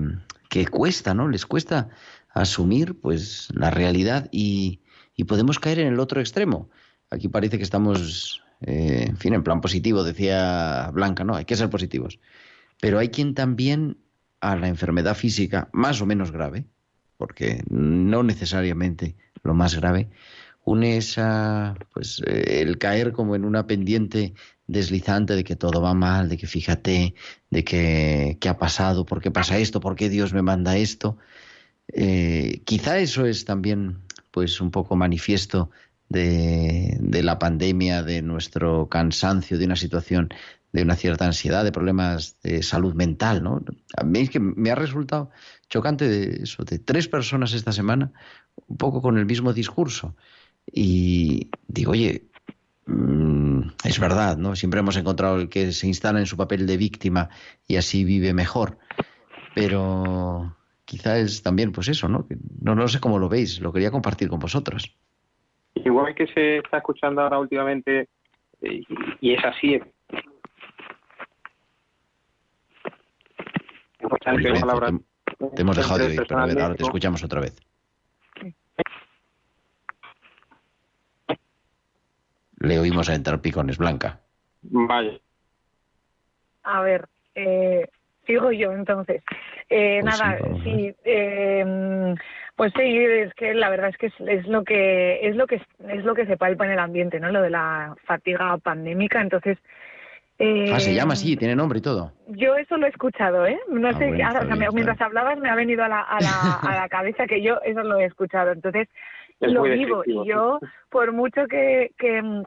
que 0.49 0.67
cuesta, 0.67 1.13
¿no? 1.13 1.27
Les 1.27 1.45
cuesta 1.45 1.89
asumir 2.33 2.99
pues 2.99 3.49
la 3.53 3.71
realidad 3.71 4.27
y, 4.31 4.79
podemos 5.27 5.59
caer 5.59 5.77
en 5.77 5.87
el 5.87 5.99
otro 5.99 6.19
extremo. 6.19 6.71
Aquí 7.11 7.27
parece 7.27 7.57
que 7.57 7.63
estamos, 7.63 8.43
eh, 8.61 9.05
en 9.07 9.17
fin, 9.17 9.35
en 9.35 9.43
plan 9.43 9.61
positivo, 9.61 10.03
decía 10.03 10.89
Blanca, 10.91 11.23
¿no? 11.23 11.35
Hay 11.35 11.45
que 11.45 11.55
ser 11.55 11.69
positivos. 11.69 12.19
Pero 12.79 12.97
hay 12.97 13.09
quien 13.09 13.35
también 13.35 13.97
a 14.39 14.55
la 14.55 14.67
enfermedad 14.67 15.15
física 15.15 15.69
más 15.73 16.01
o 16.01 16.07
menos 16.07 16.31
grave, 16.31 16.65
porque 17.17 17.63
no 17.69 18.23
necesariamente 18.23 19.15
lo 19.43 19.53
más 19.53 19.75
grave, 19.75 20.09
une 20.63 20.97
esa, 20.97 21.75
pues, 21.93 22.21
eh, 22.25 22.61
el 22.61 22.77
caer 22.77 23.11
como 23.11 23.35
en 23.35 23.45
una 23.45 23.67
pendiente 23.67 24.33
deslizante 24.67 25.35
de 25.35 25.43
que 25.43 25.55
todo 25.55 25.81
va 25.81 25.93
mal, 25.93 26.29
de 26.29 26.37
que 26.37 26.47
fíjate, 26.47 27.15
de 27.49 27.63
que 27.63 28.37
qué 28.39 28.49
ha 28.49 28.57
pasado, 28.57 29.05
por 29.05 29.21
qué 29.21 29.31
pasa 29.31 29.57
esto, 29.57 29.79
por 29.79 29.95
qué 29.95 30.09
Dios 30.09 30.33
me 30.33 30.41
manda 30.41 30.77
esto. 30.77 31.17
Eh, 31.93 32.61
quizá 32.65 32.99
eso 32.99 33.25
es 33.25 33.45
también, 33.45 33.99
pues, 34.31 34.61
un 34.61 34.71
poco 34.71 34.95
manifiesto 34.95 35.71
de, 36.09 37.21
la 37.23 37.39
pandemia, 37.39 38.03
de 38.03 38.21
nuestro 38.21 38.87
cansancio, 38.89 39.57
de 39.57 39.65
una 39.65 39.75
situación 39.75 40.29
de 40.73 40.83
una 40.83 40.95
cierta 40.95 41.25
ansiedad, 41.25 41.65
de 41.65 41.71
problemas 41.73 42.37
de 42.43 42.63
salud 42.63 42.93
mental, 42.93 43.43
¿no? 43.43 43.61
A 43.97 44.05
mí 44.05 44.19
es 44.19 44.29
que 44.29 44.39
me 44.39 44.71
ha 44.71 44.75
resultado 44.75 45.29
chocante 45.69 46.07
de 46.07 46.43
eso, 46.43 46.63
de 46.63 46.79
tres 46.79 47.09
personas 47.09 47.51
esta 47.51 47.73
semana, 47.73 48.13
un 48.67 48.77
poco 48.77 49.01
con 49.01 49.17
el 49.17 49.25
mismo 49.25 49.51
discurso. 49.51 50.15
Y 50.65 51.49
digo, 51.67 51.91
oye, 51.91 52.23
mm, 52.85 53.61
es 53.83 53.99
verdad, 53.99 54.37
¿no? 54.37 54.55
Siempre 54.55 54.79
hemos 54.79 54.97
encontrado 54.97 55.39
el 55.39 55.49
que 55.49 55.71
se 55.71 55.87
instala 55.87 56.19
en 56.19 56.25
su 56.25 56.37
papel 56.37 56.67
de 56.67 56.77
víctima 56.77 57.29
y 57.67 57.77
así 57.77 58.03
vive 58.03 58.33
mejor. 58.33 58.77
Pero 59.53 60.55
quizá 60.85 61.17
es 61.19 61.43
también, 61.43 61.71
pues 61.71 61.87
eso, 61.87 62.07
¿no? 62.07 62.27
No, 62.61 62.75
no 62.75 62.87
sé 62.87 62.99
cómo 62.99 63.19
lo 63.19 63.29
veis, 63.29 63.59
lo 63.59 63.73
quería 63.73 63.91
compartir 63.91 64.29
con 64.29 64.39
vosotros. 64.39 64.95
Igual 65.75 66.13
que 66.15 66.27
se 66.27 66.57
está 66.57 66.77
escuchando 66.77 67.21
ahora 67.21 67.39
últimamente, 67.39 68.09
eh, 68.61 68.83
y 69.21 69.33
es 69.33 69.43
así, 69.43 69.79
importante 74.01 74.41
Lorenzo, 74.41 74.67
palabras 74.67 74.93
te, 75.39 75.55
te 75.55 75.61
hemos 75.61 75.77
dejado 75.77 75.99
de 75.99 76.05
oír, 76.07 76.23
pero 76.27 76.39
ahora 76.39 76.75
te 76.75 76.83
escuchamos 76.83 77.23
otra 77.23 77.41
vez. 77.41 77.55
Le 82.61 82.79
oímos 82.79 83.09
a 83.09 83.15
entrar 83.15 83.41
picones, 83.41 83.77
Blanca. 83.77 84.19
Vaya. 84.63 85.13
A 86.63 86.81
ver, 86.81 87.07
eh, 87.35 87.87
sigo 88.25 88.51
yo 88.51 88.71
entonces. 88.71 89.23
Eh, 89.69 89.99
Pues 90.01 90.19
nada, 90.19 90.37
sí, 90.63 90.93
eh, 91.05 92.15
pues 92.55 92.71
sí, 92.77 92.81
es 93.05 93.33
que 93.33 93.53
la 93.53 93.69
verdad 93.69 93.89
es 93.89 93.97
que 93.97 94.07
es, 94.07 94.13
es 94.19 94.47
lo 94.47 94.63
que 94.63 95.25
es 95.27 95.35
lo 95.35 95.47
que 95.47 95.55
es 95.55 96.03
lo 96.03 96.13
que 96.13 96.25
se 96.25 96.37
palpa 96.37 96.65
en 96.65 96.71
el 96.71 96.79
ambiente, 96.79 97.19
¿no? 97.19 97.31
Lo 97.31 97.41
de 97.41 97.49
la 97.49 97.95
fatiga 98.05 98.57
pandémica, 98.57 99.21
entonces. 99.21 99.57
eh, 100.37 100.71
Ah, 100.73 100.79
se 100.79 100.93
llama 100.93 101.13
así, 101.13 101.35
tiene 101.37 101.55
nombre 101.55 101.79
y 101.79 101.81
todo. 101.81 102.11
Yo 102.27 102.55
eso 102.57 102.77
lo 102.77 102.85
he 102.85 102.89
escuchado, 102.89 103.45
¿eh? 103.47 103.59
No 103.69 103.87
Ah, 103.89 103.93
sé, 103.97 104.07
bueno, 104.07 104.27
ahora, 104.27 104.39
está 104.41 104.53
o 104.53 104.57
sea, 104.57 104.71
mientras 104.71 105.01
hablabas 105.01 105.39
me 105.39 105.49
ha 105.49 105.55
venido 105.55 105.83
a 105.83 105.87
la, 105.87 106.01
a 106.01 106.19
la, 106.21 106.55
a 106.57 106.75
la 106.81 106.89
cabeza 106.89 107.25
que 107.27 107.41
yo 107.41 107.59
eso 107.65 107.81
lo 107.83 107.97
he 107.99 108.05
escuchado. 108.05 108.51
Entonces, 108.51 108.87
Es 109.41 109.51
lo 109.51 109.63
vivo. 109.63 110.03
Y 110.05 110.27
yo, 110.27 110.59
por 110.89 111.11
mucho 111.11 111.47
que, 111.47 111.91
que, 111.97 112.43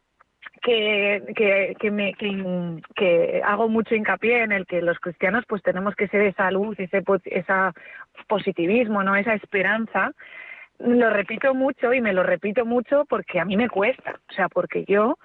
que, 0.63 1.23
que, 1.37 1.77
que 1.79 1.91
me, 1.91 2.15
que, 2.15 2.81
que 2.95 3.43
hago 3.45 3.69
mucho 3.69 3.95
hincapié 3.95 4.43
en 4.43 4.53
el 4.53 4.67
que 4.67 4.81
los 4.81 4.99
cristianos 5.01 5.45
pues 5.49 5.63
tenemos 5.63 5.95
que 5.97 6.09
ser 6.09 6.23
esa 6.23 6.51
luz, 6.51 6.79
ese, 6.79 7.03
esa 7.27 7.73
positivismo, 8.29 9.03
¿no? 9.03 9.17
Esa 9.17 9.35
esperanza, 9.35 10.13
lo 10.79 11.11
repito 11.11 11.55
mucho 11.55 11.93
y 11.93 12.01
me 12.01 12.13
lo 12.13 12.23
repito 12.23 12.65
mucho 12.65 13.05
porque 13.09 13.41
a 13.41 13.45
mí 13.45 13.57
me 13.57 13.69
cuesta. 13.69 14.21
O 14.31 14.33
sea, 14.33 14.49
porque 14.49 14.85
yo 14.87 15.19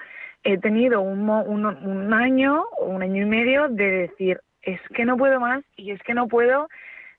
he 0.43 0.57
tenido 0.57 1.01
un, 1.01 1.29
un, 1.29 1.65
un 1.65 2.13
año 2.13 2.63
o 2.79 2.85
un 2.85 3.03
año 3.03 3.23
y 3.23 3.25
medio 3.25 3.67
de 3.69 4.07
decir, 4.07 4.39
es 4.63 4.79
que 4.95 5.05
no 5.05 5.17
puedo 5.17 5.39
más 5.39 5.63
y 5.75 5.91
es 5.91 6.01
que 6.03 6.13
no 6.13 6.27
puedo 6.27 6.67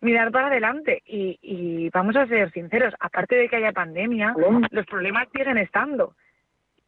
mirar 0.00 0.30
para 0.30 0.48
adelante. 0.48 1.02
Y, 1.06 1.38
y 1.42 1.90
vamos 1.90 2.16
a 2.16 2.26
ser 2.26 2.50
sinceros, 2.52 2.94
aparte 3.00 3.36
de 3.36 3.48
que 3.48 3.56
haya 3.56 3.72
pandemia, 3.72 4.34
los 4.70 4.86
problemas 4.86 5.28
siguen 5.32 5.58
estando, 5.58 6.14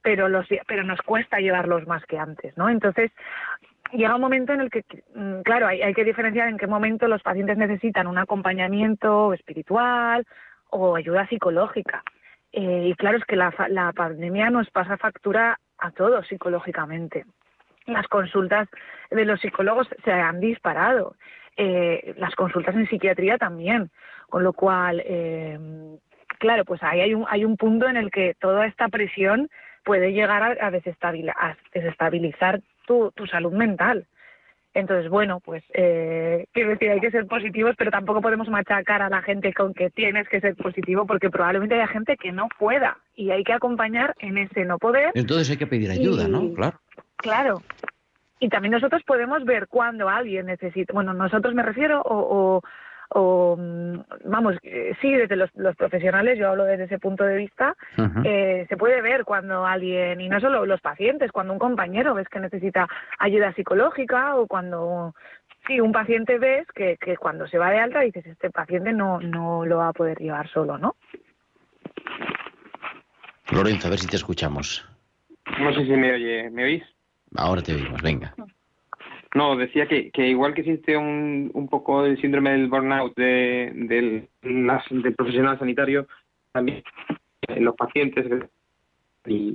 pero, 0.02 0.28
los, 0.28 0.46
pero 0.66 0.84
nos 0.84 1.00
cuesta 1.02 1.38
llevarlos 1.38 1.86
más 1.86 2.04
que 2.06 2.18
antes, 2.18 2.56
¿no? 2.56 2.68
Entonces, 2.68 3.10
llega 3.92 4.14
un 4.14 4.20
momento 4.20 4.52
en 4.52 4.60
el 4.60 4.70
que, 4.70 4.84
mm, 5.14 5.42
claro, 5.42 5.66
hay, 5.66 5.82
hay 5.82 5.94
que 5.94 6.04
diferenciar 6.04 6.48
en 6.48 6.58
qué 6.58 6.66
momento 6.66 7.06
los 7.08 7.22
pacientes 7.22 7.56
necesitan 7.56 8.06
un 8.06 8.18
acompañamiento 8.18 9.32
espiritual 9.32 10.26
o 10.70 10.96
ayuda 10.96 11.26
psicológica. 11.28 12.02
Eh, 12.52 12.88
y 12.88 12.94
claro, 12.94 13.18
es 13.18 13.24
que 13.24 13.36
la, 13.36 13.52
la 13.68 13.92
pandemia 13.92 14.50
nos 14.50 14.70
pasa 14.70 14.96
factura 14.96 15.58
a 15.78 15.90
todos 15.90 16.26
psicológicamente. 16.26 17.24
Las 17.86 18.06
consultas 18.08 18.68
de 19.10 19.24
los 19.24 19.40
psicólogos 19.40 19.88
se 20.04 20.12
han 20.12 20.40
disparado, 20.40 21.16
eh, 21.56 22.14
las 22.18 22.34
consultas 22.34 22.74
en 22.74 22.86
psiquiatría 22.88 23.38
también, 23.38 23.90
con 24.28 24.42
lo 24.42 24.52
cual, 24.52 25.02
eh, 25.04 25.58
claro, 26.38 26.64
pues 26.64 26.82
ahí 26.82 27.00
hay 27.00 27.14
un, 27.14 27.24
hay 27.28 27.44
un 27.44 27.56
punto 27.56 27.88
en 27.88 27.96
el 27.96 28.10
que 28.10 28.34
toda 28.40 28.66
esta 28.66 28.88
presión 28.88 29.48
puede 29.84 30.12
llegar 30.12 30.42
a, 30.42 30.66
a 30.66 30.70
desestabil- 30.70 31.32
a 31.36 31.56
desestabilizar 31.74 32.60
tu, 32.86 33.10
tu 33.14 33.26
salud 33.26 33.52
mental. 33.52 34.06
Entonces, 34.74 35.10
bueno, 35.10 35.40
pues 35.40 35.62
eh, 35.74 36.46
quiero 36.52 36.70
decir, 36.70 36.90
hay 36.90 37.00
que 37.00 37.10
ser 37.10 37.26
positivos, 37.26 37.74
pero 37.76 37.90
tampoco 37.90 38.22
podemos 38.22 38.48
machacar 38.48 39.02
a 39.02 39.10
la 39.10 39.20
gente 39.20 39.52
con 39.52 39.74
que 39.74 39.90
tienes 39.90 40.26
que 40.30 40.40
ser 40.40 40.56
positivo, 40.56 41.04
porque 41.06 41.28
probablemente 41.28 41.74
haya 41.74 41.88
gente 41.88 42.16
que 42.16 42.32
no 42.32 42.48
pueda 42.58 42.96
y 43.14 43.30
hay 43.32 43.44
que 43.44 43.52
acompañar 43.52 44.14
en 44.18 44.38
ese 44.38 44.64
no 44.64 44.78
poder. 44.78 45.10
Entonces 45.14 45.50
hay 45.50 45.58
que 45.58 45.66
pedir 45.66 45.90
ayuda, 45.90 46.26
¿no? 46.26 46.54
Claro. 46.54 46.80
Claro. 47.18 47.62
Y 48.42 48.48
también 48.48 48.72
nosotros 48.72 49.04
podemos 49.04 49.44
ver 49.44 49.68
cuando 49.68 50.08
alguien 50.08 50.46
necesita, 50.46 50.92
bueno, 50.92 51.14
nosotros 51.14 51.54
me 51.54 51.62
refiero, 51.62 52.02
o, 52.02 52.58
o, 52.58 52.62
o, 53.10 53.56
mm, 53.56 54.00
vamos, 54.24 54.56
eh, 54.64 54.96
sí, 55.00 55.12
desde 55.12 55.36
los, 55.36 55.48
los 55.54 55.76
profesionales, 55.76 56.36
yo 56.40 56.48
hablo 56.48 56.64
desde 56.64 56.86
ese 56.86 56.98
punto 56.98 57.22
de 57.22 57.36
vista, 57.36 57.76
eh, 58.24 58.66
se 58.68 58.76
puede 58.76 59.00
ver 59.00 59.24
cuando 59.24 59.64
alguien, 59.64 60.20
y 60.20 60.28
no 60.28 60.40
solo 60.40 60.66
los 60.66 60.80
pacientes, 60.80 61.30
cuando 61.30 61.52
un 61.52 61.60
compañero 61.60 62.14
ves 62.14 62.28
que 62.28 62.40
necesita 62.40 62.88
ayuda 63.20 63.52
psicológica 63.52 64.34
o 64.34 64.48
cuando, 64.48 65.14
sí, 65.68 65.78
un 65.78 65.92
paciente 65.92 66.38
ves 66.38 66.66
que, 66.74 66.96
que 66.96 67.16
cuando 67.16 67.46
se 67.46 67.58
va 67.58 67.70
de 67.70 67.78
alta 67.78 68.00
dices, 68.00 68.26
este 68.26 68.50
paciente 68.50 68.92
no, 68.92 69.20
no 69.20 69.64
lo 69.64 69.76
va 69.76 69.88
a 69.90 69.92
poder 69.92 70.18
llevar 70.18 70.48
solo, 70.48 70.78
¿no? 70.78 70.96
Lorenzo, 73.52 73.86
a 73.86 73.90
ver 73.90 74.00
si 74.00 74.08
te 74.08 74.16
escuchamos. 74.16 74.84
No 75.60 75.72
sé 75.74 75.84
si 75.84 75.92
me 75.92 76.12
oye, 76.12 76.50
¿me 76.50 76.64
oís? 76.64 76.82
Ahora 77.36 77.62
te 77.62 77.74
oímos, 77.74 78.00
venga. 78.02 78.34
No, 79.34 79.56
decía 79.56 79.86
que, 79.86 80.10
que 80.10 80.28
igual 80.28 80.52
que 80.52 80.60
existe 80.60 80.96
un, 80.96 81.50
un 81.54 81.68
poco 81.68 82.04
el 82.04 82.20
síndrome 82.20 82.50
del 82.50 82.68
burnout 82.68 83.14
de, 83.16 83.70
del, 83.74 84.28
del 84.42 85.14
profesional 85.14 85.58
sanitario, 85.58 86.06
también 86.52 86.82
en 87.48 87.64
los 87.64 87.74
pacientes 87.74 88.26
y 89.26 89.54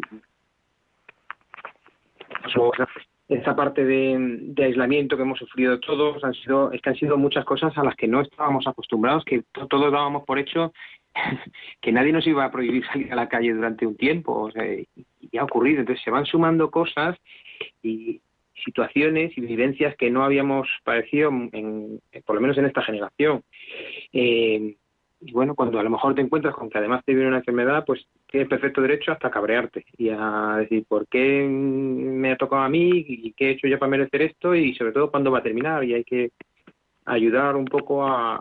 esa 3.29 3.55
parte 3.55 3.83
de, 3.83 4.53
aislamiento 4.63 5.17
que 5.17 5.23
hemos 5.23 5.37
sufrido 5.39 5.79
todos 5.79 6.23
han 6.23 6.33
sido 6.33 6.71
es 6.71 6.81
que 6.81 6.89
han 6.89 6.95
sido 6.95 7.17
muchas 7.17 7.43
cosas 7.45 7.77
a 7.77 7.83
las 7.83 7.95
que 7.95 8.07
no 8.07 8.21
estábamos 8.21 8.65
acostumbrados 8.67 9.25
que 9.25 9.43
to- 9.51 9.67
todos 9.67 9.91
dábamos 9.91 10.23
por 10.23 10.39
hecho 10.39 10.73
que 11.81 11.91
nadie 11.91 12.13
nos 12.13 12.25
iba 12.25 12.45
a 12.45 12.51
prohibir 12.51 12.85
salir 12.87 13.11
a 13.11 13.15
la 13.17 13.27
calle 13.27 13.53
durante 13.53 13.85
un 13.85 13.97
tiempo 13.97 14.33
o 14.33 14.51
sea, 14.51 14.63
y 14.65 15.37
ha 15.37 15.43
ocurrido 15.43 15.81
entonces 15.81 16.03
se 16.03 16.11
van 16.11 16.25
sumando 16.25 16.71
cosas 16.71 17.17
y 17.83 18.21
situaciones 18.63 19.37
y 19.37 19.41
vivencias 19.41 19.95
que 19.95 20.09
no 20.09 20.23
habíamos 20.23 20.67
padecido 20.83 21.31
por 22.25 22.35
lo 22.35 22.41
menos 22.41 22.57
en 22.57 22.65
esta 22.65 22.81
generación. 22.81 23.43
Eh, 24.11 24.75
y 25.19 25.31
bueno, 25.31 25.55
cuando 25.55 25.79
a 25.79 25.83
lo 25.83 25.89
mejor 25.89 26.13
te 26.13 26.21
encuentras 26.21 26.53
con 26.53 26.69
que 26.69 26.77
además 26.77 27.03
te 27.03 27.13
viene 27.13 27.29
una 27.29 27.39
enfermedad, 27.39 27.83
pues 27.85 28.05
tienes 28.27 28.47
perfecto 28.47 28.81
derecho 28.81 29.11
hasta 29.11 29.31
cabrearte 29.31 29.83
y 29.97 30.09
a 30.09 30.57
decir 30.59 30.85
por 30.87 31.07
qué 31.07 31.47
me 31.47 32.31
ha 32.31 32.37
tocado 32.37 32.61
a 32.61 32.69
mí 32.69 33.03
y 33.07 33.33
qué 33.33 33.47
he 33.47 33.51
hecho 33.51 33.67
yo 33.67 33.79
para 33.79 33.89
merecer 33.89 34.21
esto 34.21 34.53
y 34.53 34.75
sobre 34.75 34.91
todo 34.91 35.09
cuándo 35.09 35.31
va 35.31 35.39
a 35.39 35.43
terminar 35.43 35.83
y 35.83 35.95
hay 35.95 36.03
que 36.03 36.31
ayudar 37.05 37.55
un 37.55 37.65
poco 37.65 38.05
a, 38.05 38.39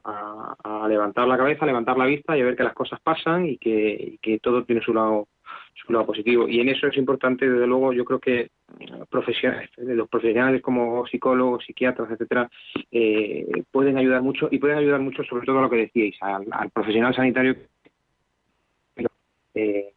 levantar 0.89 1.27
la 1.27 1.37
cabeza, 1.37 1.64
a 1.64 1.69
levantar 1.69 1.97
la 1.97 2.05
vista 2.05 2.37
y 2.37 2.43
a 2.43 2.45
ver 2.45 2.57
que 2.57 2.64
las 2.64 2.75
cosas 2.75 3.01
pasan 3.01 3.47
y 3.47 3.57
que 3.59 4.41
todo 4.43 4.64
tiene 4.64 4.83
su 4.83 4.93
lado 4.93 5.29
positivo. 6.07 6.49
Y 6.49 6.61
en 6.61 6.68
eso 6.68 6.87
es 6.87 6.97
importante 6.97 7.49
desde 7.49 7.66
luego 7.66 7.93
yo 7.93 8.05
creo 8.05 8.18
que 8.18 8.51
profesionales 9.09 9.70
los 9.77 10.09
profesionales 10.09 10.62
como 10.62 11.07
psicólogos 11.07 11.64
psiquiatras 11.64 12.11
etcétera 12.11 12.51
eh, 12.91 13.47
pueden 13.70 13.97
ayudar 13.97 14.22
mucho 14.22 14.49
y 14.51 14.59
pueden 14.59 14.79
ayudar 14.79 15.01
mucho 15.01 15.22
sobre 15.24 15.47
todo 15.47 15.59
a 15.59 15.62
lo 15.62 15.70
que 15.70 15.77
decíais 15.77 16.16
al, 16.20 16.47
al 16.51 16.70
profesional 16.70 17.14
sanitario 17.14 17.57
eh, 19.55 19.93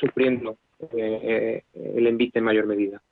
sufriendo 0.00 0.56
eh, 0.92 1.62
eh, 1.74 1.92
el 1.96 2.06
envite 2.06 2.38
en 2.38 2.44
mayor 2.44 2.66
medida. 2.66 3.02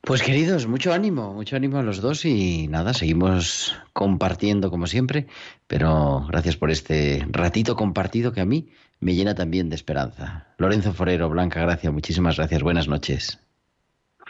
Pues 0.00 0.22
queridos, 0.22 0.66
mucho 0.66 0.92
ánimo, 0.92 1.32
mucho 1.32 1.56
ánimo 1.56 1.78
a 1.78 1.82
los 1.82 2.02
dos 2.02 2.26
y 2.26 2.68
nada, 2.68 2.92
seguimos 2.92 3.74
compartiendo 3.94 4.70
como 4.70 4.86
siempre, 4.86 5.26
pero 5.66 6.26
gracias 6.28 6.56
por 6.56 6.70
este 6.70 7.26
ratito 7.30 7.74
compartido 7.74 8.32
que 8.32 8.42
a 8.42 8.44
mí 8.44 8.68
me 9.04 9.14
llena 9.14 9.34
también 9.34 9.68
de 9.68 9.76
esperanza. 9.76 10.46
Lorenzo 10.56 10.94
Forero, 10.94 11.28
Blanca 11.28 11.60
Gracia, 11.60 11.90
muchísimas 11.90 12.38
gracias, 12.38 12.62
buenas 12.62 12.88
noches. 12.88 13.38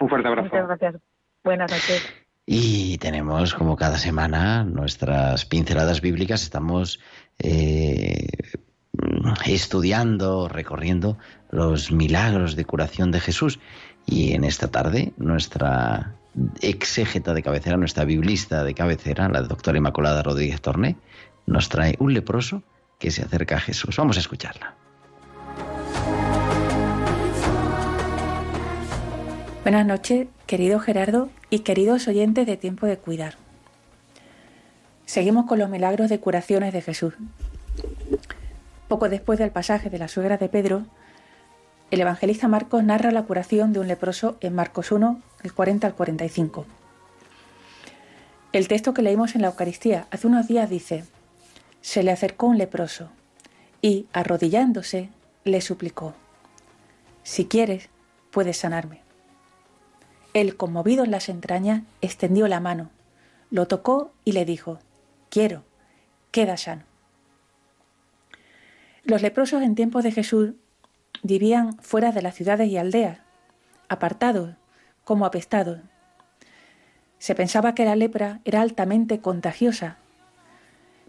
un 0.01 0.09
fuerte 0.09 0.27
abrazo 0.27 0.49
Muchas 0.49 0.66
gracias. 0.66 0.97
Buenas 1.45 1.70
noches. 1.70 2.03
Y 2.45 2.99
tenemos 2.99 3.55
como 3.55 3.77
cada 3.77 3.99
semana 3.99 4.64
nuestras 4.64 5.45
pinceladas 5.45 6.01
bíblicas, 6.01 6.43
estamos 6.43 6.99
eh, 7.39 8.27
estudiando, 9.47 10.49
recorriendo 10.49 11.18
los 11.51 11.93
milagros 11.93 12.57
de 12.57 12.64
curación 12.64 13.12
de 13.12 13.20
Jesús. 13.20 13.61
Y 14.07 14.33
en 14.33 14.43
esta 14.43 14.72
tarde 14.72 15.12
nuestra 15.16 16.16
exégeta 16.61 17.33
de 17.33 17.45
cabecera, 17.45 17.77
nuestra 17.77 18.05
biblista 18.05 18.64
de 18.64 18.75
cabecera, 18.75 19.29
la 19.29 19.43
doctora 19.43 19.79
Inmaculada 19.79 20.25
Rodríguez 20.25 20.61
Torné, 20.61 20.97
nos 21.47 21.68
trae 21.68 21.95
un 22.01 22.12
leproso 22.12 22.64
que 23.05 23.11
se 23.11 23.22
acerca 23.22 23.57
a 23.57 23.61
Jesús. 23.61 23.98
Vamos 23.98 24.16
a 24.16 24.20
escucharla. 24.20 24.72
Buenas 29.62 29.84
noches, 29.84 30.28
querido 30.46 30.80
Gerardo 30.80 31.28
y 31.50 31.59
queridos 31.59 32.09
oyentes 32.09 32.46
de 32.46 32.57
Tiempo 32.57 32.86
de 32.86 32.96
Cuidar. 32.96 33.34
Seguimos 35.05 35.44
con 35.44 35.59
los 35.59 35.68
milagros 35.68 36.09
de 36.09 36.18
curaciones 36.18 36.72
de 36.72 36.80
Jesús. 36.80 37.12
Poco 38.88 39.11
después 39.11 39.38
del 39.38 39.50
pasaje 39.50 39.90
de 39.90 39.98
la 39.98 40.09
suegra 40.09 40.38
de 40.38 40.48
Pedro, 40.48 40.86
el 41.90 42.00
evangelista 42.00 42.48
Marcos 42.48 42.84
narra 42.84 43.11
la 43.11 43.24
curación 43.24 43.74
de 43.74 43.80
un 43.80 43.88
leproso 43.88 44.38
en 44.40 44.55
Marcos 44.55 44.90
1, 44.90 45.20
el 45.42 45.52
40 45.52 45.88
al 45.88 45.94
45. 45.94 46.64
El 48.55 48.66
texto 48.66 48.94
que 48.94 49.02
leímos 49.02 49.34
en 49.34 49.42
la 49.42 49.48
Eucaristía 49.48 50.07
hace 50.11 50.26
unos 50.26 50.48
días 50.48 50.70
dice, 50.70 51.05
se 51.85 52.03
le 52.03 52.12
acercó 52.12 52.47
un 52.47 52.57
leproso 52.57 53.11
y, 53.82 54.07
arrodillándose, 54.14 55.11
le 55.45 55.61
suplicó, 55.61 56.14
si 57.22 57.45
quieres, 57.45 57.91
puedes 58.30 58.57
sanarme. 58.57 59.03
Él, 60.32 60.57
conmovido 60.57 61.05
en 61.05 61.11
las 61.11 61.28
entrañas, 61.28 61.82
extendió 62.01 62.49
la 62.49 62.59
mano, 62.59 62.89
lo 63.51 63.68
tocó 63.68 64.12
y 64.24 64.32
le 64.32 64.47
dijo, 64.47 64.78
quiero, 65.28 65.62
queda 66.30 66.57
sano. 66.57 66.85
Los 69.03 69.20
leprosos 69.20 69.62
en 69.62 69.74
tiempos 69.74 70.05
de 70.05 70.12
Jesús 70.12 70.53
vivían 71.22 71.76
fuera 71.82 72.12
de 72.12 72.22
las 72.22 72.35
ciudades 72.35 72.70
y 72.70 72.78
aldeas, 72.78 73.18
apartados, 73.91 74.55
como 75.05 75.26
apestados. 75.26 75.80
Se 77.18 77.35
pensaba 77.35 77.74
que 77.74 77.85
la 77.85 77.95
lepra 77.95 78.41
era 78.47 78.62
altamente 78.62 79.20
contagiosa. 79.20 79.99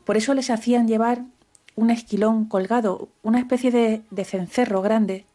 Por 0.05 0.17
eso 0.17 0.33
les 0.33 0.49
hacían 0.49 0.87
llevar 0.87 1.23
un 1.75 1.89
esquilón 1.89 2.45
colgado, 2.45 3.09
una 3.21 3.39
especie 3.39 3.71
de, 3.71 4.23
cencerro 4.23 4.81
grande, 4.81 5.25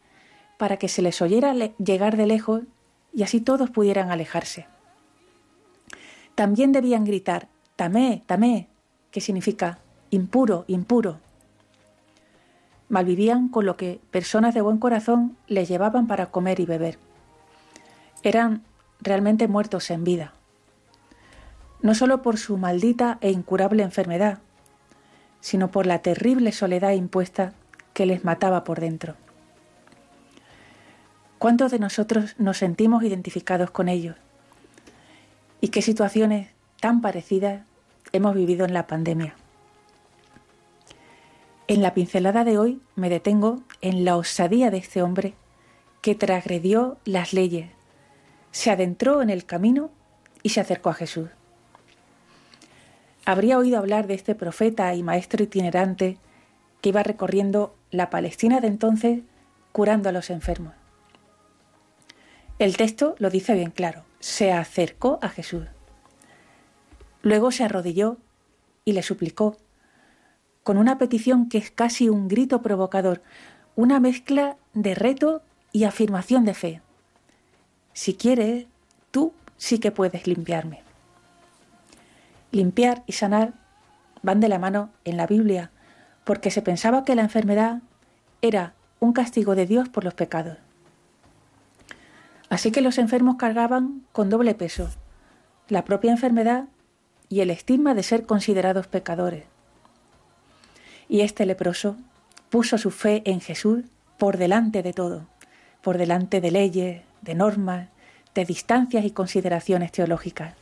para 0.57 0.77
que 0.77 0.87
se 0.87 1.01
les 1.01 1.21
oyera 1.21 1.53
le- 1.53 1.73
llegar 1.77 2.17
de 2.17 2.25
lejos 2.25 2.63
y 3.13 3.23
así 3.23 3.41
todos 3.41 3.69
pudieran 3.69 4.11
alejarse. 4.11 4.65
También 6.35 6.71
debían 6.71 7.03
gritar, 7.03 7.47
tamé, 7.75 8.23
tamé, 8.25 8.69
que 9.11 9.21
significa 9.21 9.79
impuro, 10.09 10.65
impuro. 10.67 11.19
Malvivían 12.89 13.49
con 13.49 13.65
lo 13.65 13.77
que 13.77 13.99
personas 14.11 14.53
de 14.53 14.61
buen 14.61 14.77
corazón 14.77 15.37
les 15.47 15.67
llevaban 15.67 16.07
para 16.07 16.27
comer 16.27 16.59
y 16.59 16.65
beber. 16.65 16.97
Eran 18.23 18.63
realmente 19.01 19.47
muertos 19.47 19.89
en 19.91 20.03
vida. 20.03 20.33
No 21.81 21.95
solo 21.95 22.21
por 22.21 22.37
su 22.37 22.57
maldita 22.57 23.17
e 23.21 23.31
incurable 23.31 23.83
enfermedad, 23.83 24.39
sino 25.41 25.71
por 25.71 25.85
la 25.85 25.99
terrible 25.99 26.51
soledad 26.51 26.91
impuesta 26.91 27.53
que 27.93 28.05
les 28.05 28.23
mataba 28.23 28.63
por 28.63 28.79
dentro. 28.79 29.15
¿Cuántos 31.39 31.71
de 31.71 31.79
nosotros 31.79 32.35
nos 32.37 32.57
sentimos 32.57 33.03
identificados 33.03 33.71
con 33.71 33.89
ellos? 33.89 34.15
¿Y 35.59 35.69
qué 35.69 35.81
situaciones 35.81 36.49
tan 36.79 37.01
parecidas 37.01 37.63
hemos 38.13 38.35
vivido 38.35 38.65
en 38.65 38.73
la 38.73 38.87
pandemia? 38.87 39.35
En 41.67 41.81
la 41.81 41.93
pincelada 41.93 42.43
de 42.43 42.57
hoy 42.57 42.81
me 42.95 43.09
detengo 43.09 43.61
en 43.81 44.05
la 44.05 44.17
osadía 44.17 44.69
de 44.69 44.77
este 44.77 45.01
hombre 45.01 45.33
que 46.01 46.15
transgredió 46.15 46.97
las 47.05 47.33
leyes, 47.33 47.69
se 48.51 48.69
adentró 48.69 49.21
en 49.21 49.29
el 49.29 49.45
camino 49.45 49.89
y 50.43 50.49
se 50.49 50.59
acercó 50.59 50.89
a 50.89 50.93
Jesús. 50.93 51.29
Habría 53.31 53.57
oído 53.57 53.77
hablar 53.77 54.07
de 54.07 54.13
este 54.13 54.35
profeta 54.35 54.93
y 54.93 55.03
maestro 55.03 55.41
itinerante 55.41 56.17
que 56.81 56.89
iba 56.89 57.01
recorriendo 57.01 57.73
la 57.89 58.09
Palestina 58.09 58.59
de 58.59 58.67
entonces 58.67 59.21
curando 59.71 60.09
a 60.09 60.11
los 60.11 60.29
enfermos. 60.29 60.73
El 62.59 62.75
texto 62.75 63.15
lo 63.19 63.29
dice 63.29 63.53
bien 63.53 63.71
claro, 63.71 64.03
se 64.19 64.51
acercó 64.51 65.17
a 65.21 65.29
Jesús. 65.29 65.65
Luego 67.21 67.51
se 67.51 67.63
arrodilló 67.63 68.17
y 68.83 68.91
le 68.91 69.01
suplicó, 69.01 69.55
con 70.63 70.77
una 70.77 70.97
petición 70.97 71.47
que 71.47 71.57
es 71.57 71.71
casi 71.71 72.09
un 72.09 72.27
grito 72.27 72.61
provocador, 72.61 73.21
una 73.77 74.01
mezcla 74.01 74.57
de 74.73 74.93
reto 74.93 75.41
y 75.71 75.85
afirmación 75.85 76.43
de 76.43 76.53
fe. 76.53 76.81
Si 77.93 78.13
quieres, 78.13 78.65
tú 79.09 79.31
sí 79.55 79.79
que 79.79 79.91
puedes 79.91 80.27
limpiarme. 80.27 80.90
Limpiar 82.51 83.03
y 83.07 83.13
sanar 83.13 83.53
van 84.21 84.39
de 84.39 84.49
la 84.49 84.59
mano 84.59 84.89
en 85.05 85.17
la 85.17 85.27
Biblia, 85.27 85.71
porque 86.23 86.51
se 86.51 86.61
pensaba 86.61 87.03
que 87.05 87.15
la 87.15 87.23
enfermedad 87.23 87.81
era 88.41 88.73
un 88.99 89.13
castigo 89.13 89.55
de 89.55 89.65
Dios 89.65 89.89
por 89.89 90.03
los 90.03 90.13
pecados. 90.13 90.57
Así 92.49 92.71
que 92.71 92.81
los 92.81 92.97
enfermos 92.97 93.37
cargaban 93.37 94.03
con 94.11 94.29
doble 94.29 94.53
peso, 94.53 94.89
la 95.69 95.85
propia 95.85 96.11
enfermedad 96.11 96.65
y 97.29 97.39
el 97.39 97.49
estigma 97.49 97.93
de 97.93 98.03
ser 98.03 98.25
considerados 98.25 98.87
pecadores. 98.87 99.45
Y 101.07 101.21
este 101.21 101.45
leproso 101.45 101.95
puso 102.49 102.77
su 102.77 102.91
fe 102.91 103.21
en 103.25 103.39
Jesús 103.39 103.85
por 104.17 104.37
delante 104.37 104.83
de 104.83 104.93
todo, 104.93 105.27
por 105.81 105.97
delante 105.97 106.41
de 106.41 106.51
leyes, 106.51 107.01
de 107.21 107.35
normas, 107.35 107.87
de 108.35 108.45
distancias 108.45 109.05
y 109.05 109.11
consideraciones 109.11 109.91
teológicas, 109.91 110.53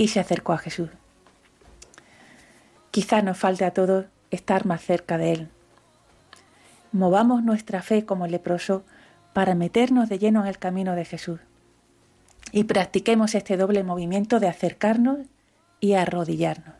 y 0.00 0.08
se 0.08 0.18
acercó 0.18 0.54
a 0.54 0.58
Jesús. 0.58 0.88
Quizá 2.90 3.20
nos 3.20 3.36
falte 3.36 3.66
a 3.66 3.74
todos 3.74 4.06
estar 4.30 4.64
más 4.64 4.80
cerca 4.80 5.18
de 5.18 5.32
Él. 5.32 5.48
Movamos 6.90 7.42
nuestra 7.42 7.82
fe 7.82 8.06
como 8.06 8.24
el 8.24 8.32
leproso 8.32 8.82
para 9.34 9.54
meternos 9.54 10.08
de 10.08 10.18
lleno 10.18 10.40
en 10.40 10.46
el 10.46 10.58
camino 10.58 10.94
de 10.94 11.04
Jesús 11.04 11.38
y 12.50 12.64
practiquemos 12.64 13.34
este 13.34 13.58
doble 13.58 13.84
movimiento 13.84 14.40
de 14.40 14.48
acercarnos 14.48 15.18
y 15.80 15.92
arrodillarnos. 15.92 16.76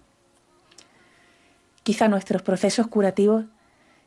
Quizá 1.82 2.08
nuestros 2.08 2.40
procesos 2.40 2.86
curativos 2.86 3.44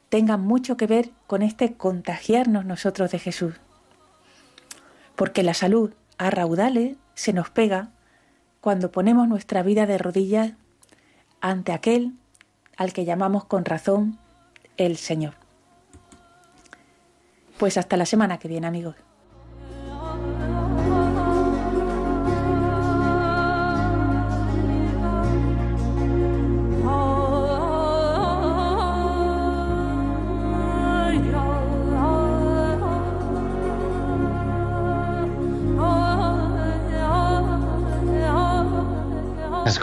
tengan 0.10 0.42
mucho 0.42 0.76
que 0.76 0.88
ver 0.88 1.12
con 1.28 1.44
este 1.44 1.76
contagiarnos 1.76 2.66
nosotros 2.66 3.12
de 3.12 3.20
Jesús, 3.20 3.54
porque 5.16 5.44
la 5.44 5.54
salud 5.54 5.94
a 6.18 6.32
raudales 6.32 6.98
se 7.14 7.32
nos 7.32 7.52
pega 7.52 7.93
cuando 8.64 8.92
ponemos 8.92 9.28
nuestra 9.28 9.62
vida 9.62 9.86
de 9.86 9.98
rodillas 9.98 10.54
ante 11.42 11.74
aquel 11.74 12.14
al 12.78 12.94
que 12.94 13.04
llamamos 13.04 13.44
con 13.44 13.66
razón 13.66 14.18
el 14.78 14.96
Señor. 14.96 15.34
Pues 17.58 17.78
hasta 17.78 17.98
la 17.98 18.06
semana 18.06 18.40
que 18.40 18.48
viene, 18.48 18.66
amigos. 18.66 18.96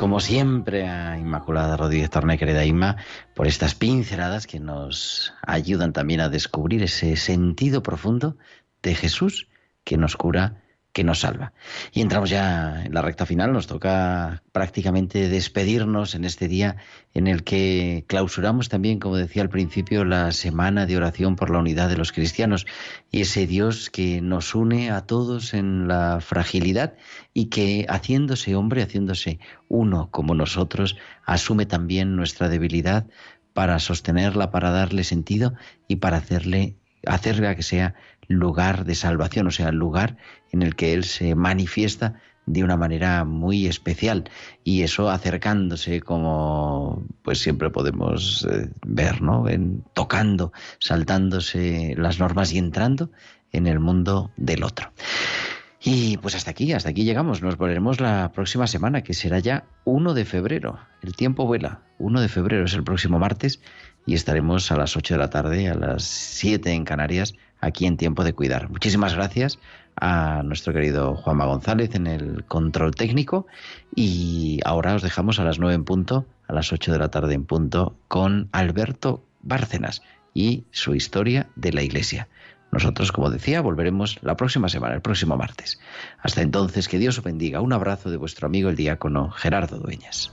Como 0.00 0.18
siempre, 0.18 0.88
a 0.88 1.18
Inmaculada 1.18 1.76
Rodríguez 1.76 2.08
Torné, 2.08 2.38
querida 2.38 2.64
Inma, 2.64 2.96
por 3.34 3.46
estas 3.46 3.74
pinceladas 3.74 4.46
que 4.46 4.58
nos 4.58 5.34
ayudan 5.46 5.92
también 5.92 6.22
a 6.22 6.30
descubrir 6.30 6.82
ese 6.82 7.16
sentido 7.16 7.82
profundo 7.82 8.38
de 8.82 8.94
Jesús 8.94 9.48
que 9.84 9.98
nos 9.98 10.16
cura 10.16 10.62
que 10.92 11.04
nos 11.04 11.20
salva. 11.20 11.52
Y 11.92 12.00
entramos 12.00 12.30
ya 12.30 12.84
en 12.84 12.92
la 12.92 13.02
recta 13.02 13.26
final, 13.26 13.52
nos 13.52 13.66
toca 13.66 14.42
prácticamente 14.52 15.28
despedirnos 15.28 16.14
en 16.14 16.24
este 16.24 16.48
día 16.48 16.76
en 17.14 17.28
el 17.28 17.44
que 17.44 18.04
clausuramos 18.08 18.68
también, 18.68 18.98
como 18.98 19.16
decía 19.16 19.42
al 19.42 19.50
principio, 19.50 20.04
la 20.04 20.32
semana 20.32 20.86
de 20.86 20.96
oración 20.96 21.36
por 21.36 21.50
la 21.50 21.58
unidad 21.58 21.88
de 21.88 21.96
los 21.96 22.12
cristianos 22.12 22.66
y 23.10 23.20
ese 23.20 23.46
Dios 23.46 23.90
que 23.90 24.20
nos 24.20 24.54
une 24.54 24.90
a 24.90 25.02
todos 25.02 25.54
en 25.54 25.86
la 25.86 26.20
fragilidad 26.20 26.94
y 27.32 27.46
que 27.46 27.86
haciéndose 27.88 28.56
hombre, 28.56 28.82
haciéndose 28.82 29.38
uno 29.68 30.10
como 30.10 30.34
nosotros, 30.34 30.96
asume 31.24 31.66
también 31.66 32.16
nuestra 32.16 32.48
debilidad 32.48 33.06
para 33.52 33.78
sostenerla, 33.78 34.50
para 34.50 34.70
darle 34.70 35.04
sentido 35.04 35.54
y 35.86 35.96
para 35.96 36.16
hacerle 36.18 36.76
hacerle 37.06 37.54
que 37.56 37.62
sea 37.62 37.94
lugar 38.30 38.84
de 38.84 38.94
salvación, 38.94 39.46
o 39.46 39.50
sea, 39.50 39.72
lugar 39.72 40.16
en 40.52 40.62
el 40.62 40.76
que 40.76 40.94
Él 40.94 41.04
se 41.04 41.34
manifiesta 41.34 42.14
de 42.46 42.64
una 42.64 42.76
manera 42.76 43.24
muy 43.24 43.66
especial 43.66 44.30
y 44.64 44.82
eso 44.82 45.10
acercándose 45.10 46.00
como 46.00 47.04
pues 47.22 47.40
siempre 47.40 47.70
podemos 47.70 48.46
eh, 48.50 48.70
ver, 48.86 49.22
¿no? 49.22 49.48
En, 49.48 49.84
tocando, 49.94 50.52
saltándose 50.78 51.94
las 51.96 52.18
normas 52.18 52.52
y 52.52 52.58
entrando 52.58 53.10
en 53.52 53.66
el 53.66 53.78
mundo 53.78 54.30
del 54.36 54.64
otro. 54.64 54.92
Y 55.82 56.18
pues 56.18 56.34
hasta 56.34 56.50
aquí, 56.50 56.72
hasta 56.72 56.90
aquí 56.90 57.04
llegamos. 57.04 57.40
Nos 57.40 57.56
volveremos 57.56 58.00
la 58.00 58.32
próxima 58.32 58.66
semana, 58.66 59.02
que 59.02 59.14
será 59.14 59.38
ya 59.38 59.64
1 59.84 60.12
de 60.12 60.26
febrero. 60.26 60.78
El 61.00 61.16
tiempo 61.16 61.46
vuela. 61.46 61.80
1 61.98 62.20
de 62.20 62.28
febrero 62.28 62.64
es 62.66 62.74
el 62.74 62.84
próximo 62.84 63.18
martes 63.18 63.60
y 64.06 64.14
estaremos 64.14 64.70
a 64.72 64.76
las 64.76 64.96
8 64.96 65.14
de 65.14 65.18
la 65.18 65.30
tarde, 65.30 65.68
a 65.68 65.74
las 65.74 66.04
7 66.04 66.72
en 66.72 66.84
Canarias, 66.84 67.34
aquí 67.60 67.86
en 67.86 67.96
Tiempo 67.96 68.24
de 68.24 68.32
Cuidar. 68.32 68.70
Muchísimas 68.70 69.14
gracias 69.14 69.58
a 69.96 70.42
nuestro 70.44 70.72
querido 70.72 71.16
Juanma 71.16 71.46
González 71.46 71.94
en 71.94 72.06
el 72.06 72.44
control 72.44 72.94
técnico 72.94 73.46
y 73.94 74.60
ahora 74.64 74.94
os 74.94 75.02
dejamos 75.02 75.38
a 75.38 75.44
las 75.44 75.58
9 75.58 75.74
en 75.74 75.84
punto, 75.84 76.26
a 76.48 76.52
las 76.52 76.72
8 76.72 76.92
de 76.92 76.98
la 76.98 77.10
tarde 77.10 77.34
en 77.34 77.44
punto, 77.44 77.94
con 78.08 78.48
Alberto 78.52 79.22
Bárcenas 79.42 80.02
y 80.34 80.64
su 80.70 80.94
historia 80.94 81.48
de 81.56 81.72
la 81.72 81.82
Iglesia. 81.82 82.28
Nosotros, 82.72 83.10
como 83.10 83.30
decía, 83.30 83.60
volveremos 83.62 84.18
la 84.22 84.36
próxima 84.36 84.68
semana, 84.68 84.94
el 84.94 85.02
próximo 85.02 85.36
martes. 85.36 85.80
Hasta 86.22 86.42
entonces, 86.42 86.86
que 86.88 86.98
Dios 86.98 87.18
os 87.18 87.24
bendiga. 87.24 87.60
Un 87.60 87.72
abrazo 87.72 88.10
de 88.10 88.16
vuestro 88.16 88.46
amigo 88.46 88.70
el 88.70 88.76
diácono 88.76 89.30
Gerardo 89.30 89.78
Dueñas. 89.78 90.32